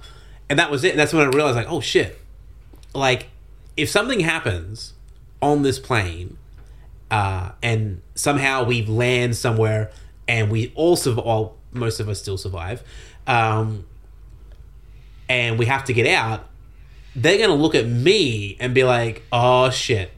[0.48, 0.90] and that was it.
[0.90, 2.18] And that's when I realized, like, oh shit,
[2.94, 3.28] like
[3.76, 4.94] if something happens
[5.42, 6.38] on this plane
[7.10, 9.92] uh, and somehow we land somewhere
[10.26, 12.82] and we all survive, well, most of us still survive,
[13.26, 13.84] um,
[15.28, 16.48] and we have to get out,
[17.16, 20.10] they're going to look at me and be like, oh shit,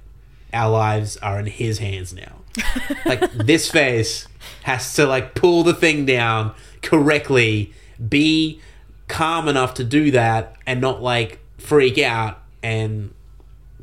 [0.53, 2.35] our lives are in his hands now.
[3.07, 4.27] like this face
[4.65, 7.73] has to like pull the thing down correctly,
[8.09, 8.61] be
[9.07, 13.15] calm enough to do that and not like freak out and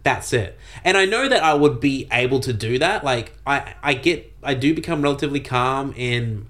[0.04, 0.58] that's it.
[0.84, 3.04] And I know that I would be able to do that.
[3.04, 6.48] Like I I get I do become relatively calm in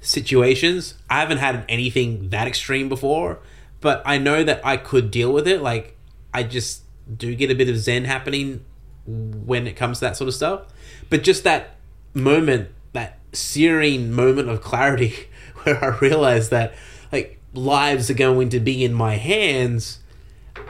[0.00, 0.94] situations.
[1.08, 3.38] I haven't had anything that extreme before,
[3.82, 5.60] but I know that I could deal with it.
[5.60, 5.98] Like
[6.32, 8.64] I just do get a bit of zen happening
[9.04, 10.62] when it comes to that sort of stuff.
[11.10, 11.76] But just that
[12.14, 15.28] moment, that searing moment of clarity
[15.64, 16.74] where I realize that
[17.10, 19.98] like lives are going to be in my hands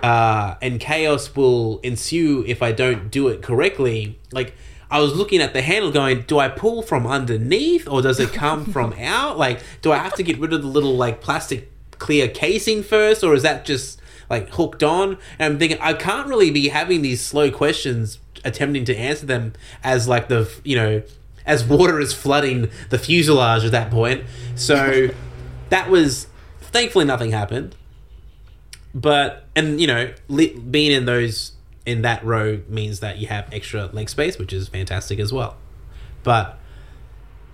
[0.02, 4.18] uh, and chaos will ensue if I don't do it correctly.
[4.32, 4.54] Like
[4.90, 8.32] I was looking at the handle, going, "Do I pull from underneath, or does it
[8.32, 9.38] come from out?
[9.38, 11.71] Like, do I have to get rid of the little like plastic
[12.02, 16.28] clear casing first, or is that just like hooked on?" And I'm thinking, I can't
[16.28, 19.52] really be having these slow questions, attempting to answer them
[19.82, 21.02] as like the you know
[21.46, 24.24] as water is flooding the fuselage at that point.
[24.54, 25.08] So
[25.70, 26.26] that was
[26.60, 27.76] thankfully nothing happened
[28.94, 31.52] but and you know li- being in those
[31.86, 35.56] in that row means that you have extra leg space which is fantastic as well
[36.22, 36.58] but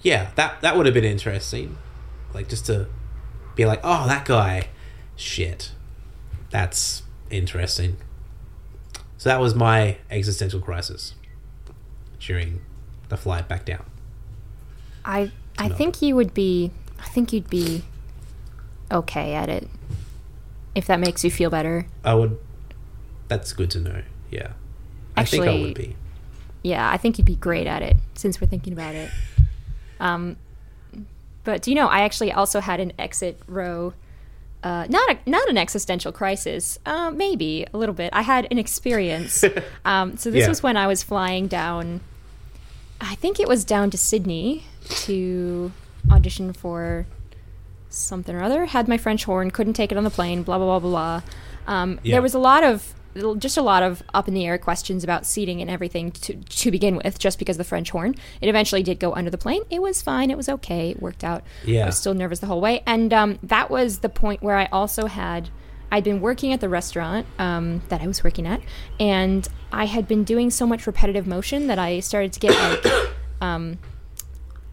[0.02, 1.76] yeah that that would have been interesting
[2.34, 2.86] like just to
[3.58, 4.68] be like oh that guy
[5.16, 5.72] shit
[6.50, 7.96] that's interesting
[9.18, 11.14] so that was my existential crisis
[12.20, 12.60] during
[13.08, 13.84] the flight back down
[15.04, 16.70] I I think you would be
[17.00, 17.82] I think you'd be
[18.92, 19.68] okay at it.
[20.74, 21.86] If that makes you feel better.
[22.04, 22.38] i would
[23.26, 24.52] that's good to know yeah
[25.16, 25.96] i think i would be
[26.62, 29.10] Yeah, I think you'd be great at it since we're thinking about it.
[30.00, 30.36] Um
[31.48, 33.94] but do you know I actually also had an exit row
[34.62, 38.10] uh, not a, not an existential crisis, uh, maybe a little bit.
[38.12, 39.44] I had an experience.
[39.84, 40.48] um, so this Yeah.
[40.48, 42.00] was when I was flying down.
[43.00, 44.64] I think it was down to Sydney
[45.06, 45.70] to
[46.10, 47.06] audition for
[47.88, 48.66] something or other.
[48.66, 50.42] Had my French horn, couldn't take it on the plane.
[50.42, 51.72] Blah blah blah blah blah.
[51.72, 52.14] Um, Yeah.
[52.16, 52.92] There was a lot of
[53.38, 56.70] just a lot of up in the air questions about seating and everything to, to
[56.70, 58.14] begin with, just because of the French horn.
[58.40, 59.62] It eventually did go under the plane.
[59.70, 60.30] It was fine.
[60.30, 60.90] It was okay.
[60.90, 61.44] It worked out.
[61.64, 61.84] Yeah.
[61.84, 62.82] I was still nervous the whole way.
[62.86, 65.48] And um, that was the point where I also had,
[65.90, 68.60] I'd been working at the restaurant um, that I was working at,
[69.00, 73.12] and I had been doing so much repetitive motion that I started to get like,
[73.40, 73.78] um,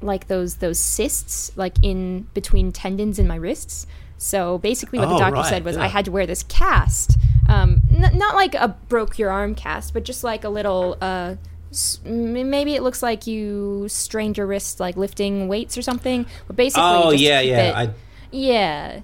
[0.02, 3.88] like those those cysts like in between tendons in my wrists.
[4.18, 7.18] So basically, what Oh, the doctor right, said was I had to wear this cast,
[7.50, 10.98] um, n- not like a broke your arm cast, but just like a little.
[11.02, 11.36] Uh,
[11.72, 16.26] s- maybe it looks like you strained your wrist like lifting weights or something.
[16.48, 17.90] But basically, Oh yeah, yeah, I
[18.32, 19.02] yeah,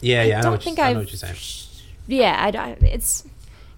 [0.00, 0.38] yeah yeah.
[0.38, 1.36] I, know don't think I know what you're saying.
[2.06, 3.24] Yeah, I, I- it's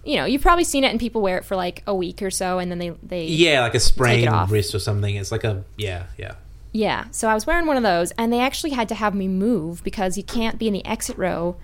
[0.05, 2.31] you know you've probably seen it and people wear it for like a week or
[2.31, 5.17] so and then they they Yeah, like a sprained wrist or something.
[5.17, 6.35] It's like a yeah, yeah.
[6.77, 9.29] Yeah, so I was wearing one of those, and they actually had to have me
[9.29, 11.57] move because you can't be in the exit row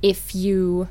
[0.00, 0.88] if you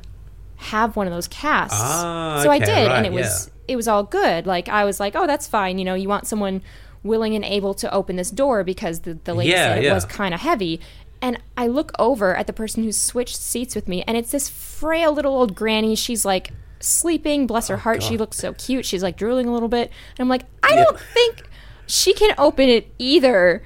[0.56, 1.76] have one of those casts.
[1.80, 4.46] Ah, so I did, right, and it was it was all good.
[4.46, 5.78] Like I was like, oh, that's fine.
[5.78, 6.62] You know, you want someone
[7.02, 9.94] willing and able to open this door because the, the lady Yeah, said it yeah.
[9.94, 10.80] was kind of heavy.
[11.20, 14.48] And I look over at the person who switched seats with me, and it's this
[14.48, 15.96] frail little old granny.
[15.96, 18.02] She's like sleeping, bless her heart.
[18.02, 18.84] She Oh, looks so cute.
[18.86, 19.90] She's like drooling a little bit.
[20.16, 21.42] And I'm like, I don't think
[21.86, 23.62] she can open it either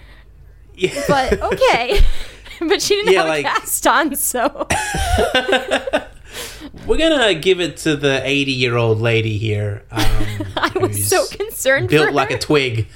[0.75, 1.03] Yeah.
[1.09, 2.01] but okay.
[2.61, 4.67] but she didn't Yeah, have like- a cast on, so
[6.87, 9.83] We're gonna give it to the 80 year old lady here.
[9.91, 11.89] Um, I was so concerned.
[11.89, 12.89] built like a twig.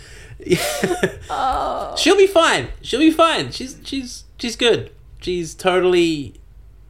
[1.30, 1.94] Oh.
[1.98, 2.68] She'll be fine.
[2.82, 3.50] She'll be fine.
[3.52, 4.90] She's she's she's good.
[5.20, 6.34] She's totally.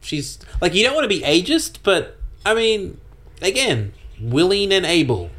[0.01, 2.99] She's like you don't want to be ageist, but I mean,
[3.41, 5.29] again, willing and able.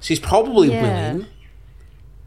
[0.00, 0.82] She's probably Yeah.
[1.12, 1.26] willing,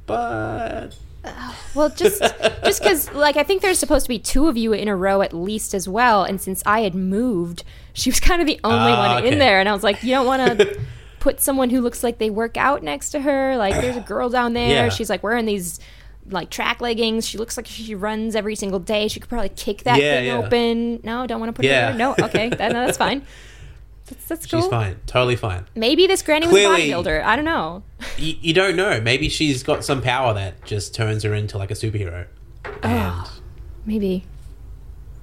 [0.05, 0.95] but
[1.75, 2.21] Well, just
[2.63, 5.21] just because, like, I think there's supposed to be two of you in a row
[5.21, 6.23] at least as well.
[6.23, 7.63] And since I had moved,
[7.93, 9.31] she was kind of the only Ah, one okay.
[9.34, 9.59] in there.
[9.59, 10.80] And I was like, you don't want to
[11.19, 13.55] put someone who looks like they work out next to her.
[13.57, 14.85] Like, there's a girl down there.
[14.85, 14.89] Yeah.
[14.89, 15.80] She's like wearing these
[16.30, 17.25] like track leggings.
[17.27, 19.07] She looks like she runs every single day.
[19.07, 20.38] She could probably kick that Yeah, thing yeah.
[20.38, 20.99] open.
[21.03, 21.91] No, don't want to put Yeah.
[21.93, 22.15] her there.
[22.17, 23.25] No, okay, that, no, that's fine.
[24.05, 24.61] That's, that's cool.
[24.61, 24.97] she's fine.
[25.05, 25.65] Totally fine.
[25.75, 27.23] Maybe this granny was Clearly- a bodybuilder.
[27.23, 27.84] I don't know.
[28.17, 28.99] You, you don't know.
[28.99, 32.27] Maybe she's got some power that just turns her into like a superhero,
[32.84, 33.41] ah, and
[33.85, 34.25] Maybe.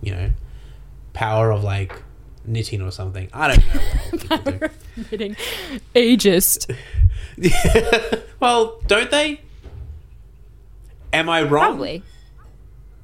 [0.02, 0.30] you know,
[1.12, 2.02] power of like
[2.46, 3.28] knitting or something.
[3.34, 3.80] I don't know.
[4.18, 5.04] People do.
[5.10, 5.36] Kidding.
[5.94, 6.74] Ageist.
[8.40, 9.42] well, don't they?
[11.12, 11.64] Am I wrong?
[11.66, 12.02] Probably.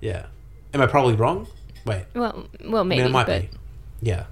[0.01, 0.27] Yeah.
[0.73, 1.48] Am I probably wrong?
[1.85, 2.05] Wait.
[2.15, 3.03] Well, well, I maybe.
[3.03, 3.48] mean, it might but be.
[4.03, 4.24] Yeah.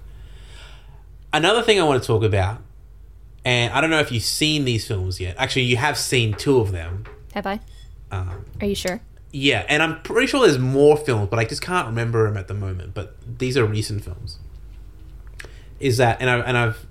[1.34, 2.62] Another thing I want to talk about,
[3.44, 5.34] and I don't know if you've seen these films yet.
[5.36, 7.04] Actually, you have seen two of them.
[7.34, 7.58] have I?
[8.12, 9.00] Um, Are you sure?
[9.32, 12.46] yeah, and I'm pretty sure there's more films, but I just can't remember them at
[12.46, 12.94] the moment.
[12.94, 14.38] But these are recent films.
[15.80, 16.86] Is that and I and I've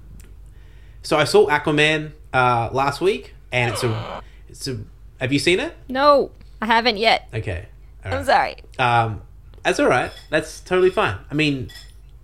[1.04, 4.80] so I saw Aquaman uh, last week, and it's a it's a.
[5.22, 5.74] Have you seen it?
[5.88, 7.30] No, I haven't yet.
[7.34, 7.68] Okay.
[8.04, 8.58] All I'm sorry.
[8.78, 9.22] Um,
[9.64, 10.12] that's all right.
[10.30, 11.18] That's totally fine.
[11.32, 11.72] I mean,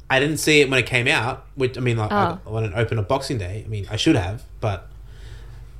[0.09, 1.45] I didn't see it when it came out.
[1.55, 2.39] Which I mean, like Oh.
[2.45, 3.63] I, when it opened on Boxing Day.
[3.65, 4.87] I mean, I should have, but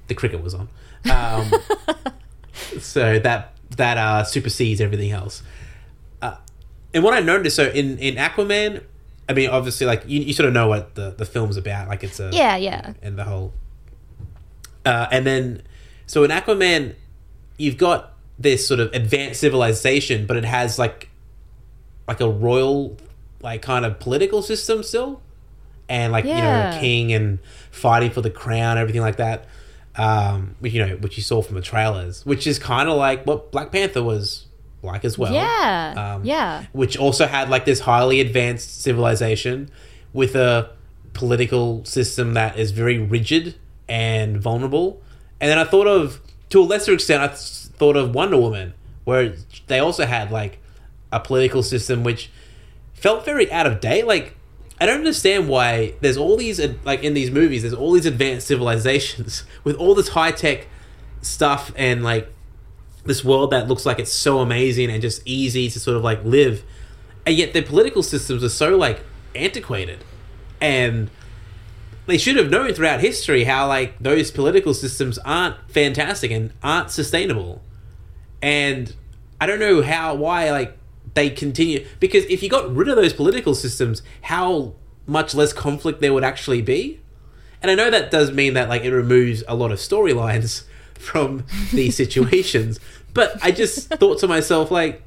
[0.08, 0.68] the cricket was on.
[1.12, 1.52] Um,
[2.80, 5.42] so that that uh, supersedes everything else.
[6.22, 6.36] Uh,
[6.94, 8.84] and what I noticed, so in in Aquaman,
[9.28, 11.88] I mean, obviously, like you, you sort of know what the the film's about.
[11.88, 12.94] Like it's a Yeah, yeah.
[13.02, 13.54] and the whole.
[14.86, 15.62] Uh, and then,
[16.08, 16.96] so in Aquaman,
[17.58, 21.10] you've got this sort of advanced civilization, but it has like,
[22.08, 22.96] like a royal,
[23.42, 25.22] like kind of political system still,
[25.88, 27.40] and like you know, king and
[27.72, 29.46] fighting for the crown, everything like that.
[29.96, 33.26] Um, which you know, which you saw from the trailers, which is kind of like
[33.26, 34.46] what Black Panther was
[34.82, 35.34] like as well.
[35.34, 36.64] yeah, Um, yeah.
[36.72, 39.70] which also had like this highly advanced civilization
[40.14, 40.70] with a
[41.14, 43.56] political system that is very rigid
[43.90, 45.02] and vulnerable.
[45.42, 46.22] And then I thought of,
[46.52, 47.38] to a lesser extent, I th-
[47.78, 49.34] thought of Wonder Woman, where
[49.68, 50.60] they also had like
[51.12, 52.30] a political system which
[53.00, 54.06] felt very out of date.
[54.06, 54.36] Like,
[54.80, 58.48] I don't understand why there's all these, like in these movies, there's all these advanced
[58.48, 60.68] civilizations with all this high tech
[61.22, 62.32] stuff and like
[63.06, 66.24] this world that looks like it's so amazing and just easy to sort of like
[66.24, 66.64] live.
[67.26, 69.02] And yet their political systems are so like
[69.36, 70.04] antiquated.
[70.62, 71.10] And
[72.06, 76.92] they should have known throughout history how like those political systems aren't fantastic and aren't
[76.92, 77.62] sustainable.
[78.42, 78.94] And
[79.42, 80.78] i don't know how why like
[81.14, 84.74] they continue because if you got rid of those political systems how
[85.06, 87.00] much less conflict there would actually be
[87.62, 90.64] and I know that does mean that like it removes a lot of storylines
[90.94, 92.80] from these situations,
[93.14, 95.04] but I just thought to myself like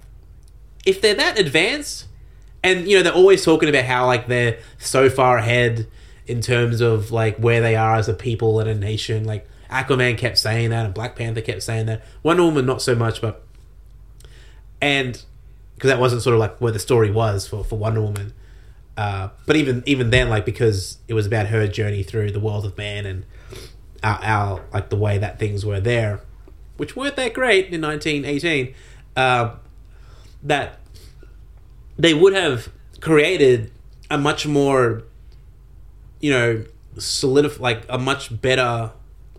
[0.84, 2.06] if they're that advanced
[2.62, 5.86] and you know they're always talking about how like they're so far ahead
[6.26, 9.24] in terms of like where they are as a people and a nation.
[9.24, 12.04] Like Aquaman kept saying that, and Black Panther kept saying that.
[12.22, 13.44] Wonder Woman not so much, but
[14.80, 15.22] and
[15.82, 18.32] because that wasn't sort of like where the story was for for Wonder Woman.
[18.96, 22.64] Uh, but even even then, like because it was about her journey through the world
[22.64, 23.26] of man and
[24.00, 26.20] our, our like the way that things were there,
[26.76, 28.72] which weren't that great in 1918.
[29.16, 29.56] Uh,
[30.44, 30.78] that
[31.98, 32.68] they would have
[33.00, 33.72] created
[34.08, 35.02] a much more,
[36.20, 36.64] you know,
[36.94, 38.92] solidif- like a much better,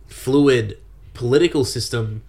[0.07, 0.77] fluid
[1.13, 2.21] political system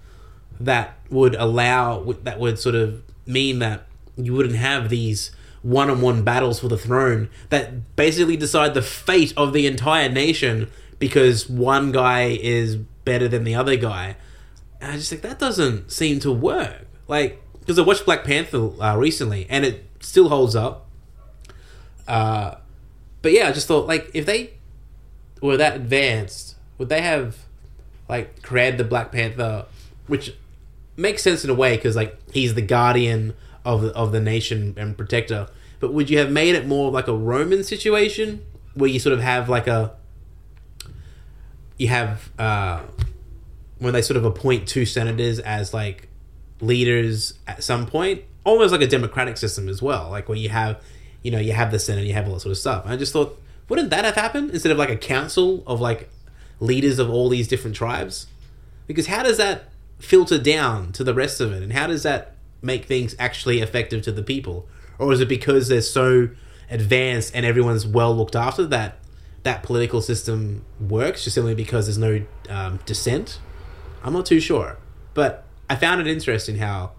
[0.61, 5.31] that would allow that would sort of mean that you wouldn't have these
[5.63, 11.49] one-on-one battles for the throne that basically decide the fate of the entire nation because
[11.49, 14.17] one guy is better than the other guy.
[14.81, 16.87] And I just think that doesn't seem to work.
[17.09, 20.87] Like because I watched Black Panther uh, recently and it still holds up.
[22.07, 22.57] Uh,
[23.23, 24.55] but yeah, I just thought like if they
[25.41, 27.39] were that advanced, would they have
[28.09, 29.65] like created the Black Panther,
[30.07, 30.37] which
[30.97, 33.33] makes sense in a way because like he's the guardian
[33.65, 35.49] of of the nation and protector.
[35.81, 39.21] But would you have made it more like a Roman situation where you sort of
[39.21, 39.95] have like a
[41.77, 42.83] you have uh,
[43.79, 46.09] when they sort of appoint two senators as like
[46.61, 50.81] leaders at some point, almost like a democratic system as well, like where you have
[51.23, 52.85] you know you have the senate, you have all that sort of stuff.
[52.85, 56.09] And I just thought, wouldn't that have happened instead of like a council of like
[56.61, 58.27] leaders of all these different tribes?
[58.87, 62.34] Because how does that filter down to the rest of it, and how does that
[62.65, 64.67] make things actually effective to the people?
[64.99, 66.31] Or is it because they're so
[66.71, 68.99] advanced and everyone's well looked after that
[69.43, 73.39] that political system works just simply because there's no um, dissent?
[74.03, 74.79] I'm not too sure,
[75.13, 76.93] but I found it interesting how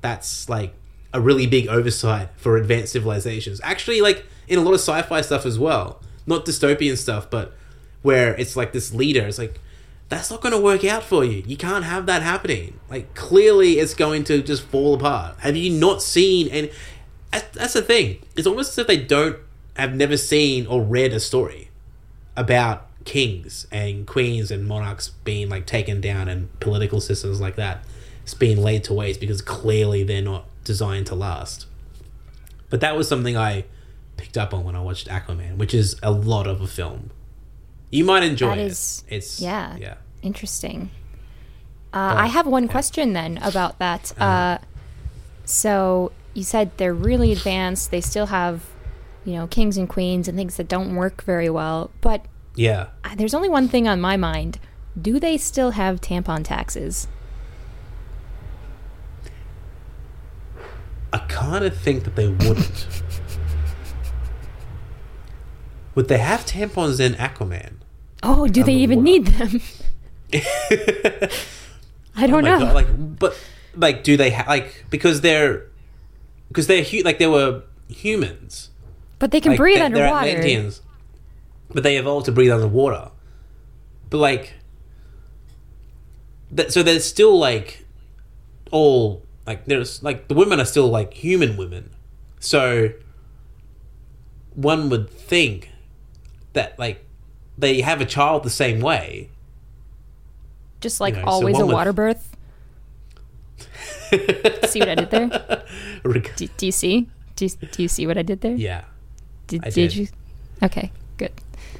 [0.00, 0.74] that's like
[1.12, 3.60] a really big oversight for advanced civilizations.
[3.64, 7.54] Actually, like in a lot of sci-fi stuff as well, not dystopian stuff, but
[8.02, 9.26] where it's like this leader.
[9.26, 9.60] It's like
[10.08, 11.42] that's not going to work out for you.
[11.46, 12.80] You can't have that happening.
[12.88, 15.38] Like clearly, it's going to just fall apart.
[15.40, 16.48] Have you not seen?
[16.48, 16.70] And
[17.30, 18.24] that's the thing.
[18.36, 19.38] It's almost as if they don't
[19.76, 21.70] have never seen or read a story
[22.36, 27.84] about kings and queens and monarchs being like taken down and political systems like that.
[28.22, 31.66] It's being laid to waste because clearly they're not designed to last.
[32.70, 33.64] But that was something I
[34.16, 37.10] picked up on when I watched Aquaman, which is a lot of a film.
[37.90, 38.66] You might enjoy That it.
[38.66, 39.76] is- it's yeah.
[39.78, 39.94] yeah.
[40.22, 40.90] Interesting.
[41.92, 44.12] Uh, I have one question then about that.
[44.18, 44.24] Uh-huh.
[44.24, 44.58] Uh,
[45.44, 47.90] so you said they're really advanced.
[47.90, 48.66] They still have,
[49.24, 51.90] you know, kings and queens and things that don't work very well.
[52.02, 52.88] But Yeah.
[53.04, 54.58] uh, there's only one thing on my mind.
[55.00, 57.08] Do they still have tampon taxes?
[61.12, 62.86] I kind of think that they wouldn't.
[65.94, 67.74] Would they have tampons in Aquaman?
[68.22, 69.60] Oh, do they even need them?
[72.16, 72.58] I don't Oh know.
[72.60, 73.38] God, like, but
[73.76, 75.66] like, do they ha- like because they're
[76.48, 78.70] because they're hu- like they were humans.
[79.18, 80.28] but they can like, breathe they- they're underwater.
[80.28, 80.82] Atlanteans,
[81.72, 83.10] but they evolved to breathe underwater.
[84.10, 84.54] But like,
[86.50, 87.84] that, so they're still like
[88.72, 91.90] all like there's like the women are still like human women.
[92.40, 92.90] So
[94.54, 95.70] one would think
[96.52, 97.04] that like
[97.56, 99.30] they have a child the same way.
[100.80, 102.36] Just like You know, so always a one would- water birth.
[104.68, 105.64] see what I did there?
[106.36, 107.08] Do, do you see?
[107.36, 108.54] Do you, do you see what I did there?
[108.54, 108.84] yeah,
[109.48, 109.96] Did, did did.
[109.96, 110.08] you?
[110.62, 111.32] Okay, good.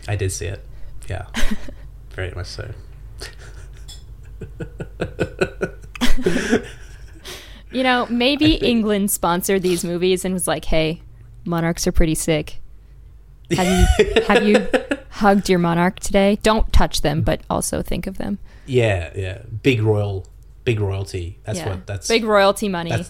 [0.06, 0.64] I did see it.
[1.08, 1.26] Yeah,
[2.10, 2.70] very much so.
[7.70, 11.02] You know, maybe England sponsored these movies and was like, "Hey,
[11.44, 12.60] monarchs are pretty sick.
[13.56, 14.68] Have you have you
[15.10, 16.38] hugged your monarch today?
[16.42, 19.42] Don't touch them, but also think of them." Yeah, yeah.
[19.62, 20.26] Big royal,
[20.64, 21.38] big royalty.
[21.44, 21.70] That's yeah.
[21.70, 21.86] what.
[21.86, 23.04] That's big royalty money.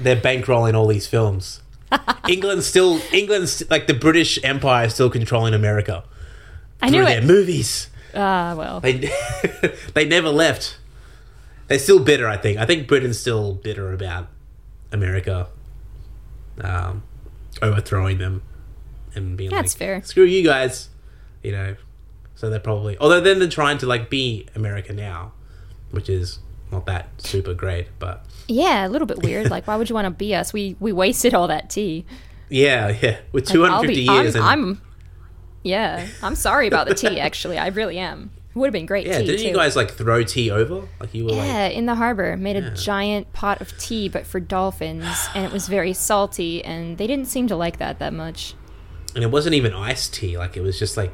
[0.00, 1.62] They're bankrolling all these films.
[2.28, 6.04] England's still England's like the British Empire is still controlling America
[6.82, 7.24] I through knew their it.
[7.24, 7.88] movies.
[8.14, 8.80] Ah, well.
[8.80, 9.10] They
[9.94, 10.78] they never left.
[11.66, 12.28] They're still bitter.
[12.28, 12.58] I think.
[12.58, 14.28] I think Britain's still bitter about
[14.92, 15.48] America
[16.60, 17.02] um,
[17.60, 18.42] overthrowing them
[19.14, 20.02] and being That's like, fair.
[20.02, 20.88] "Screw you guys,"
[21.42, 21.76] you know.
[22.34, 25.32] So they're probably although then they're trying to like be America now,
[25.90, 26.38] which is
[26.70, 29.50] not that super great, but Yeah, a little bit weird.
[29.50, 30.52] Like, why would you want to be us?
[30.52, 32.04] We we wasted all that tea.
[32.48, 33.18] yeah, yeah.
[33.32, 34.82] With Like, two hundred be- years, I'm, and I'm-
[35.64, 37.18] yeah, I'm sorry about the tea.
[37.18, 38.30] Actually, I really am.
[38.50, 39.48] It would have been great yeah, didn't too.
[39.48, 40.82] you guys like throw tea over?
[41.00, 44.26] Like you were yeah, like, in the harbor, made a giant pot of tea, but
[44.26, 48.12] for dolphins, and it was very salty, and they didn't seem to like that that
[48.12, 48.54] much.
[49.18, 50.38] And it wasn't even iced tea.
[50.38, 51.10] Like it was just like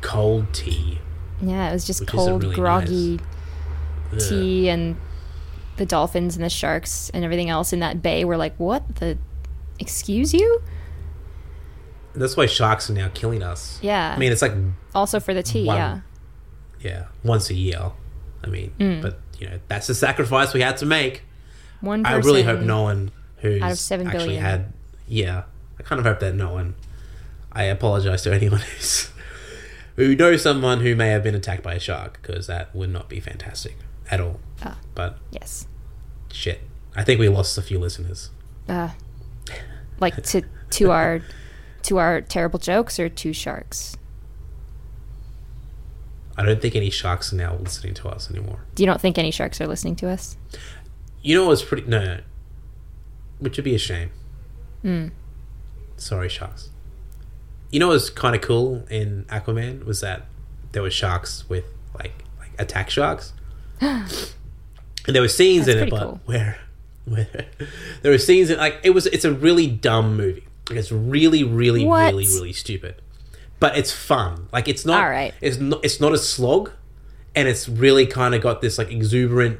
[0.00, 1.00] cold tea.
[1.40, 3.18] Yeah, it was just cold, really groggy
[4.12, 4.20] Ugh.
[4.28, 4.96] tea, and
[5.76, 9.18] the dolphins and the sharks and everything else in that bay were like, "What the?
[9.80, 10.62] Excuse you?"
[12.14, 13.78] That's why sharks are now killing us.
[13.82, 14.12] Yeah.
[14.14, 14.52] I mean, it's like
[14.94, 16.00] Also for the tea, One- yeah.
[16.80, 17.90] yeah, once a year.
[18.44, 19.02] I mean, Mm.
[19.02, 21.22] but you know, that's the sacrifice we had to make.
[21.80, 24.42] One I really hope no one who's out of seven actually billion.
[24.44, 24.72] had.
[25.08, 25.42] Yeah,
[25.80, 26.74] I kind of hope that no one.
[27.52, 29.10] I apologize to anyone who's
[29.96, 33.08] who knows someone who may have been attacked by a shark because that would not
[33.10, 33.76] be fantastic
[34.10, 34.40] at all.
[34.62, 34.78] Ah.
[34.94, 35.66] But Yes.
[36.32, 36.62] shit,
[36.96, 38.30] I think we lost a few listeners.
[38.68, 38.90] Uh,
[40.00, 41.20] like to to our
[41.82, 43.96] to our terrible jokes or to sharks.
[46.36, 48.64] I don't think any sharks are now listening to us anymore.
[48.74, 50.36] Do you don't think any sharks are listening to us?
[51.20, 52.20] You know what's pretty no, no,
[53.38, 54.10] which would be a shame.
[54.80, 55.08] Hmm.
[55.98, 56.70] Sorry, sharks.
[57.72, 60.26] You know what was kind of cool in Aquaman was that
[60.72, 61.64] there were sharks with
[61.98, 63.32] like like attack sharks,
[63.80, 64.06] and
[65.06, 66.20] there were scenes That's in it, but cool.
[66.26, 66.58] where
[67.06, 67.26] where
[68.02, 70.46] there were scenes in like it was it's a really dumb movie.
[70.68, 72.12] Like, it's really really What?
[72.12, 73.00] really really stupid,
[73.58, 74.48] but it's fun.
[74.52, 75.34] Like it's not All right.
[75.40, 76.70] it's not it's not a slog,
[77.34, 79.58] and it's really kind of got this like exuberant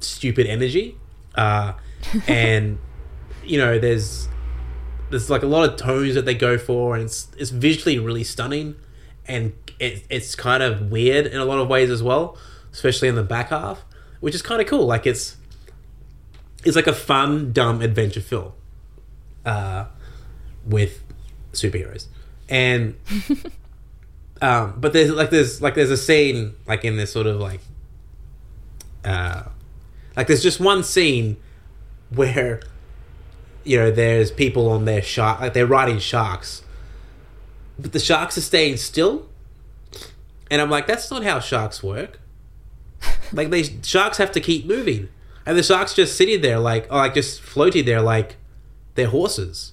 [0.00, 0.96] stupid energy
[1.36, 1.72] uh
[2.26, 2.76] and
[3.44, 4.26] you know there's
[5.12, 8.24] there's like a lot of tones that they go for and it's it's visually really
[8.24, 8.74] stunning
[9.28, 12.36] and it, it's kind of weird in a lot of ways as well
[12.72, 13.84] especially in the back half
[14.22, 14.86] which is kind of cool.
[14.86, 15.36] Like it's
[16.64, 18.52] it's like a fun dumb adventure film
[19.44, 19.86] uh
[20.64, 21.02] with
[21.52, 22.06] superheroes.
[22.48, 22.94] And
[24.42, 27.60] um but there's like there's like there's a scene like in this sort of like
[29.04, 29.42] uh
[30.16, 31.36] like there's just one scene
[32.10, 32.60] where
[33.64, 36.62] you know there's people on their shark like they're riding sharks
[37.78, 39.28] but the sharks are staying still
[40.50, 42.20] and i'm like that's not how sharks work
[43.32, 45.08] like they sharks have to keep moving
[45.46, 48.36] and the sharks just sitting there like or like just floating there like
[48.94, 49.72] they're horses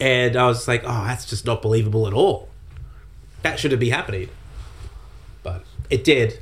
[0.00, 2.48] and i was like oh that's just not believable at all
[3.42, 4.28] that shouldn't be happening
[5.42, 6.40] but it did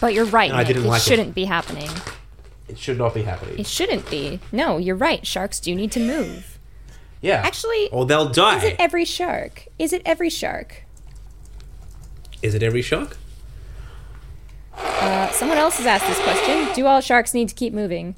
[0.00, 0.50] But you're right.
[0.50, 0.66] Nick.
[0.68, 1.04] didn't it like it.
[1.04, 1.90] shouldn't be happening.
[2.70, 4.40] It should not be happening It shouldn't be.
[4.52, 5.26] No, you're right.
[5.26, 6.58] Sharks do need to move.
[7.20, 9.66] yeah Actually, or they'll die is it every shark?
[9.78, 10.84] Is it every shark?
[12.42, 13.16] Is it every shark?
[14.76, 16.74] Uh, someone else has asked this question.
[16.74, 18.14] Do all sharks need to keep moving?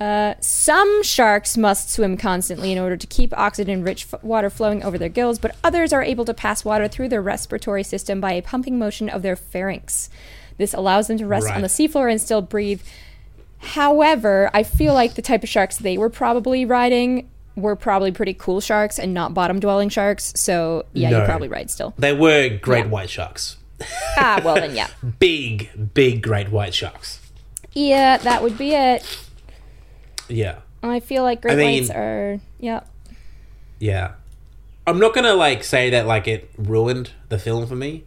[0.00, 4.82] Uh, some sharks must swim constantly in order to keep oxygen rich f- water flowing
[4.82, 8.32] over their gills, but others are able to pass water through their respiratory system by
[8.32, 10.10] a pumping motion of their pharynx.
[10.58, 12.82] This allows them to rest on the seafloor and still breathe.
[13.64, 18.34] However, I feel like the type of sharks they were probably riding were probably pretty
[18.34, 20.32] cool sharks and not bottom dwelling sharks.
[20.36, 21.18] So, yeah, No.
[21.18, 21.94] you're probably right still.
[21.98, 22.90] They were great Yeah.
[22.90, 23.56] white sharks.
[24.16, 24.88] Ah, well then, yeah.
[25.18, 27.20] Big, big great white sharks.
[27.72, 29.04] Yeah, that would be it.
[30.28, 30.56] Yeah.
[30.82, 32.80] I feel like great I mean- whites are yeah.
[33.78, 34.12] Yeah.
[34.86, 38.04] I'm not gonna like say that like it ruined the film for me,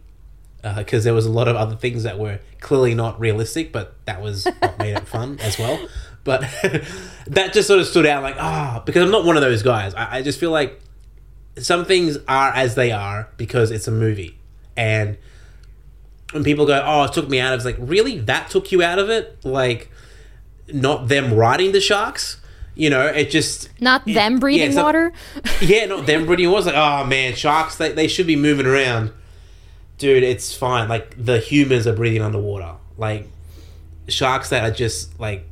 [0.76, 4.20] because there was a lot of other things that were clearly not realistic, but that
[4.22, 5.78] was what made it fun as well.
[6.24, 6.40] But
[7.28, 9.94] that just sort of stood out like ah, because I'm not one of those guys.
[9.94, 10.80] I, I just feel like
[11.58, 14.38] some things are as they are because it's a movie,
[14.76, 15.16] and
[16.32, 18.82] when people go, "Oh, it took me out," of it's like, really, that took you
[18.82, 19.38] out of it?
[19.44, 19.90] Like,
[20.72, 22.40] not them riding the sharks.
[22.74, 25.12] You know, it just Not it- them breathing yeah, it's not- water.
[25.60, 26.56] yeah, not them breathing water.
[26.58, 29.12] was like, oh man, sharks they, they should be moving around.
[29.98, 30.88] Dude, it's fine.
[30.88, 32.76] Like the humans are breathing underwater.
[32.96, 33.26] Like
[34.08, 35.44] sharks that are just like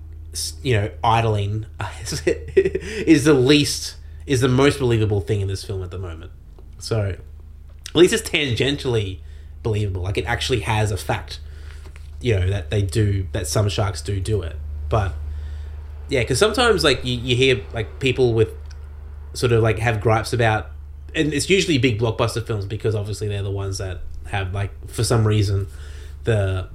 [0.63, 1.67] you know idling
[2.27, 3.97] is the least
[4.27, 6.31] is the most believable thing in this film at the moment.
[6.79, 7.17] So
[7.89, 9.21] at least it's tangentially
[9.63, 10.03] believable.
[10.03, 11.41] Like it actually has a fact.
[12.21, 14.57] You know that they do that some sharks do do it,
[14.89, 15.13] but
[16.09, 18.51] yeah, because sometimes like you, you hear like people with
[19.35, 20.71] sort of like have gripes about
[21.15, 25.05] and it's usually big blockbuster films because obviously they're the ones that have like for
[25.05, 25.67] some reason
[26.25, 26.69] the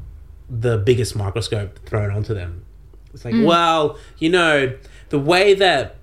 [0.49, 2.65] the biggest microscope thrown onto them.
[3.13, 3.45] It's like mm.
[3.45, 4.77] well you know
[5.09, 5.97] the way that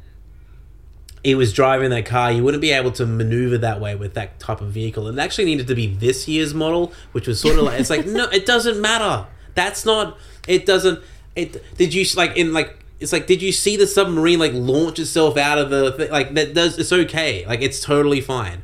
[1.25, 4.39] he was driving that car you wouldn't be able to maneuver that way with that
[4.39, 5.09] type of vehicle.
[5.09, 8.07] It actually needed to be this year's model which was sort of like it's like
[8.07, 9.27] no it doesn't matter.
[9.55, 11.03] That's not it doesn't
[11.35, 14.99] it did you like in like it's like did you see the submarine like launch
[14.99, 17.47] itself out of the thi- like that does it's okay.
[17.47, 18.63] Like it's totally fine.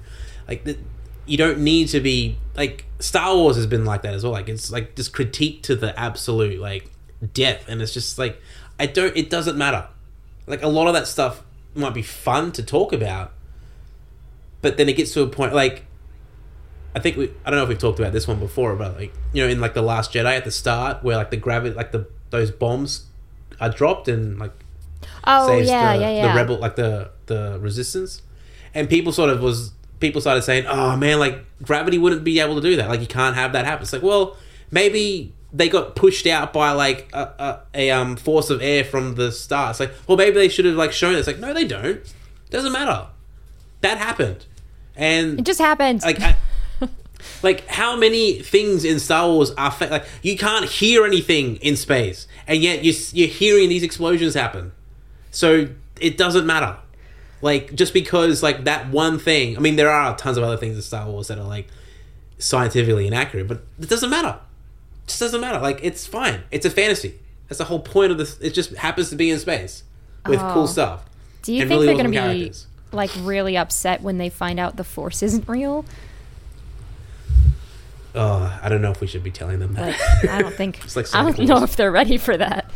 [0.49, 0.77] Like the,
[1.27, 4.33] you don't need to be like Star Wars has been like that as well.
[4.33, 6.91] Like it's like just critique to the absolute like
[7.33, 8.41] death, and it's just like
[8.79, 9.89] I don't it doesn't matter.
[10.47, 11.43] Like a lot of that stuff
[11.75, 13.33] might be fun to talk about
[14.65, 15.85] but then it gets to a point like
[16.97, 19.13] I think we I don't know if we've talked about this one before, but like
[19.35, 21.93] you know in like the Last Jedi at the start where like the gravity like
[21.93, 23.05] the those bombs
[23.61, 24.53] are dropped and like
[25.25, 26.33] Oh saves yeah, the, yeah, yeah.
[26.33, 28.23] the rebel like the the resistance.
[28.73, 29.73] And people sort of was
[30.05, 32.89] people started saying oh man like gravity wouldn't be able to do that.
[32.91, 33.83] Like you can't have that happen.
[33.85, 34.37] It's like well
[34.71, 39.15] maybe they got pushed out by like a, a, a um force of air from
[39.15, 39.71] the start.
[39.71, 41.19] It's like well maybe they should have like shown it.
[41.19, 42.01] it's like no they don't.
[42.51, 43.07] Doesn't matter.
[43.81, 44.45] That happened.
[44.97, 46.03] And It just happened.
[46.03, 46.37] like I,
[47.43, 51.77] like how many things in Star Wars are fa- like you can't hear anything in
[51.77, 54.73] space and yet you you're hearing these explosions happen.
[55.31, 55.69] So
[56.01, 56.77] it doesn't matter
[57.45, 60.77] like just because like that one thing I mean there are tons of other things
[60.77, 61.69] in Star Wars that are like
[62.39, 64.39] scientifically inaccurate but it doesn't matter
[65.05, 67.15] it just doesn't matter like it's fine it's a fantasy
[67.49, 69.85] that's the whole point of this it just happens to be in space
[70.27, 70.51] with Oh.
[70.55, 71.05] cool stuff
[71.43, 72.67] Do you think really they're going to be characters.
[72.93, 75.85] like really upset when they find out the Force isn't real?
[78.15, 80.81] oh I don't know if we should be telling them that Like, I don't think.
[80.97, 82.71] Like I don't know if they're ready for that.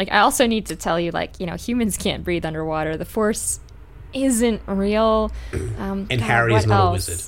[0.00, 2.96] Like, I also need to tell you, like, you know, humans can't breathe underwater.
[2.96, 3.60] The Force
[4.12, 5.30] isn't real.
[5.78, 7.20] Um, And God, Harry is not a wizard.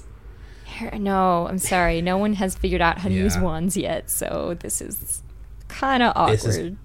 [0.98, 2.02] No, I'm sorry.
[2.02, 5.22] No one has figured out how to use wands yet, so this is
[5.68, 6.76] kind of This is- awkward.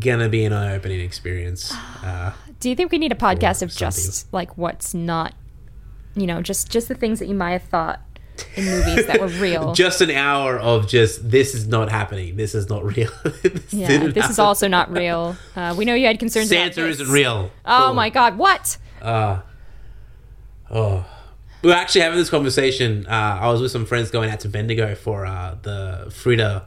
[0.00, 1.72] gonna be an eye-opening experience.
[2.04, 5.34] Uh, Do you think we need a podcast of just like what's not,
[6.14, 8.00] you know, just just the things that you might have thought
[8.56, 9.72] in movies that were real?
[9.74, 12.36] just an hour of just this is not happening.
[12.36, 13.10] This is not real.
[13.42, 15.36] this yeah, this is also not real.
[15.56, 16.50] Uh, we know you had concerns.
[16.52, 17.50] about Santa isn't real.
[17.66, 17.94] Oh Cool.
[17.94, 18.36] my God!
[18.38, 18.76] What?
[19.04, 19.42] Uh,
[20.70, 21.04] oh,
[21.62, 23.06] we were actually having this conversation.
[23.06, 26.66] Uh, I was with some friends going out to Bendigo for uh, the Frida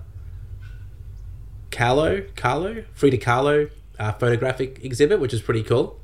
[1.72, 3.70] Kahlo, Kahlo, Frida Kahlo
[4.00, 6.00] uh, photographic exhibit, which is pretty cool.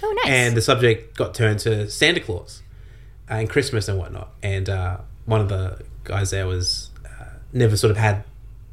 [0.00, 0.32] Oh, nice.
[0.32, 2.62] and the subject got turned to Santa Claus
[3.28, 4.32] uh, and Christmas and whatnot.
[4.42, 8.22] And uh, one of the guys there was uh, never sort of had,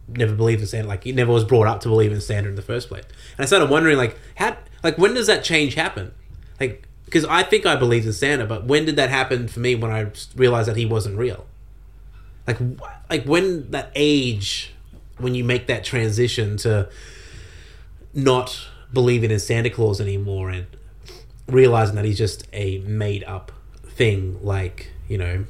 [0.07, 0.87] never believed in Santa.
[0.87, 3.05] Like he never was brought up to believe in Santa in the first place.
[3.37, 6.13] And I started wondering, like, how, like when does that change happen?
[6.59, 9.75] Like, because I think I believed in Santa, but when did that happen for me
[9.75, 11.45] when I realized that he wasn't real?
[12.47, 14.73] Like, wh- like when that age,
[15.17, 16.89] when you make that transition to
[18.13, 20.67] not believing in Santa Claus anymore and
[21.47, 23.51] realizing that he's just a made up
[23.87, 25.45] thing, like you know,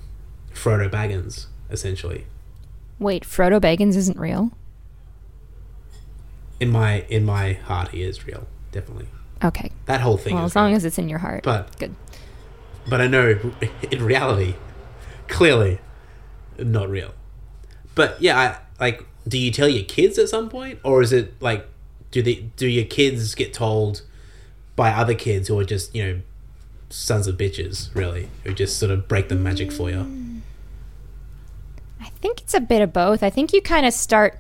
[0.53, 2.25] Frodo Baggins, essentially.
[2.99, 4.51] Wait, Frodo Baggins isn't real.
[6.59, 9.07] In my in my heart, he is real, definitely.
[9.43, 9.71] Okay.
[9.85, 10.35] That whole thing.
[10.35, 11.43] Well, as long as it's in your heart.
[11.43, 11.95] But- good.
[12.87, 13.37] but I know
[13.91, 14.55] in reality,
[15.27, 15.79] clearly,
[16.57, 17.13] not real.
[17.95, 18.37] But yeah,
[18.79, 21.67] I, like, do you tell your kids at some point, or is it like,
[22.11, 24.01] do they do your kids get told
[24.75, 26.21] by other kids who are just you know,
[26.89, 30.41] sons of bitches, really, who just sort of break the magic for you?
[31.99, 33.23] I think it's a bit of both.
[33.23, 34.39] I think you kind of start.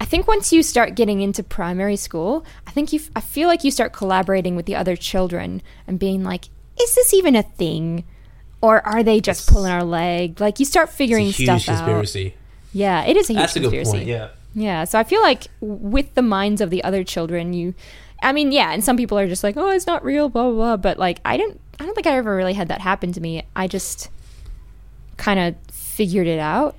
[0.00, 2.44] I think once you start getting into primary school,
[2.78, 3.00] think you.
[3.00, 6.46] f- I feel like you start collaborating with the other children and being like,
[6.80, 8.04] "Is this even a thing?"
[8.60, 10.40] Or are they just It's- pulling our leg?
[10.40, 11.84] Like you start figuring It's a huge stuff out.
[11.84, 12.34] conspiracy.
[12.72, 13.90] Yeah, it is a huge That's a good conspiracy.
[13.98, 14.08] point.
[14.08, 14.28] Yeah.
[14.54, 17.74] Yeah, so I feel like with the minds of the other children, you,
[18.22, 20.52] I mean, yeah, and some people are just like, oh, it's not real, blah blah
[20.54, 20.76] blah.
[20.78, 23.42] But like, I didn't, I don't think I ever really had that happen to me.
[23.54, 24.08] I just
[25.16, 26.74] kind of figured it out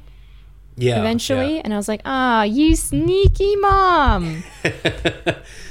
[0.75, 0.99] Yeah.
[0.99, 4.43] eventually, and I was like, ah, you sneaky mom.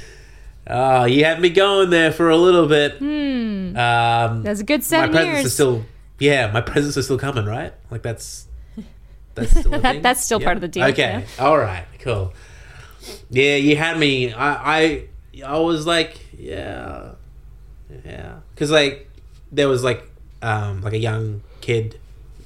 [0.69, 2.97] Oh, you had me going there for a little bit.
[2.99, 5.45] Hmm, Um, that's a good my seven presents years.
[5.45, 5.85] are still
[6.19, 8.45] yeah my presents are still coming right like that's
[9.35, 10.01] that's still a That- thing?
[10.01, 10.45] that's still Yeah.
[10.45, 12.33] part of the deal, okay all right cool
[13.29, 15.03] yeah you had me i i
[15.45, 17.11] i was like yeah
[18.05, 19.09] yeah because like
[19.51, 20.03] there was like
[20.41, 21.97] um like a young kid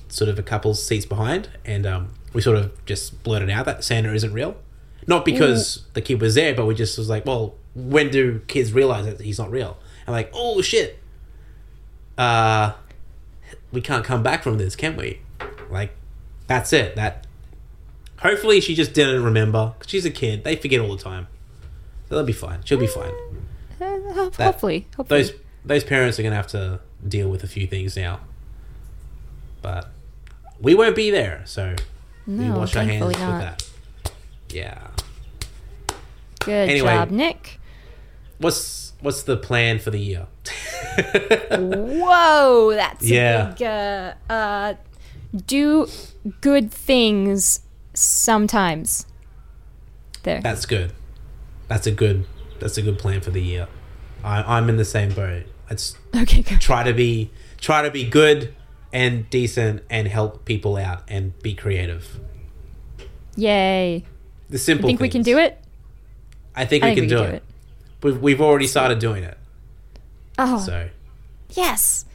[0.10, 3.84] sort of a couple seats behind and um we sort of just blurted out that
[3.84, 4.56] santa isn't real
[5.08, 8.72] not because the kid was there but we just was like well when do kids
[8.74, 9.78] realize that he's not real?
[10.06, 11.00] And like oh shit.
[12.18, 12.74] Uh
[13.72, 15.20] we can't come back from this can we?
[15.70, 15.96] Like
[16.48, 16.96] that's it.
[16.96, 17.26] That
[18.20, 20.44] hopefully she just didn't remember she's a kid.
[20.44, 21.28] They forget all the time.
[22.10, 22.60] So they'll be fine.
[22.66, 23.14] She'll be fine.
[23.82, 25.22] Uh, ho- That- hopefully, hopefully.
[25.24, 25.32] those
[25.66, 28.20] those parents are gonna have to deal with a few things now.
[29.62, 29.90] But
[30.62, 31.76] we won't be there so
[32.28, 33.64] we wash our hands thankfully with that.
[34.50, 34.88] Yeah.
[36.42, 36.88] Good Anyway.
[36.90, 37.60] job, Nick.
[38.40, 40.28] What's what's the plan for the year
[41.52, 43.50] Whoa, that's Yeah.
[43.50, 43.64] a big.
[43.64, 44.74] Uh, uh,
[45.48, 45.88] do
[46.42, 47.62] good things
[47.94, 49.06] sometimes.
[50.24, 50.42] There.
[50.42, 50.94] That's good.
[51.68, 52.26] That's a good.
[52.60, 53.68] That's a good plan for the year.
[54.24, 55.44] I, I'm in the same boat.
[55.70, 56.62] Let's okay, good.
[56.62, 58.54] try to be try to be good
[58.92, 62.20] and decent and help people out and be creative.
[63.36, 64.06] Yay.
[64.50, 64.90] The simple.
[64.90, 65.60] You think we can do it?
[66.56, 67.44] I think, I we, think can, do, it.
[68.04, 69.38] We've we've already started doing it.
[70.38, 70.90] Oh, So
[71.52, 72.06] yes.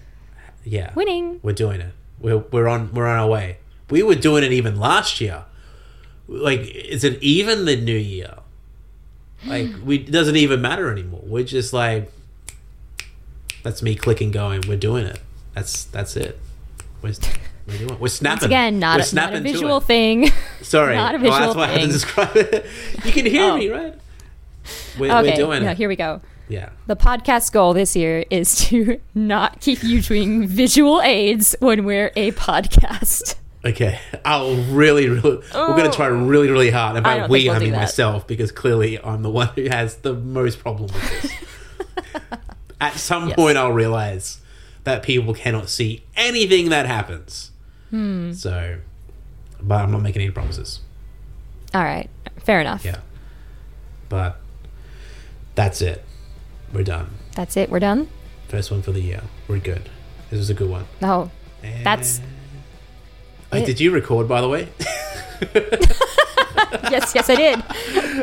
[0.64, 1.40] yeah, Winning.
[1.42, 1.92] we're doing it.
[2.20, 3.58] We're we're on we're on our way.
[3.90, 5.44] We were doing it even last year.
[6.26, 8.34] Like, is it even the new year?
[9.46, 11.22] Like, we it doesn't even matter anymore.
[11.24, 12.12] We're just like,
[13.62, 14.62] that's me clicking, going.
[14.68, 15.20] We're doing it.
[15.54, 16.38] That's that's it.
[17.02, 17.12] We're,
[17.66, 17.90] we're doing.
[17.90, 18.00] it.
[18.00, 18.40] We're snapping.
[18.40, 20.30] Once again, not, a, not a visual thing.
[20.62, 22.66] Sorry, not a Oh, that's visual why I had to describe it.
[23.04, 23.56] You can hear Oh.
[23.56, 23.94] me, right?
[24.98, 25.76] We're, okay, we're doing no, it.
[25.76, 26.20] here we go.
[26.48, 26.70] Yeah.
[26.86, 32.10] The podcast goal this year is to not keep you doing visual aids when we're
[32.16, 33.34] a podcast.
[33.64, 35.42] Okay, I'll really, really.
[35.52, 36.96] We're going to try really, really hard.
[36.96, 39.68] And I by don't we, we'll I mean myself, because clearly I'm the one who
[39.68, 41.32] has the most problem with this.
[42.80, 43.36] At some Yes.
[43.36, 44.40] point, I'll realize
[44.84, 47.50] that people cannot see anything that happens.
[47.90, 48.32] Hmm.
[48.32, 48.78] So,
[49.60, 50.80] but I'm not making any promises.
[51.74, 52.08] All right,
[52.38, 52.84] fair enough.
[52.84, 53.00] Yeah,
[54.08, 54.40] but
[55.58, 56.04] that's it.
[56.72, 57.10] We're done.
[57.34, 57.68] That's it.
[57.68, 58.08] We're done.
[58.46, 59.22] First one for the year.
[59.48, 59.88] We're good.
[60.30, 60.84] This was a good one.
[61.00, 61.30] No,
[61.64, 62.20] And- That's
[63.52, 63.66] Wait, it.
[63.66, 64.68] did you record, by the way?
[66.90, 67.58] yes, yes, I did.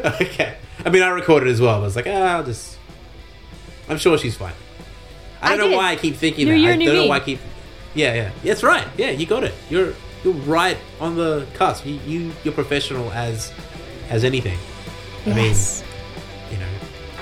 [0.22, 0.56] okay.
[0.86, 1.76] I mean, I recorded as well.
[1.80, 2.78] But I was like, ah, I'll just.
[3.90, 4.54] I'm sure she's fine.
[5.42, 5.76] I I don't know did.
[5.78, 6.60] why I keep thinking New that.
[6.60, 7.40] year, I new don't know why I keep.
[7.96, 8.88] Yeah, yeah, that's right.
[8.98, 9.54] Yeah, you got it.
[9.70, 9.94] You're
[10.24, 11.86] you're right on the cusp.
[11.86, 13.52] You, you you're professional as
[14.10, 14.58] as anything.
[15.26, 15.36] I Yes.
[15.36, 15.85] mean, you know,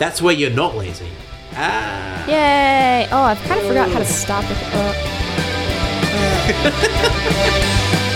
[0.04, 1.08] that's where you're not lazy.
[1.54, 2.28] Ah.
[2.28, 3.08] Yay!
[3.10, 4.58] Oh, I've kind of forgot how to stop it.
[4.74, 4.94] Uh,